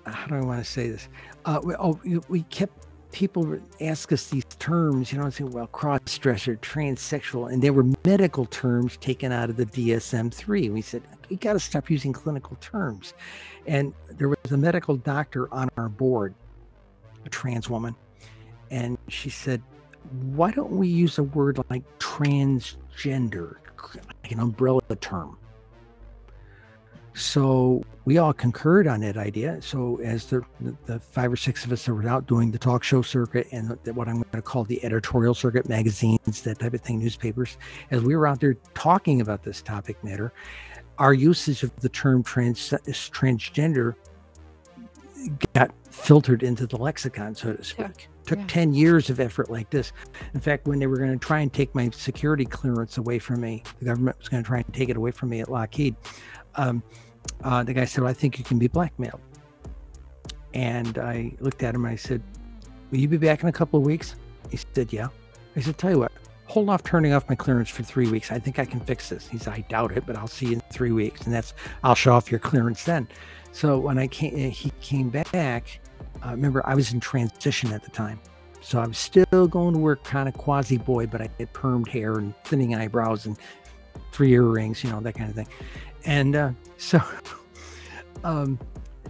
how 0.07 0.27
do 0.27 0.35
I 0.37 0.41
want 0.41 0.65
to 0.65 0.71
say 0.71 0.89
this? 0.89 1.09
Uh, 1.45 1.61
we, 1.63 1.75
oh, 1.77 2.01
we- 2.29 2.43
kept 2.45 2.87
people 3.13 3.59
ask 3.81 4.13
us 4.13 4.29
these 4.29 4.45
terms, 4.59 5.11
you 5.11 5.19
know, 5.19 5.25
and 5.25 5.33
say, 5.33 5.45
well, 5.45 5.67
cross 5.69 6.19
dresser, 6.19 6.57
transsexual, 6.57 7.51
and 7.51 7.63
they 7.63 7.71
were 7.71 7.87
medical 8.05 8.45
terms 8.47 8.97
taken 8.99 9.33
out 9.33 9.49
of 9.49 9.57
the 9.57 9.65
DSM 9.65 10.33
3. 10.33 10.69
We 10.71 10.83
said, 10.83 11.03
we 11.31 11.37
got 11.37 11.55
to 11.55 11.61
stop 11.61 11.89
using 11.89 12.13
clinical 12.13 12.57
terms. 12.61 13.15
And 13.67 13.95
there 14.11 14.29
was 14.29 14.53
a 14.53 14.57
medical 14.57 14.97
doctor 14.97 15.53
on 15.53 15.69
our 15.79 15.89
board, 15.89 16.35
a 17.25 17.31
trans 17.31 17.71
woman, 17.71 17.95
and 18.71 18.99
she 19.09 19.31
said, 19.31 19.63
why 20.35 20.51
don't 20.51 20.73
we 20.73 20.89
use 20.89 21.19
a 21.19 21.23
word 21.23 21.59
like 21.71 21.83
transgender, 21.99 23.57
like 24.23 24.33
an 24.33 24.41
umbrella 24.41 24.83
term? 25.01 25.39
So 27.17 27.83
we 28.05 28.19
all 28.19 28.35
concurred 28.35 28.87
on 28.87 29.01
that 29.01 29.17
idea. 29.17 29.63
So 29.63 29.99
as 30.05 30.27
the, 30.27 30.43
the, 30.85 31.01
five 31.01 31.33
or 31.33 31.37
six 31.37 31.65
of 31.65 31.73
us 31.73 31.87
that 31.87 31.95
were 31.95 32.07
out 32.07 32.27
doing 32.27 32.51
the 32.51 32.59
talk 32.59 32.85
show 32.85 33.01
circuit 33.01 33.47
and 33.53 33.71
the, 33.85 33.95
what 33.95 34.07
I'm 34.07 34.17
going 34.17 34.27
to 34.33 34.43
call 34.43 34.65
the 34.65 34.85
editorial 34.85 35.33
circuit, 35.33 35.67
magazines, 35.67 36.43
that 36.43 36.59
type 36.59 36.75
of 36.75 36.83
thing, 36.83 36.99
newspapers, 36.99 37.57
as 37.91 38.03
we 38.03 38.15
were 38.17 38.27
out 38.27 38.41
there 38.41 38.53
talking 38.75 39.23
about 39.23 39.43
this 39.43 39.63
topic 39.63 40.05
matter, 40.05 40.31
our 40.99 41.15
usage 41.15 41.63
of 41.63 41.75
the 41.77 41.89
term 41.89 42.23
trans, 42.23 42.59
transgender 42.61 43.95
got 45.55 45.71
filtered 45.91 46.43
into 46.43 46.67
the 46.67 46.77
lexicon, 46.77 47.35
so 47.35 47.55
to 47.55 47.65
speak. 47.65 48.09
Took 48.27 48.41
Yeah. 48.41 48.47
10 48.49 48.75
years 48.75 49.09
of 49.09 49.21
effort 49.21 49.51
like 49.51 49.71
this. 49.71 49.93
In 50.35 50.41
fact, 50.41 50.67
when 50.67 50.79
they 50.79 50.87
were 50.87 50.99
going 50.99 51.19
to 51.19 51.25
try 51.25 51.41
and 51.41 51.53
take 51.53 51.75
my 51.75 51.89
security 51.91 52.45
clearance 52.45 52.99
away 52.99 53.19
from 53.19 53.41
me, 53.41 53.63
the 53.79 53.87
government 53.87 54.19
was 54.19 54.29
going 54.29 54.43
to 54.43 54.47
try 54.47 54.59
and 54.59 54.75
take 54.75 54.91
it 54.91 54.97
away 54.97 55.13
from 55.13 55.31
me 55.31 55.41
at 55.41 55.49
Lockheed. 55.49 55.97
Um, 56.57 56.83
uh, 57.45 57.63
the 57.63 57.75
guy 57.75 57.85
said, 57.85 58.03
well, 58.03 58.11
I 58.11 58.15
think 58.15 58.39
you 58.39 58.45
can 58.45 58.59
be 58.59 58.69
blackmailed. 58.69 59.21
And 60.55 60.99
I 60.99 61.33
looked 61.41 61.63
at 61.63 61.75
him 61.75 61.85
and 61.85 61.93
I 61.93 61.97
said, 61.97 62.23
Will 62.91 62.99
you 62.99 63.09
be 63.09 63.19
back 63.19 63.43
in 63.43 63.49
a 63.49 63.53
couple 63.53 63.79
of 63.79 63.85
weeks? 63.85 64.15
He 64.51 64.57
said, 64.57 64.93
Yeah. 64.93 65.09
I 65.55 65.61
said, 65.61 65.77
Tell 65.77 65.91
you 65.91 65.99
what, 65.99 66.13
hold 66.47 66.71
off 66.71 66.83
turning 66.83 67.13
off 67.13 67.29
my 67.29 67.35
clearance 67.35 67.69
for 67.69 67.83
three 67.83 68.09
weeks. 68.09 68.33
I 68.33 68.39
think 68.39 68.59
I 68.59 68.65
can 68.65 68.81
fix 68.81 69.11
this. 69.11 69.29
He 69.29 69.37
said, 69.39 69.53
I 69.53 69.61
doubt 69.69 69.93
it, 69.93 70.05
but 70.07 70.17
I'll 70.17 70.27
see 70.27 70.47
you 70.47 70.53
in 70.55 70.61
three 70.73 70.93
weeks. 70.93 71.23
And 71.23 71.35
that's, 71.35 71.53
I'll 71.83 71.95
show 71.95 72.15
off 72.15 72.31
your 72.31 72.41
clearance 72.41 72.85
then. 72.85 73.07
So 73.53 73.79
when 73.79 73.99
I 73.99 74.07
came, 74.07 74.51
he 74.51 74.71
came 74.81 75.11
back, 75.11 75.81
uh, 76.25 76.31
remember, 76.31 76.67
I 76.67 76.75
was 76.75 76.93
in 76.93 77.01
transition 77.01 77.73
at 77.73 77.83
the 77.83 77.91
time. 77.91 78.21
So 78.63 78.81
I 78.81 78.87
was 78.87 78.99
still 78.99 79.47
going 79.47 79.75
to 79.75 79.79
work 79.79 80.05
kind 80.05 80.29
of 80.29 80.35
quasi 80.35 80.79
boy, 80.79 81.07
but 81.07 81.21
I 81.21 81.29
had 81.39 81.53
permed 81.53 81.89
hair 81.89 82.15
and 82.15 82.35
thinning 82.45 82.75
eyebrows 82.75 83.27
and 83.27 83.37
three 84.13 84.33
earrings, 84.33 84.83
you 84.83 84.91
know, 84.91 85.01
that 85.01 85.15
kind 85.15 85.29
of 85.29 85.37
thing. 85.37 85.49
And 86.07 86.37
uh, 86.37 86.51
so 86.79 87.01
um, 88.25 88.59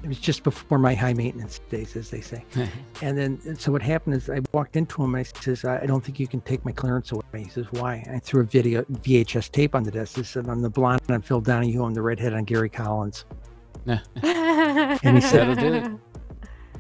it 0.02 0.08
was 0.08 0.18
just 0.18 0.42
before 0.42 0.78
my 0.78 0.94
high 0.94 1.12
maintenance 1.12 1.58
days, 1.70 1.96
as 1.96 2.10
they 2.10 2.20
say. 2.20 2.44
And 3.02 3.18
then, 3.18 3.56
so 3.56 3.72
what 3.72 3.82
happened 3.82 4.14
is 4.14 4.30
I 4.30 4.40
walked 4.52 4.76
into 4.76 5.02
him 5.02 5.14
and 5.14 5.20
I 5.20 5.40
says, 5.40 5.64
I 5.66 5.84
don't 5.84 6.02
think 6.02 6.18
you 6.18 6.26
can 6.26 6.40
take 6.40 6.64
my 6.64 6.72
clearance 6.72 7.12
away. 7.12 7.22
He 7.34 7.48
says, 7.48 7.66
why? 7.72 8.06
I 8.10 8.18
threw 8.18 8.40
a 8.40 8.44
video 8.44 8.82
VHS 8.84 9.50
tape 9.52 9.74
on 9.74 9.82
the 9.82 9.90
desk. 9.90 10.16
He 10.16 10.22
said, 10.22 10.48
I'm 10.48 10.62
the 10.62 10.70
blonde 10.70 11.02
on 11.10 11.20
Phil 11.20 11.42
Donahue. 11.42 11.84
I'm 11.84 11.92
the 11.92 12.00
redhead 12.00 12.32
on 12.32 12.44
Gary 12.44 12.70
Collins. 12.70 13.26
and 13.86 14.00
he 14.22 15.20
said- 15.20 15.48
That'll 15.48 15.54
do 15.54 15.74
it. 15.74 15.90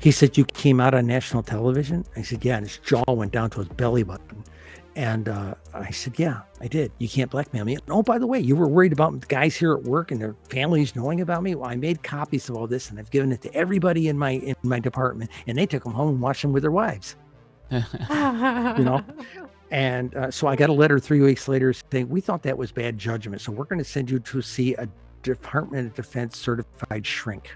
He 0.00 0.10
said, 0.10 0.36
you 0.36 0.44
came 0.44 0.80
out 0.80 0.94
on 0.94 1.06
national 1.06 1.42
television? 1.42 2.04
I 2.16 2.22
said, 2.22 2.44
yeah. 2.44 2.56
And 2.56 2.66
his 2.66 2.78
jaw 2.78 3.04
went 3.08 3.32
down 3.32 3.50
to 3.50 3.60
his 3.60 3.68
belly 3.68 4.02
button. 4.02 4.44
And 4.96 5.28
uh, 5.28 5.54
I 5.74 5.90
said, 5.90 6.18
yeah, 6.18 6.40
I 6.58 6.68
did. 6.68 6.90
You 6.96 7.06
can't 7.06 7.30
blackmail 7.30 7.66
me. 7.66 7.74
And, 7.74 7.82
oh, 7.90 8.02
by 8.02 8.18
the 8.18 8.26
way, 8.26 8.40
you 8.40 8.56
were 8.56 8.66
worried 8.66 8.94
about 8.94 9.20
the 9.20 9.26
guys 9.26 9.54
here 9.54 9.74
at 9.74 9.82
work 9.82 10.10
and 10.10 10.18
their 10.18 10.34
families 10.48 10.96
knowing 10.96 11.20
about 11.20 11.42
me. 11.42 11.54
Well, 11.54 11.68
I 11.68 11.76
made 11.76 12.02
copies 12.02 12.48
of 12.48 12.56
all 12.56 12.66
this 12.66 12.88
and 12.88 12.98
I've 12.98 13.10
given 13.10 13.30
it 13.30 13.42
to 13.42 13.54
everybody 13.54 14.08
in 14.08 14.18
my 14.18 14.30
in 14.30 14.56
my 14.62 14.80
department, 14.80 15.30
and 15.46 15.58
they 15.58 15.66
took 15.66 15.84
them 15.84 15.92
home 15.92 16.08
and 16.08 16.20
watched 16.20 16.40
them 16.40 16.52
with 16.52 16.62
their 16.62 16.70
wives. 16.70 17.14
you 17.70 17.82
know? 18.10 19.04
And 19.72 20.14
uh, 20.14 20.30
so 20.30 20.46
I 20.46 20.54
got 20.54 20.70
a 20.70 20.72
letter 20.72 21.00
three 21.00 21.20
weeks 21.20 21.48
later 21.48 21.72
saying, 21.72 22.08
We 22.08 22.20
thought 22.20 22.44
that 22.44 22.56
was 22.56 22.70
bad 22.70 22.98
judgment. 22.98 23.42
So 23.42 23.50
we're 23.50 23.64
going 23.64 23.80
to 23.80 23.84
send 23.84 24.08
you 24.08 24.20
to 24.20 24.40
see 24.40 24.74
a 24.74 24.88
Department 25.24 25.88
of 25.88 25.94
Defense 25.94 26.38
certified 26.38 27.04
shrink. 27.04 27.50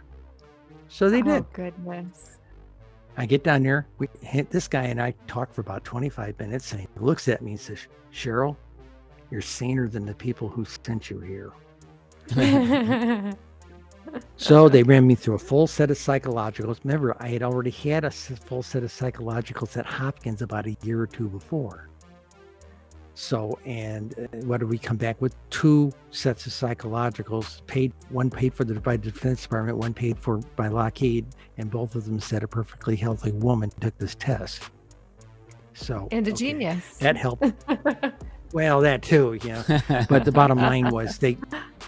So 0.89 1.09
they 1.09 1.21
oh, 1.21 1.23
did. 1.23 1.53
goodness. 1.53 2.40
I 3.21 3.27
get 3.27 3.45
down 3.45 3.63
there. 3.63 3.87
We 3.99 4.09
hit 4.23 4.49
this 4.49 4.67
guy 4.67 4.85
and 4.85 5.01
I 5.01 5.13
talk 5.27 5.53
for 5.53 5.61
about 5.61 5.85
25 5.85 6.39
minutes. 6.39 6.73
And 6.73 6.81
he 6.81 6.89
looks 6.97 7.29
at 7.29 7.43
me 7.43 7.51
and 7.51 7.61
says, 7.61 7.87
Cheryl, 8.11 8.57
you're 9.31 9.43
saner 9.43 9.89
than 9.89 10.07
the 10.07 10.15
people 10.15 10.49
who 10.49 10.65
sent 10.65 11.11
you 11.11 11.21
here. 11.21 11.53
So 14.37 14.69
they 14.69 14.83
ran 14.83 15.07
me 15.07 15.15
through 15.15 15.35
a 15.35 15.39
full 15.39 15.67
set 15.67 15.91
of 15.91 15.99
psychologicals. 15.99 16.81
Remember, 16.83 17.15
I 17.21 17.29
had 17.29 17.43
already 17.43 17.71
had 17.71 18.05
a 18.05 18.11
full 18.11 18.63
set 18.63 18.83
of 18.83 18.91
psychologicals 18.91 19.77
at 19.77 19.85
Hopkins 19.85 20.43
about 20.43 20.67
a 20.67 20.77
year 20.83 21.03
or 21.03 21.07
two 21.07 21.29
before. 21.29 21.90
So, 23.21 23.59
and 23.67 24.15
uh, 24.19 24.39
what 24.47 24.61
did 24.61 24.71
we 24.71 24.79
come 24.79 24.97
back 24.97 25.21
with? 25.21 25.37
Two 25.51 25.93
sets 26.11 26.47
of 26.47 26.53
psychologicals, 26.53 27.65
paid 27.67 27.93
one 28.09 28.31
paid 28.31 28.55
for 28.55 28.65
the 28.65 28.81
by 28.81 28.97
the 28.97 29.11
Defense 29.11 29.43
Department, 29.43 29.77
one 29.77 29.93
paid 29.93 30.19
for 30.19 30.39
by 30.57 30.69
Lockheed, 30.69 31.27
and 31.59 31.71
both 31.71 31.95
of 31.95 32.07
them 32.07 32.19
said 32.19 32.43
a 32.43 32.49
perfectly 32.49 32.97
healthy 32.97 33.33
woman 33.33 33.71
took 33.79 33.97
this 33.99 34.15
test. 34.15 34.71
So, 35.75 36.09
and 36.11 36.27
a 36.27 36.31
okay, 36.31 36.39
genius. 36.39 36.97
that 36.97 37.17
helped. 37.17 37.45
Well, 38.53 38.81
that 38.81 39.03
too, 39.03 39.39
yeah. 39.45 40.07
But 40.09 40.25
the 40.25 40.33
bottom 40.33 40.59
line 40.59 40.91
was 40.91 41.19
they 41.19 41.39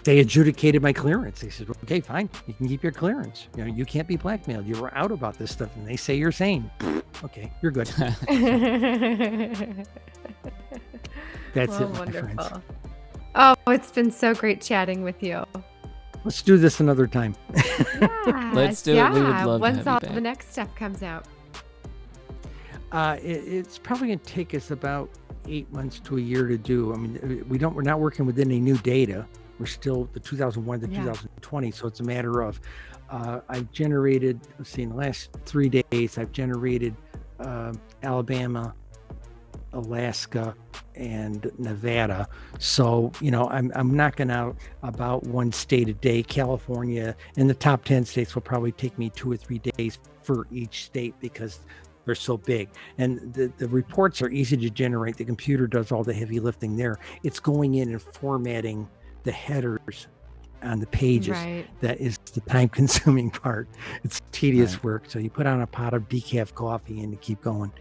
they 0.05 0.19
adjudicated 0.19 0.81
my 0.81 0.93
clearance. 0.93 1.41
They 1.41 1.49
said, 1.49 1.67
"Okay, 1.83 1.99
fine, 1.99 2.29
you 2.47 2.53
can 2.53 2.69
keep 2.69 2.81
your 2.81 2.93
clearance. 2.93 3.49
You 3.57 3.65
know, 3.65 3.73
you 3.73 3.83
can't 3.83 4.07
be 4.07 4.15
blackmailed. 4.15 4.65
You 4.65 4.79
were 4.79 4.97
out 4.97 5.11
about 5.11 5.37
this 5.37 5.51
stuff, 5.51 5.75
and 5.75 5.85
they 5.85 5.97
say 5.97 6.15
you're 6.15 6.31
sane. 6.31 6.71
Okay, 7.23 7.51
you're 7.61 7.71
good. 7.71 7.89
That's 11.53 11.71
well, 11.79 11.83
it, 11.83 11.93
my 11.93 12.11
friends. 12.11 12.37
wonderful. 12.37 12.63
Oh, 13.35 13.55
it's 13.67 13.91
been 13.91 14.11
so 14.11 14.33
great 14.33 14.61
chatting 14.61 15.03
with 15.03 15.21
you. 15.23 15.43
Let's 16.23 16.41
do 16.41 16.57
this 16.57 16.79
another 16.79 17.07
time. 17.07 17.35
Let's 18.53 18.81
do 18.81 18.95
it. 18.95 19.11
We 19.11 19.21
would 19.21 19.27
yeah, 19.29 19.45
love 19.45 19.59
to 19.59 19.61
Once 19.61 19.77
have 19.77 19.85
you 19.85 19.91
all 19.91 19.99
back. 19.99 20.13
the 20.13 20.21
next 20.21 20.51
stuff 20.51 20.73
comes 20.75 21.03
out. 21.03 21.25
Uh, 22.91 23.17
it, 23.21 23.43
it's 23.47 23.77
probably 23.77 24.07
going 24.07 24.19
to 24.19 24.25
take 24.25 24.53
us 24.53 24.71
about 24.71 25.09
eight 25.47 25.71
months 25.73 25.99
to 25.99 26.17
a 26.17 26.21
year 26.21 26.47
to 26.47 26.57
do. 26.57 26.93
I 26.93 26.97
mean, 26.97 27.17
uh, 27.41 27.45
we 27.49 27.57
don't. 27.57 27.75
We're 27.75 27.81
not 27.81 27.99
working 27.99 28.25
with 28.25 28.39
any 28.39 28.59
new 28.59 28.77
data. 28.77 29.25
We're 29.59 29.65
still 29.65 30.07
the 30.13 30.19
2001 30.19 30.81
to 30.81 30.87
Yeah. 30.87 31.03
2020. 31.03 31.71
So 31.71 31.87
it's 31.87 31.99
a 31.99 32.03
matter 32.03 32.41
of 32.41 32.61
uh, 33.09 33.41
I've 33.49 33.71
generated. 33.71 34.39
Let's 34.57 34.69
see. 34.69 34.83
In 34.83 34.89
the 34.89 34.95
last 34.95 35.31
three 35.45 35.69
days, 35.69 36.17
I've 36.17 36.31
generated 36.31 36.95
uh, 37.39 37.73
Alabama, 38.03 38.73
Alaska, 39.73 40.55
and 40.95 41.51
Nevada. 41.57 42.27
So 42.59 43.11
you 43.19 43.31
know, 43.31 43.49
I'm 43.49 43.71
I'm 43.75 43.95
knocking 43.95 44.31
out 44.31 44.55
about 44.83 45.23
one 45.23 45.51
state 45.51 45.89
a 45.89 45.93
day. 45.93 46.23
California 46.23 47.15
and 47.37 47.49
the 47.49 47.53
top 47.53 47.83
10 47.83 48.05
states 48.05 48.35
will 48.35 48.41
probably 48.43 48.71
take 48.71 48.97
me 48.97 49.09
two 49.09 49.31
or 49.31 49.37
three 49.37 49.59
days 49.59 49.99
for 50.21 50.47
each 50.51 50.85
state 50.85 51.13
because 51.19 51.59
they're 52.05 52.15
so 52.15 52.35
big 52.37 52.67
and 52.97 53.33
the, 53.33 53.51
the 53.57 53.67
reports 53.69 54.21
are 54.21 54.29
easy 54.29 54.57
to 54.57 54.69
generate 54.69 55.15
the 55.15 55.23
computer 55.23 55.67
does 55.67 55.89
all 55.91 56.03
the 56.03 56.13
heavy 56.13 56.37
lifting 56.39 56.75
there 56.75 56.97
it's 57.23 57.39
going 57.39 57.75
in 57.75 57.89
and 57.91 58.01
formatting 58.01 58.85
the 59.23 59.31
headers 59.31 60.07
on 60.63 60.79
the 60.81 60.87
pages 60.87 61.29
Right. 61.37 61.65
that 61.79 62.01
is 62.01 62.17
the 62.33 62.41
time 62.41 62.67
consuming 62.67 63.29
part 63.43 63.69
it's 64.03 64.21
tedious 64.33 64.73
Right. 64.75 64.83
work 64.83 65.03
so 65.09 65.17
you 65.19 65.29
put 65.29 65.45
on 65.47 65.61
a 65.61 65.67
pot 65.67 65.93
of 65.93 66.09
decaf 66.09 66.53
coffee 66.53 67.01
and 67.01 67.13
you 67.13 67.17
keep 67.19 67.41
going 67.41 67.71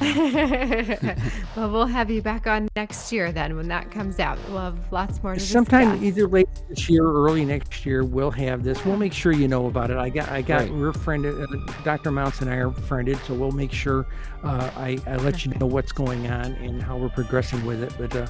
well, 1.56 1.70
we'll 1.70 1.86
have 1.86 2.10
you 2.10 2.22
back 2.22 2.46
on 2.46 2.68
next 2.76 3.12
year 3.12 3.32
then 3.32 3.56
when 3.56 3.68
that 3.68 3.90
comes 3.90 4.18
out. 4.18 4.38
We'll 4.48 4.58
have 4.58 4.92
lots 4.92 5.22
more 5.22 5.34
to 5.34 5.40
sometime 5.40 5.90
discuss. 5.90 6.04
either 6.04 6.28
late 6.28 6.48
this 6.68 6.88
year 6.88 7.04
or 7.04 7.26
early 7.26 7.44
next 7.44 7.86
year 7.86 8.04
we'll 8.04 8.30
have 8.30 8.64
this 8.64 8.84
we'll 8.84 8.96
make 8.96 9.12
sure 9.12 9.32
you 9.32 9.48
know 9.48 9.66
about 9.66 9.90
it 9.90 9.96
i 9.96 10.08
got 10.08 10.28
i 10.30 10.42
got 10.42 10.66
Great. 10.66 10.72
we're 10.72 10.92
friended 10.92 11.34
uh, 11.40 11.72
dr 11.84 12.10
mounts 12.10 12.40
and 12.40 12.50
i 12.50 12.56
are 12.56 12.70
friended 12.70 13.18
so 13.24 13.34
we'll 13.34 13.52
make 13.52 13.72
sure 13.72 14.06
uh, 14.44 14.70
i 14.76 14.98
i 15.06 15.16
let 15.16 15.44
you 15.44 15.52
know 15.58 15.66
what's 15.66 15.92
going 15.92 16.26
on 16.26 16.52
and 16.54 16.82
how 16.82 16.96
we're 16.96 17.08
progressing 17.08 17.64
with 17.64 17.82
it 17.82 17.92
but 17.98 18.14
uh, 18.16 18.26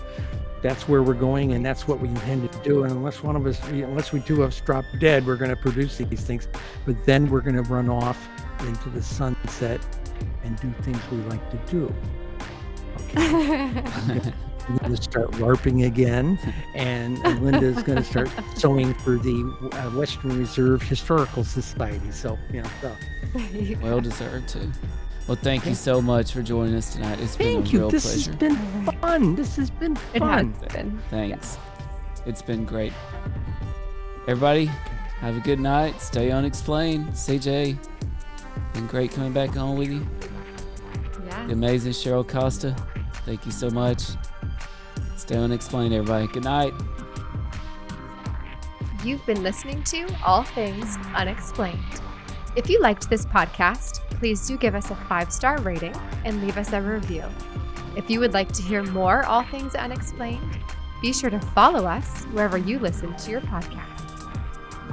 that's 0.63 0.89
where 0.89 1.03
we're 1.03 1.15
going 1.15 1.53
and 1.53 1.65
that's 1.65 1.87
what 1.87 2.01
we 2.01 2.09
intend 2.09 2.51
to 2.51 2.59
do 2.63 2.85
and 2.85 2.93
unless 2.93 3.23
one 3.23 3.37
of 3.37 3.47
us 3.47 3.63
unless 3.69 4.13
we 4.13 4.21
two 4.21 4.43
of 4.43 4.49
us 4.49 4.61
drop 4.61 4.85
dead 4.99 5.27
we're 5.27 5.37
going 5.37 5.51
to 5.51 5.57
produce 5.57 5.97
these 5.99 6.25
things 6.25 6.49
but 6.85 6.97
then 7.07 7.31
we're 7.31 7.41
going 7.41 7.57
to 7.57 7.63
run 7.63 7.89
off 7.89 8.29
into 8.61 8.91
the 8.91 9.03
sunset 9.03 9.81
and 10.47 10.61
do 10.61 10.73
things 10.83 10.99
we 11.11 11.19
like 11.29 11.51
to 11.51 11.59
do 11.71 11.95
okay 13.13 14.33
I'm 14.69 14.79
going 14.79 14.97
to 14.97 15.03
start 15.03 15.31
LARPing 15.33 15.87
again, 15.87 16.41
and 16.75 17.23
Linda's 17.41 17.81
going 17.85 17.99
to 17.99 18.05
start 18.05 18.29
sewing 18.57 18.95
for 18.95 19.13
the 19.13 19.71
uh, 19.73 19.91
Western 19.91 20.37
Reserve 20.37 20.83
Historical 20.83 21.45
Society. 21.45 22.11
So, 22.11 22.37
you 22.53 22.63
know, 22.63 22.71
so. 22.81 22.97
well 23.81 24.01
deserved 24.01 24.49
too. 24.49 24.73
Well, 25.29 25.39
thank 25.41 25.67
you 25.67 25.75
so 25.75 26.01
much 26.01 26.33
for 26.33 26.43
joining 26.43 26.75
us 26.75 26.93
tonight. 26.93 27.21
It's 27.21 27.37
been 27.37 27.63
a 27.63 27.67
you. 27.67 27.79
real 27.79 27.91
This 27.91 28.05
pleasure. 28.05 28.33
This 28.33 28.53
has 28.57 28.85
been 28.85 29.01
fun. 29.01 29.35
This 29.37 29.57
has 29.57 29.71
been 29.71 29.93
it 30.15 30.19
fun. 30.19 30.53
has 30.55 30.73
been. 30.73 31.03
Thanks. 31.11 31.59
It's 32.27 32.43
been 32.43 32.65
great. 32.65 32.93
Everybody, 34.27 34.67
have 35.21 35.37
a 35.37 35.41
good 35.41 35.61
night. 35.61 36.01
Stay 36.01 36.33
unexplained. 36.33 37.09
CJ, 37.11 37.79
been 38.73 38.87
great 38.89 39.13
coming 39.13 39.33
back 39.33 39.57
on 39.57 39.77
with 39.77 39.91
you. 39.91 40.07
The 41.47 41.53
amazing 41.53 41.93
Cheryl 41.93 42.27
Costa. 42.27 42.75
Thank 43.25 43.47
you 43.47 43.53
so 43.53 43.71
much. 43.71 44.03
Stay 45.17 45.37
unexplained, 45.37 45.95
everybody. 45.95 46.27
Good 46.27 46.43
night. 46.43 46.75
You've 49.05 49.25
been 49.27 49.45
listening 49.45 49.85
to 49.85 50.09
All 50.25 50.43
Things 50.43 50.97
Unexplained. 51.15 51.79
If 52.57 52.69
you 52.69 52.81
liked 52.81 53.09
this 53.09 53.25
podcast, 53.25 54.01
please 54.19 54.45
do 54.49 54.57
give 54.57 54.75
us 54.75 54.91
a 54.91 54.97
five 54.97 55.33
star 55.33 55.61
rating 55.61 55.95
and 56.25 56.43
leave 56.43 56.59
us 56.59 56.73
a 56.73 56.83
review. 56.83 57.23
If 57.97 58.11
you 58.11 58.19
would 58.19 58.35
like 58.35 58.51
to 58.53 58.63
hear 58.63 58.83
more 58.83 59.25
All 59.25 59.45
Things 59.45 59.77
Unexplained, 59.77 60.59
be 61.01 61.13
sure 61.13 61.31
to 61.31 61.39
follow 61.39 61.87
us 61.87 62.25
wherever 62.25 62.59
you 62.59 62.81
listen 62.81 63.15
to 63.15 63.31
your 63.31 63.43
podcast. 63.43 63.97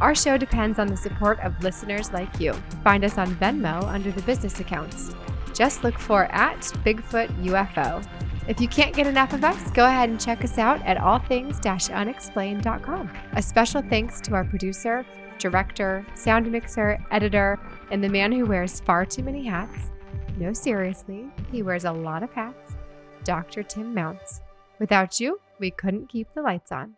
Our 0.02 0.14
show 0.14 0.38
depends 0.38 0.78
on 0.78 0.88
the 0.88 0.98
support 0.98 1.40
of 1.40 1.60
listeners 1.64 2.12
like 2.14 2.40
you. 2.40 2.54
Find 2.84 3.04
us 3.04 3.18
on 3.18 3.34
Venmo 3.38 3.84
under 3.86 4.12
the 4.12 4.22
business 4.22 4.60
accounts. 4.60 5.16
Just 5.54 5.84
look 5.84 6.00
for 6.00 6.26
at 6.26 6.60
Bigfoot 6.84 7.30
UFO. 7.46 8.04
If 8.48 8.60
you 8.60 8.68
can't 8.68 8.94
get 8.94 9.08
enough 9.08 9.32
of 9.34 9.44
us, 9.44 9.72
go 9.72 9.86
ahead 9.86 10.10
and 10.10 10.20
check 10.20 10.44
us 10.44 10.58
out 10.58 10.82
at 10.86 10.98
allthings-unexplained.com. 10.98 13.12
A 13.34 13.42
special 13.42 13.82
thanks 13.84 14.20
to 14.22 14.34
our 14.34 14.44
producer, 14.44 15.06
director, 15.40 16.06
sound 16.16 16.52
mixer, 16.52 17.00
editor, 17.12 17.58
and 17.92 18.04
the 18.04 18.10
man 18.10 18.34
who 18.34 18.46
wears 18.46 18.82
far 18.82 19.06
too 19.06 19.24
many 19.24 19.46
hats. 19.46 19.92
No, 20.38 20.52
seriously, 20.52 21.32
he 21.52 21.64
wears 21.64 21.86
a 21.86 21.92
lot 21.92 22.24
of 22.24 22.34
hats. 22.34 22.76
Dr. 23.24 23.64
Tim 23.64 23.94
Mounts. 23.94 24.42
Without 24.80 25.20
you, 25.20 25.40
we 25.60 25.70
couldn't 25.72 26.10
keep 26.10 26.34
the 26.34 26.42
lights 26.42 26.72
on. 26.72 26.96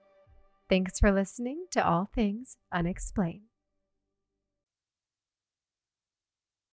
Thanks 0.68 1.00
for 1.00 1.12
listening 1.12 1.66
to 1.72 1.86
All 1.86 2.10
Things 2.16 2.58
Unexplained. 2.72 3.45